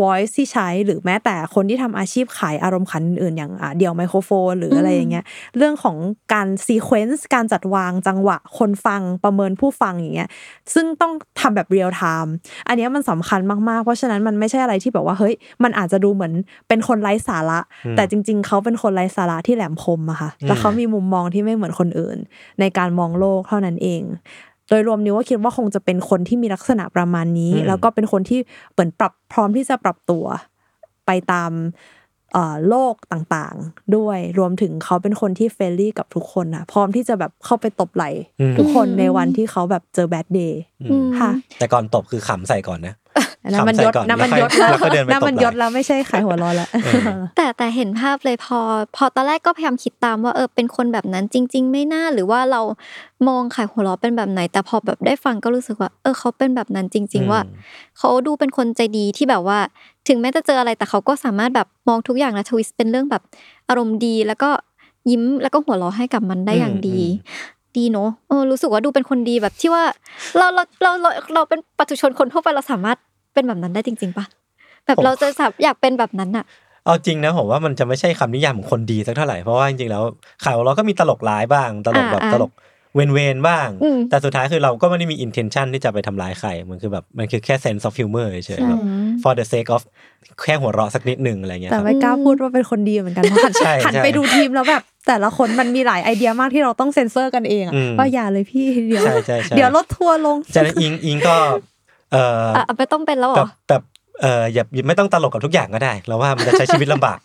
[0.00, 5.24] voice ที่ใช้หรือแม้แต่คนที่ทำอาชีพขายอารมณ์ขันอื่นๆอย่างอะเดี่ยวไมโครโฟน หรืออะไรอย่างเงี้ย
[5.56, 5.96] เรื่องของ
[6.32, 10.28] การ sequence การจัดวางจังหวะ คนฟังประเมินผู้ฟังอย่างเงี้ย
[10.74, 12.32] ซึ่งต้องทำแบบ real-time
[12.68, 16.32] อันเนี้ยมันสำคัญมากๆ เพราะฉะนั้นมันไม่ใช่อะไรที่แบบว่าเฮ้ยมันอาจจะดูเหมือน
[16.68, 22.17] เป็นคนไร้สาระอืมแต่จริง ๆ เขาเป็นคนไร้สาระที่แหลมคมอะค่ะอืมแล้วเขามีมุมมองที่ไม่เหมือนคนอื่น
[22.60, 24.02] ในการมองโลกเท่านั้นเอง
[24.68, 28.40] โดยรวมนิวว่าคิดว่าคงจะเป็นคนที่มีลักษณะประมาณนี้อืมแล้วก็เป็นคนที่
[28.72, 30.24] เหมือนปรับพร้อมที่จะปรับตัว
[31.06, 31.50] ไปตาม
[32.32, 38.10] เอ่อโลกต่างๆ ด้วยรวมถึงเขาเป็นคนที่ friendly กับทุกคนนะพร้อมที่จะแบบเข้าไปตบไหล่
[38.40, 40.60] อืมทุกคนในวันที่เขาแบบเจอ bad day
[40.90, 48.58] อืมค่ะแต่ก่อนตบคือขำใส่ก่อนนะอั นนั้นมันขำใส่ยศก่อนนั่นมันแล้วยศค่อยแล้วแล้วก็เดินไปนั่นมันตบไหล่ยศแล้วไม่ใช่ขายหัวเราะละเออแต่แต่เห็นภาพเลยพอ
[48.96, 52.60] พอตอนแรกก็พยายามคิดตามว่าเออเป็นคนแบบนั้นจริง ๆ ไม่น่าหรือว่าเรา
[53.28, 57.40] มองขายหัวเราะเป็นแบบไหน แต่พอแบบได้ฟังก็รู้สึกว่า เออเขาเป็นแบบนั้นจริง ๆ ว่า
[57.98, 59.58] เขาดูเป็นคนใจดีที่แบบว่า
[60.08, 63.22] ถึงแม้จะเจออะไรแต่เขาก็สามารถแบบมองทุกอย่างและทวิสต์เป็นเรื่องแบบ
[63.68, 64.50] อารมณ์ดีแล้วก็
[65.10, 67.00] ยิ้มแล้วก็หัวเราะให้กับมันได้อย่างดี
[67.76, 69.84] ดีเนอะเออรู้สึกว่าดูเป็นคนดีแบบที่ว่า
[70.36, 72.98] เราเราเราเราเราเป็นปัจจุชนคนทั่วไปเราสามารถ
[73.38, 74.24] เป็นแบบนั้นได้จริง ๆปะ
[74.84, 76.44] แบบผมเราจะสับอยากเป็นแบบนั้นอะ
[76.84, 80.02] เอาจริงนะผมว่ามันจะไม่ใช่คำนิยามของคนดีสักเท่าไหร่เพราะว่าจริงๆแล้ว
[80.44, 82.52] ข่าวเราก็มีตลกร้ายบ้าง ตลกแบบอ่าตลก
[82.96, 88.80] เวนเวนๆบ้างอืมแต่สุดท้ายคือเราก็ไม่ได้มี intention ที่จะไปทำร้ายใคร มันคือแบบมันคือแค่ sense of humor เฉยๆแบบ
[89.22, 89.82] for the sake of
[90.44, 101.36] แค่หัวเราะสักนิดหนึ่งอะไรเงี้ยคแต่รับไม่กล้าพูดว่าเป็นคนดีเหมือนกันเพราะหันใช่หันใช่ไปดูทีมแล้วแบบแต่ละคนมันมีหลายไอเดียมากที่เราต้องเซ็นเซอร์กันเองอะอืมว่าอย่าเลยพี่เดี๋ยวใช่ใช่ใช่เดี๋ยวรถทัวร์ลงจากนั้นอิงอิงก็
[102.12, 103.82] เอออะไม่ต้องเป็นแล้วเหรแบอบแบบ
[104.20, 107.18] เอออย่าอย่าไม่ต้องตลกกับทุกอย่างก็ได้เราว่ามันจะใช้ชีวิตลำบาก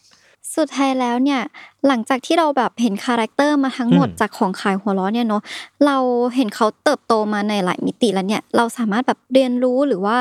[0.56, 1.42] สุดท้ายแล้วเนี่ย
[1.88, 5.42] หลังจากที่เราแบบเห็น character มาทั้งหมดอืมจากของขายหัวเราะเนี่ยเนาะ
[5.86, 5.98] เรา
[6.36, 10.18] เห็นเขาเติบโตมาในหลายมิติแล้วเนี่ยเราสามารถแบบเรียนรู้หรือว่า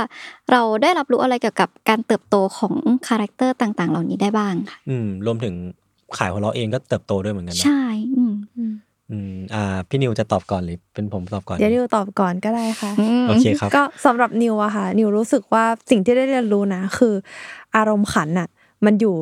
[0.51, 2.75] เราได้รับรู้อะไรเกี่ยวกับการเติบโตของ
[3.09, 5.55] character ต่าง ๆ เหล่านี้ได้บ้างค่ะอืมรวมถึง
[6.19, 7.83] ขายหัวเราะเองก็เติบโตด้วยเหมือนกันนะใช่
[8.15, 8.22] อืม
[9.13, 12.91] อืมอ่า พี่นิวจะตอบก่อนหรือเป็นผมตอบก่อน เดี๋ยวนิวตอบก่อนก็ได้ค่ะ
[13.29, 17.15] โอเคครับ ก็สำหรับนิวอะค่ะ นิวรู้สึกว่าสิ่งที่ได้เรียนรู้นะ คือ
[17.77, 18.49] อารมณ์ขันอะ
[18.85, 19.17] มันอยู่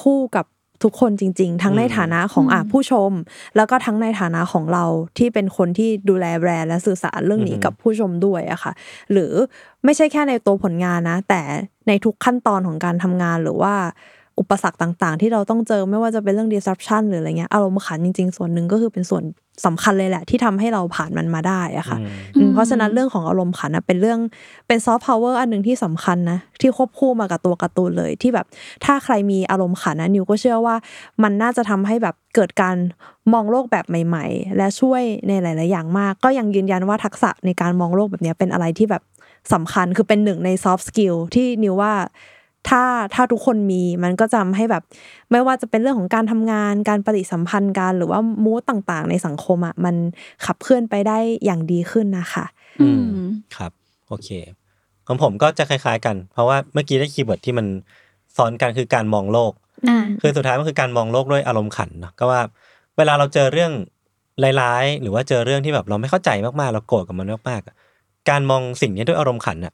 [0.00, 0.46] คู่กับ
[0.84, 3.12] ทุกคนจริง ๆ ทั้งในอืมฐานะของอะผู้ชม
[3.56, 4.84] แล้วก็ทั้งในฐานะของเรา
[5.18, 8.72] ที่เป็นคนที่ดูแลแบรนด์และสื่อสารเรื่องนี้กับผู้ชมด้วยอะค่ะ
[9.12, 9.32] หรือ
[9.84, 11.42] ไม่ใช่แค่ในตัวผลงานนะ แต่
[11.88, 13.74] ในทุกขั้นตอนของการทำงานหรือว่า
[14.40, 19.24] อุปสรรคต่างๆ ที่เราต้องเจอไม่ว่าจะเป็นเรื่อง disruption หรืออะไรเงี้ยอารมณ์ขันจริง ๆ ส่วนหนึ่งก็คือเป็นส่วน
[19.66, 24.20] สำคัญเลยแหละ ที่ทำให้เราผ่านมันมาได้อะค่ะอืมอืมเพราะฉะนั้นเรื่องของอารมณ์ขันนะเป็นเรื่อง
[24.66, 28.46] เป็น soft power อันหนึ่งที่สำคัญนะที่ควบคู่มากับตัวการ์ตูนเลยที่แบบ
[28.84, 30.76] ถ้าใครมีอารมณ์ขันนะนิวก็เชื่อว่า
[31.22, 32.76] มันน่าจะทำให้แบบเกิดการ
[33.32, 39.02] มองโลกแบบใหม่ ๆ และช่วยในหลาย ๆ อย่างมาก ก็ยังยืนยันว่าทักษะในการมองโลกแบบเนี้ยเป็นอะไรที่แบบ
[39.52, 41.92] สำคัญคือเป็นหนึ่งใน soft skill ที่นิวว่า
[42.68, 42.82] ถ้า
[43.14, 44.82] ถ้าทุกคนมีมันก็จะทำให้แบบ
[45.30, 49.94] ไม่ว่าจะเป็นเรื่องของการทำงาน การปฏิสัมพันธ์กันหรือว่า mood ต่างๆ ในสังคมอะมัน
[50.46, 52.44] ขับเคลื่อนไปได้อย่างดีขึ้นนะคะ
[52.80, 53.72] อืมอืมครับ
[54.08, 54.28] โอเค
[55.06, 57.66] ของผมก็จะคล้าย ๆ กัน เพราะว่าเมื่อกี้ได้ keyword ที่มัน
[58.36, 59.52] ซ้อนกันคือการมองโลก
[59.88, 62.40] อ่าคือสุดท้ายมันคือการมองโลกด้วยอารมณ์ขันเนอะก็ว่า
[62.96, 63.72] เวลาเราเจอเรื่อง
[64.60, 67.74] ร้ายๆหรือว่าเจอเรื่องที่แบบเราไม่เข้าใจมากๆเราโกรธกับมันมากๆอะ
[68.30, 69.72] การมองสิ่งนี้ด้วยอารมณ์ขันอะ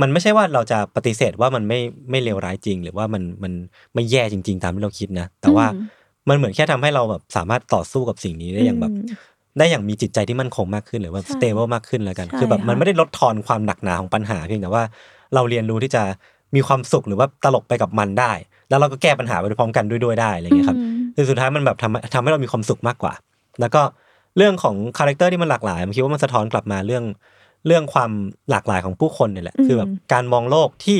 [0.00, 1.78] มันไม่ใช่ว่าเราจะปฏิเสธว่ามันไม่
[2.10, 3.52] ไม่เลวร้ายจริง หรือว่ามันมัน
[3.94, 5.86] ไม่แย่จริง ๆ ตามที่เราคิดนะ แต่ว่าอืม
[6.28, 9.06] มันเหมือนแค่ทำให้เราแบบสามารถต่อสู้กับสิ่งนี้ได้อย่างแบบอืม
[9.58, 14.82] ได้อย่างมีจิตใจที่มั่นคงมากขึ้นหรือว่าใช่ stable มากขึ้นแล้วกันใช่คือแบบมันค่ะไม่ได้ลดทอนความหนักหนาของปัญหา เพียงแต่ว่า
[15.34, 16.02] เราเรียนรู้ที่จะ
[16.54, 18.32] มีความสุขหรือว่าตลกไปกับมันได้
[18.68, 23.12] แล้วเราก็แก้ปัญหาไปพร้อมกันด้วยด้วยได้อะไรอย่างเงี้ยครับอืมคือสุดท้ายมันแบบทำทำให้เรามีความสุขมากกว่า
[23.60, 23.82] แล้วก็
[24.36, 27.04] เรื่องของ character ที่มันหลากหลายผมคิดว่ามันสะท้อนกลับมาเรื่อง
[27.66, 28.10] เรื่องความ
[28.50, 30.98] หลากหลายของผู้คนเนี่ยแหละอืมคือแบบการมองโลกที่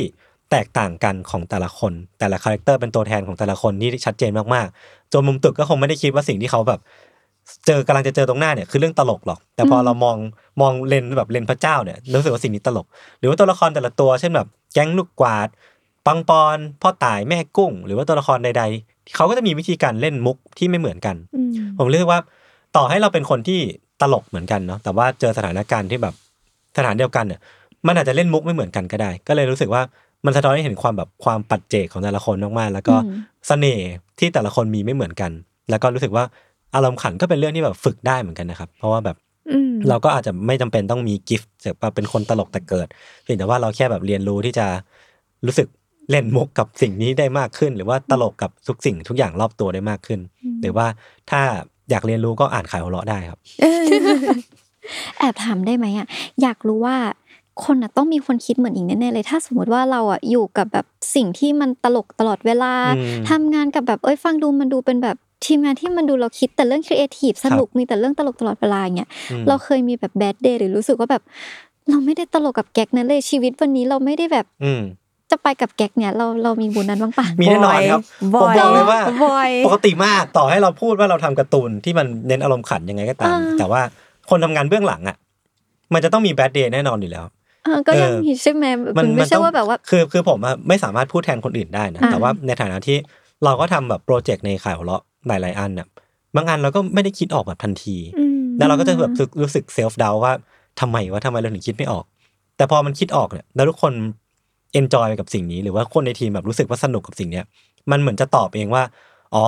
[0.51, 6.81] แตกต่างกันของแต่ละคน แต่ละ character เป็นตัวแทนของแต่ละคนที่ชัดเจนมากๆจนมุมตึกก็คงไม่ได้คิดว่าสิ่งที่เขาแบบ
[7.67, 10.17] เจอกำลังจะเจอตรงหน้าเนี่ยคือเรื่องตลกหรอก แต่พออมเรามอง
[10.61, 12.87] มองเลนส์แบบเลนส์พระเจ้าเนี่ยรู้สึกว่าสิ่งนี้ตลก
[13.19, 15.49] หรือว่าตัวละครแต่ละตัวเช่นแบบแก๊งลูกกวาด
[16.07, 22.21] ปังปอนด์ พ่อตายแม่กุ้ง หรือว่าตัวละครใดๆเขาก็จะมีวิธีการเล่นมุกที่ไม่เหมือนกันอืมผมรู้สึกว่า
[22.77, 23.61] ต่อให้เราเป็นคนที่
[24.01, 26.15] ตลกเหมือนกันเนาะแต่ว่าเจอสถานการณ์ที่แบบ
[26.77, 27.41] สถานเดียวกันเนี่ย
[27.87, 29.83] มันอาจจะเล่นมุกไม่เหมือนกันก็ได้ ก็เลยรู้สึกว่า
[30.25, 33.19] มันสะท้อนให้เห็นความแบบความปัจเจกของแต่ละคนมากๆ แล้วก็อืม
[33.49, 35.31] เสน่ห์ที่แต่ละคนมีไม่เหมือนกัน
[35.71, 36.25] แล้วก็รู้สึกว่า
[36.75, 39.17] อารมณ์ขันก็เป็นเรื่องที่แบบฝึกได้เหมือนกันนะครับ เพราะว่าแบบ
[39.51, 42.87] อืมเราก็อาจจะไม่จำเป็นต้องมีกิฟต์จากว่าเป็นคนตลกแต่เกิด
[43.23, 44.67] เพียงแต่ว่าเราแค่แบบเรียนรู้ที่จะ
[45.47, 45.69] รู้สึก
[46.11, 50.21] เล่นมุกกับสิ่งนี้ได้มากขึ้น หรือว่าตลกกับทุกสิ่งทุกอย่างรอบตัวได้มากขึ้น
[50.63, 50.87] หรือว่า
[51.31, 51.41] ถ้า
[51.91, 53.39] อยากเรียนรู้ก็อ่านขายหัวเราะได้ครับ
[55.19, 56.07] แอบถามได้ไหมอะ
[56.43, 56.97] อยากรู้ว่า
[57.65, 71.23] คนอะต้องมีคนคิดเหมือนอิงแน่ๆเลยถ้าสมมติว่าเราอะอยู่กับแบบสิ่งที่มันตลกตลอดเวลาอืมทำงานกับแบบเอ้ยฟังดูมันดูเป็นแบบทีมงานที่มันดูเราคิดแต่เรื่องครีเอทีฟสนุกมีแต่เรื่องตลกตลอดเวลาอย่างเงี้ยอืมเราเคยมีแบบแบดเดย์หรือรู้สึกว่าแบบ
[71.91, 74.83] เราไม่ได้ตลกกับแก๊กนั้นเลยชีวิตวันนี้เราไม่ได้แบบอืม
[75.31, 78.01] จะไปกับแก๊กเนี่ยเราเรามีบุญนั้นบ้างปะมีแน่นอนครับ
[78.35, 83.83] บ่ผมบอกเลยว่าบ่อยปกติมากต่อให้เราพูดว่าเราทำการ์ตูนที่มันเน้นอารมณ์ขันยังไงก็ตามอ่าแต่ว่า
[84.31, 85.17] คนทำงานเบื้องหลังอะ
[85.95, 87.25] มันจะต้องมี bad day แน่นอนอยู่แล้ว
[87.65, 88.65] เออก็ยังเออมีใช่ไหม
[88.99, 92.97] มันไม่ใช่ต้องว่าแบบว่า คือคือผมอะไม่สามารถพูดแทนคนอื่นได้นะอ่าแต่ว่าในฐานะที่
[93.45, 95.87] เราก็ทำแบบ project ในขายหัวเราะหลาย ๆ อันน่ะ
[96.37, 100.33] บางอันเราก็ไม่ได้คิดออกแบบทันทีอืมแล้วเราก็จะแบบรู้สึกรู้สึก self doubt ว่า
[100.81, 102.05] ทำไมวะทำไมเราถึงคิดไม่ออก
[102.57, 103.93] แต่พอมันคิดออกเนี่ย แล้วทุกคน
[104.73, 107.45] enjoy กับสิ่งนี้หรือว่าคนในทีมแบบรู้สึกว่าสนุกกับสิ่งเนี้ย
[107.91, 108.83] มันเหมือนจะตอบเองว่า
[109.35, 109.45] อ๋อ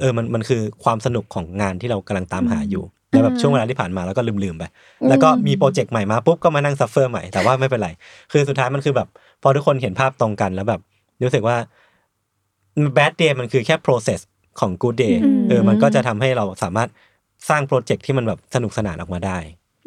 [0.00, 2.84] เออ มันมันคือความสนุกของงานที่เรากำลังตามหาอยู่
[3.16, 4.64] แล้วแบบช่วงเวลาที่ผ่านมาแล้วก็ลืมๆไป
[5.08, 7.88] แล้วก็มี project ใหม่มาปุ๊บก็มานั่ง suffer ใหม่แต่ว่าไม่เป็นไร
[8.32, 9.08] คือสุดท้ายมันคือแบบ
[9.42, 10.80] พอทุกคนเห็นภาพตรงกันแล้วแบบ
[11.22, 11.56] รู้สึกว่า
[12.96, 14.20] bad day มันคือแค่ process
[14.60, 16.88] ของ good day อืมเออมันก็จะทำให้เราสามารถ
[17.48, 19.38] สร้าง project ที่มันแบบสนุกสนานออกมาได้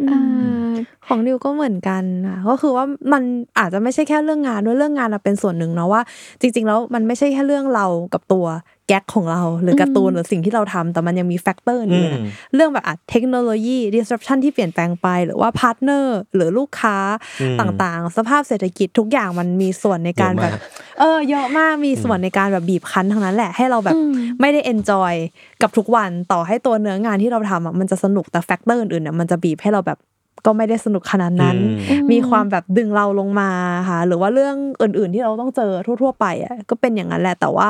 [0.07, 0.58] เออ
[1.07, 3.23] ของนิวก็เหมือนกันค่ะก็คือว่ามัน
[3.59, 6.01] อาจจะไม่ใช่แค่เรื่องงานด้วยเรื่องงานอะเป็นส่วนหนึ่งเนาะว่า
[6.41, 8.45] จริง ๆ แล้วมันไม่ใช่แค่เรื่องเรากับตัว
[8.87, 16.97] แก๊กของเราหรือการ์ตูนหรือสิ่งที่เราทำแต่มันยังมี factor อื่นๆอะอืมเรื่องแบบอะเทคโนโลยี disruption ที่เปลี่ยนแปลงไป หรือว่า partner หรือลูกค้า
[17.41, 20.59] อืมต่างๆ สภาพเศรษฐกิจทุกอย่างมันมีส่วนในการเยอะแบบมาก
[20.99, 25.13] เออเยอะมากมีส่วนในการแบบบีบคั้นทั้งนั้นแหละให้เราแบบอืมไม่ได้ enjoy
[25.61, 29.99] กับทุกวันต่อให้ตัวเนื้องานที่เราทำอะมันจะสนุกแต่ factor อื่นๆเนี่ยมันจะบีบให้เราแบบ
[30.45, 31.57] ก็ไม่ได้สนุกขนาดนั้น
[31.89, 33.49] อืมมีความแบบดึงเราลงมา
[33.89, 35.71] ค่ะ หรือว่าเรื่องอื่น ๆ ที่เราต้องเจอ
[36.01, 37.69] ทั่ว ๆ ไปอะก็เป็นอย่างนั้นแหละ แต่ว่า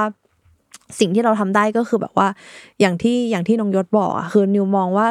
[1.00, 2.28] สิ่งที่เราทำได้ก็คือแบบว่า
[2.80, 5.08] อย่างที่อย่างที่น้องยศบอกอะคือนิวมองว่า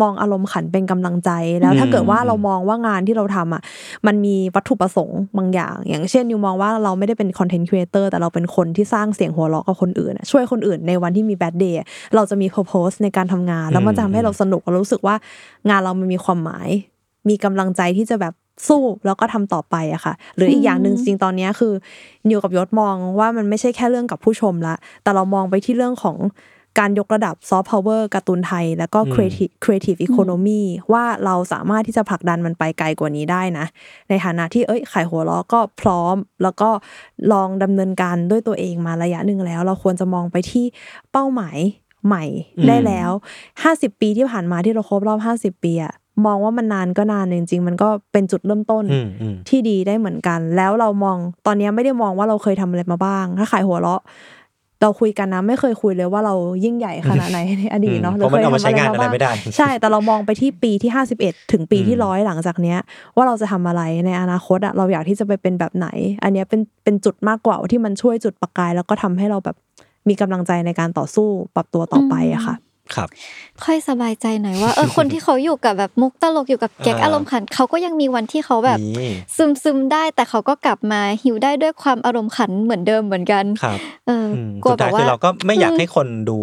[0.00, 1.30] มองอารมณ์ขันเป็นกำลังใจ
[1.60, 3.62] แล้วถ้าเกิดว่าเรามองว่างานที่เราทำอะ
[4.06, 11.82] มันมีวัตถุประสงค์บางอย่าง อย่างเช่นนิวมองว่าเราไม่ได้เป็น content creator แต่เราเป็นคนที่สร้างเสียงหัวเราะกับคนอื่นอะช่วยคนอื่นในวันที่มี bad day
[12.14, 15.16] เราจะมี purpose ในการทำงาน แล้วมันจะทำให้เราสนุกเรารู้สึกว่า
[15.68, 16.68] งานเรามันมีความหมาย
[17.28, 18.34] มีกำลังใจที่จะแบบ
[18.68, 21.72] สู้แล้วก็ทำต่อไปอะค่ะ หรืออีกอย่างหนึ่งจริงๆตอนเนี้ยคือ
[22.28, 26.16] นิวกับยศมองว่ามันไม่ใช่แค่เรื่องกับผู้ชมละแต่เรามองไปที่เรื่องของ
[26.78, 30.62] การยกระดับซอฟต์พาวเวอร์การ์ตูนไทย แล้วก็อืม creative creative economy
[30.92, 33.66] ว่าเราสามารถที่จะผลักดันมันไปไกลกว่านี้ได้นะ
[34.08, 36.70] ในฐานะที่เอ้ยขายหัวเราะก็พร้อม แล้วก็
[37.32, 40.64] ลองดำเนินการด้วยตัวเองมาระยะหนึ่งแล้ว เราควรจะมองไปที่
[41.12, 41.58] เป้าหมาย
[42.06, 42.24] ใหม่
[42.68, 43.10] ได้แล้ว
[43.56, 45.94] 50ปีที่ผ่านมาที่เราครบรอบ50ปีอะ
[46.26, 51.16] มองว่ามันนานก็นานจริงๆ มันก็เป็นจุดเริ่มต้นอืมอืมที่ดีได้เหมือนกัน แล้วเรามอง
[51.46, 54.02] ตอนนี้ไม่ได้มองว่าเราเคยทำอะไรมาบ้าง ถ้าขายหัวเราะ
[54.82, 62.78] เราคุยกันนะไม่เคยคุยเลยว่าเรายิ่งใหญ่ขนาดไหนในอดีตเนาะเพราะมันเอามาใช้งานอะไรไม่ได้ใช่ แต่เรามองไปที่ปีที่51ถึงปีที่อืมร้อยหลังจากเนี้ย
[63.16, 65.88] ว่าเราจะทำอะไรในอนาคตอะเราอยากที่จะไปเป็นแบบไหน
[66.22, 69.56] อันเนี้ยเป็นเป็นจุดมากกว่าที่มันช่วยจุดประกาย แล้วก็ทำให้เราแบบ
[70.08, 72.54] มีกำลังใจในการต่อสู้ปรับตัวต่อไปอะค่ะ
[72.94, 73.08] ครับ
[73.64, 86.38] ค่อยสบายใจหน่อยว่าเออคนที่เขาอยู่กับแบบมุกตลกอยู่กับแก๊กอ่าอารมณ์ขันเขาก็ยังมีวันที่เขาแบบนี่ซึมซึมๆได้ แต่เขาก็กลับมาหิวได้ด้วยความอารมณ์ขันเหมือนเดิมเหมือนกันครับเอออืมกลัวสุดแบท้ายบว่าคือเราก็ไม่อยากอืมให้คนดู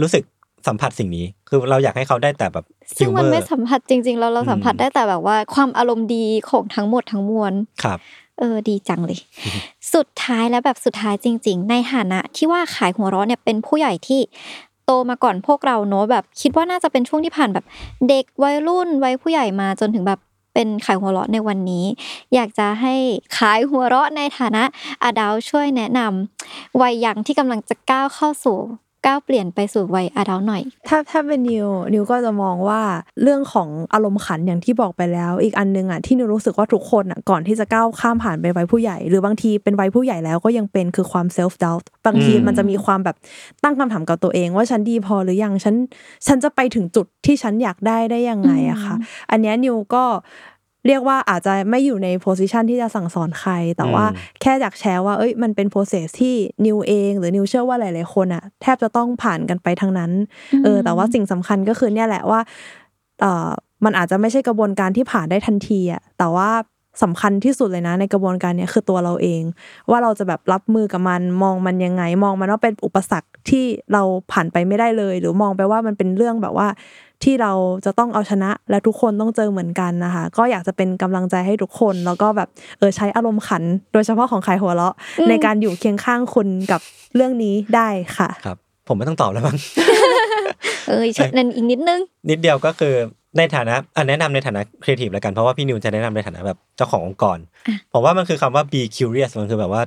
[0.00, 0.22] รู้สึก
[0.66, 2.64] สัมผัสสิ่งนี้คือเราอยากให้เขาได้แต่แบบ
[2.98, 7.52] ซึ่งมัน humor ไม่สัมผัสจริงๆแล้วเราอืมสัมผัสได้แต่แบบว่า ความอารมณ์ดีของทั้งหมดทั้งมวล
[7.84, 7.98] ครับ
[8.38, 9.20] เออดีจังเลย
[9.94, 14.20] สุดท้ายแล้วแบบสุดท้ายจริง ๆ ในฐานะที่ว่าขายหัวเราะเนี่ยเป็นผู้ใหญ่ที่
[14.86, 17.64] โตมาก่อนพวกเราเนอะแบบคิดว่าน่าจะเป็นช่วงที่ผ่านแบบ
[18.08, 20.20] เด็กวัยรุ่นวัยผู้ใหญ่มาจนถึงแบบ
[20.54, 21.84] เป็นขายหัวเราะในวันนี้
[22.34, 22.94] อยากจะให้
[23.38, 24.62] ขายหัวเราะในฐานะ
[25.02, 28.58] อาดาวช่วยแนะนำวัยยังที่กำลังจะก้าวเข้าสู่
[29.06, 32.80] ก้าวเปลี่ยนไปสู่วัย adult หน่อย ถ้าถ้าเป็นนิวนิวก็จะมองว่า
[33.22, 43.16] เรื่องของอารมณ์ขันอย่างที่บอกไปแล้ว อีกอันนึงอะที่นิวรู้สึกว่าทุกคนอะก่อนที่จะก้าวข้ามผ่านไปวัยผู้ใหญ่ หรือบางทีเป็นวัยผู้ใหญ่แล้วก็ยังเป็นคือความ self doubt บางทีอืมมันจะมีความแบบ
[43.62, 45.74] ตั้งคำถามกับตัวเอง ว่าฉันดีพอหรือยังฉัน
[46.26, 48.94] ฉันจะไปถึงจุดที่ฉันอยากได้ได้ยังไงอะค่ะ
[49.30, 50.04] อันเนี้ยนิวก็
[50.86, 56.34] เรียกว่าอาจจะไม่อยู่ใน position ที่จะสั่งสอนใคร แต่ว่าอืมแค่อยากแชร์ว่าเอ้ยมันเป็น process ที่
[56.66, 60.10] นิวเอง หรือนิวเชื่อว่าหลายๆคนอะแทบจะต้องผ่านกันไปทั้งนั้น
[60.64, 62.40] เออแต่ว่าสิ่งสำคัญก็คือเนี่ยแหละว่า
[63.20, 63.50] เออ
[63.84, 66.50] มันอาจจะไม่ใช่กระบวนการที่ผ่านได้ทันทีอะแต่ว่า
[67.02, 69.42] สำคัญที่สุดเลยนะ ในกระบวนการเนี้ยคือตัวเราเอง
[69.90, 76.68] ว่าเราจะแบบรับมือกับมันมองมันยังไง มองมันว่าเป็นอุปสรรคที่เราผ่านไปไม่ได้เลย หรือมองไปว่ามันเป็นเรื่องแบบว่า
[77.24, 77.52] ที่เรา
[77.84, 86.80] จะต้องเอาชนะและทุกคนต้องเจอเหมือนกันนะคะ ก็อยากจะเป็นกำลังใจให้ทุกคน แล้วก็แบบเออใช้อารมณ์ขัน โดยเฉพาะของขายหัวเราะอืมในการอยู่เคียงข้างคุณกับ
[87.14, 88.56] เรื่องนี้ได้ค่ะ ครับ
[88.88, 89.56] ผมไม่ต้องตอบแล้วมั้ง
[90.88, 92.94] เอ้ยเช่นนั้นอีกนิดนึง นิดเดียวก็คือ
[93.38, 97.50] ในฐานะอะแนะนำในฐานะครีเอทีฟแล้วกันเพราะว่าพี่นิวจะแนะนำในฐานะแบบเจ้าขององค์กรอะ
[97.92, 99.82] ผมว่ามันคือคำว่า be curious มันคือแบบว่า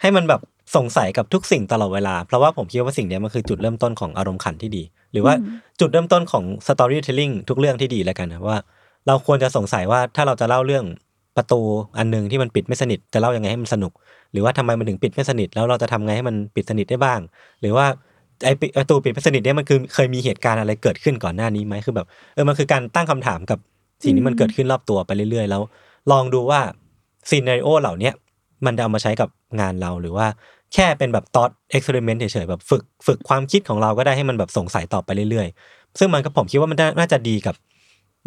[0.00, 0.40] ให้มันแบบ
[0.76, 5.34] สงสัยกับทุกสิ่งตลอดเวลา เพราะว่าผมคิดว่าสิ่งเนี้ยมันคือจุดเริ่มต้นของอารมณ์ขันที่ดี หรือว่า
[5.80, 8.58] จุดเริ่มต้นของ storytelling ทุกเรื่องที่ดีแล้วกันนะว่า
[9.06, 10.84] เราควรจะสงสัยว่าถ้าเราจะเล่าเรื่อง
[11.36, 11.60] ประตู
[11.98, 13.92] อันหนึงที่มันปิดไม่สนิทจะเล่ายังไงให้มันสนุก
[14.32, 17.20] หรือว่าทำไมมันถึงปิดไม่สนิทแล้วเราจะทำไงให้มันปิดสนิทได้บ้าง
[17.60, 17.86] หรือว่า
[18.44, 23.58] ไอประตูปิดไม่สนิทเนี่ยมันคือเคยมีเหตุการณ์อะไรเกิดขึ้นก่อนหน้านี้ไหมคือแบบเออมันคือการตั้งคำถามกับ
[24.04, 25.62] สิ่งที่มันเกิดขึ้นรอบตัวไปเรื่อยๆ แล้ว
[26.12, 26.60] ลองดูว่า
[27.28, 28.14] ซีนารีโอเหล่าเนี้ย
[28.66, 29.28] มันจะเอามาใช้กับ
[29.60, 30.26] งานเราหรือว่า
[30.74, 37.54] แค่เป็นแบบตอดเอ็กซ์เพร์เมนต์เฉยๆแบบฝึกฝึกความคิดของเราก็ได้ให้มันแบบสงสัยต่อไปเรื่อยๆ ซึ่งมันก็ผมคิดว่ามันน่าจะดีกับ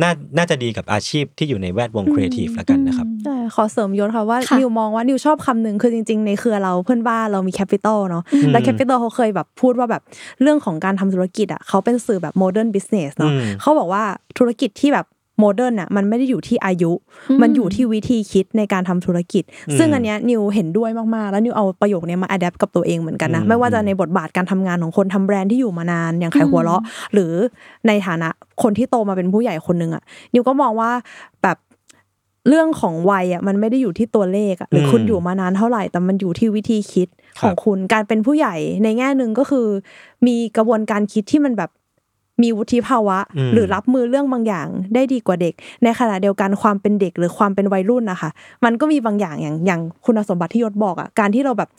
[0.01, 10.01] น่าน่าจะดีกับอาชีพที่อยู่ในแวดวงครีเอทีฟแล้วกันนะครับใช่ขอเสริมยศค่ะว่าค่ะนิวมองว่านิวชอบคำหนึ่งคือจริง ๆ ในเครือเราเพื่อนบ้านเรามี Capital เนาะอืมและ Capital เขาเคยแบบพูดว่าแบบ
[10.41, 14.03] เรื่องของการทำธุรกิจอะเขาเป็นสื่อแบบ modern business เนาะอืมเขาบอกว่า
[14.37, 15.05] ธุรกิจที่แบบ
[15.41, 16.91] modern อะมันไม่ได้อยู่ที่อายุ
[17.29, 26.81] อืมมันอยู่ที่วิธีคิดในการทำธุรกิจอืมซึ่งอันเนี้ยนิวเห็นด้วยมากๆ แล้วนิวเอาประโยคเนี้ยมา adapt กับตัวเองเหมือนกันนะอืมไม่ว่าจะในบทบาทการทำงานของคนทำแบรนด์ที่อยู่มานานอย่างขายหัวเราะ
[27.13, 27.31] หรือ
[27.87, 28.29] ในฐานะ
[28.63, 30.91] คนที่โตมาเป็นผู้ใหญ่คนหนึ่งอะนิวก็มองว่า
[31.43, 31.57] แบบ
[32.49, 37.07] เรื่องของวัยอะมันไม่ได้อยู่ที่ตัวเลขอะหรืออมคุณอยู่มานานเท่าไหร่ แต่มันอยู่ที่วิธีคิด
[37.39, 39.67] คขรับองคุณการเป็นผู้ใหญ่ในแง่หนึ่งก็คือ
[40.27, 41.69] มีกระบวนการคิดที่มันแบบ
[42.43, 48.29] มีวุฒิภาวะอืมหรือรับมือเรื่องบางอย่างได้ดีกว่าเด็ก ในขณะเดียวกันความเป็นเด็กหรือความเป็นวัยรุ่นนะคะ
[48.65, 51.69] มันก็มีบางอย่างอย่างอย่างคุณสมบัติที่ยศบอกอะการที่เราแบบ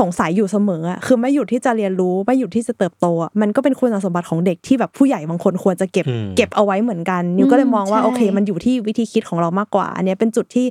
[0.00, 10.66] สงสัยอยู่เสมออะคือไม่หยุดที่จะเรียนรู้ไม่หยุดที่จะเติบโตอะมันก็เป็นคุณสมบัติของเด็กที่แบบผู้ใหญ่บางคนควรจะเก็บอืมเก็บเอาไว้เหมือนกันนิวก็เลยมองว่าใช่โอเค มันอยู่ที่วิธีคิดของเรามากกว่า อันเนี้ยเป็นจุดที่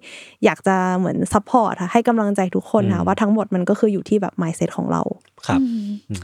[0.45, 5.01] อยากจะเหมือน support ค่ะให้กำลังใจทุกคนค่ะอืมว่าทั้งหมดมันก็คืออยู่ที่แบบ mindset ของเรา
[5.47, 6.23] ครับอืมอืม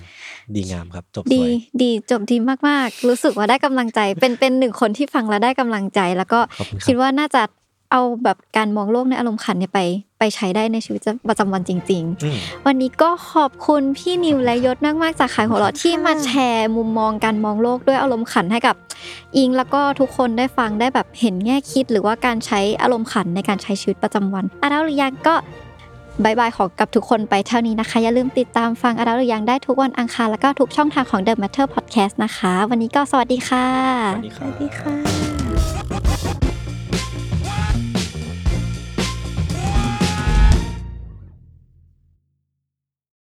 [0.56, 2.38] ดีงามครับจบสดีวยดีจบดี
[2.68, 7.42] มากๆ รู้สึกว่าได้กำลังใจเป็นเป็นหนึ่งคนที่ฟังแล้วได้กำลังใจ แล้วก็ขอบคุณครับคิดว่าน่าจะ
[7.92, 9.80] เอาแบบการมองโลกในอารมณ์ขันเนี่ยไป
[10.20, 18.76] ไปใช้ได้ในชีวิตประจำวันจริงๆอืมวันนี้ก็ขอบคุณพี่นิวและยศมากๆจากขายหัวเราะที่มาแชร์มุมมองการมองโลกด้วยอารมณ์ขันให้กับ
[19.38, 25.36] อิงแล้วก็ทุกคนได้ฟังได้แบบเห็นแง่คิด หรือว่าการใช้อารมณ์ขันในการใช้ชีวิตประจำวันอาราหรือยังก็
[26.24, 33.66] บายบายขอกับทุกคนไปเท่านี้นะคะ อย่าลืมติดตามฟังอาราหรือยังได้ทุกวันอังคารแล้วก็ทุกช่องทางของ The Matter Podcast นะคะ วันนี้ก็สวัสดีค่ะ
[34.14, 35.39] สวัสดีครับสวัสดีค่ะ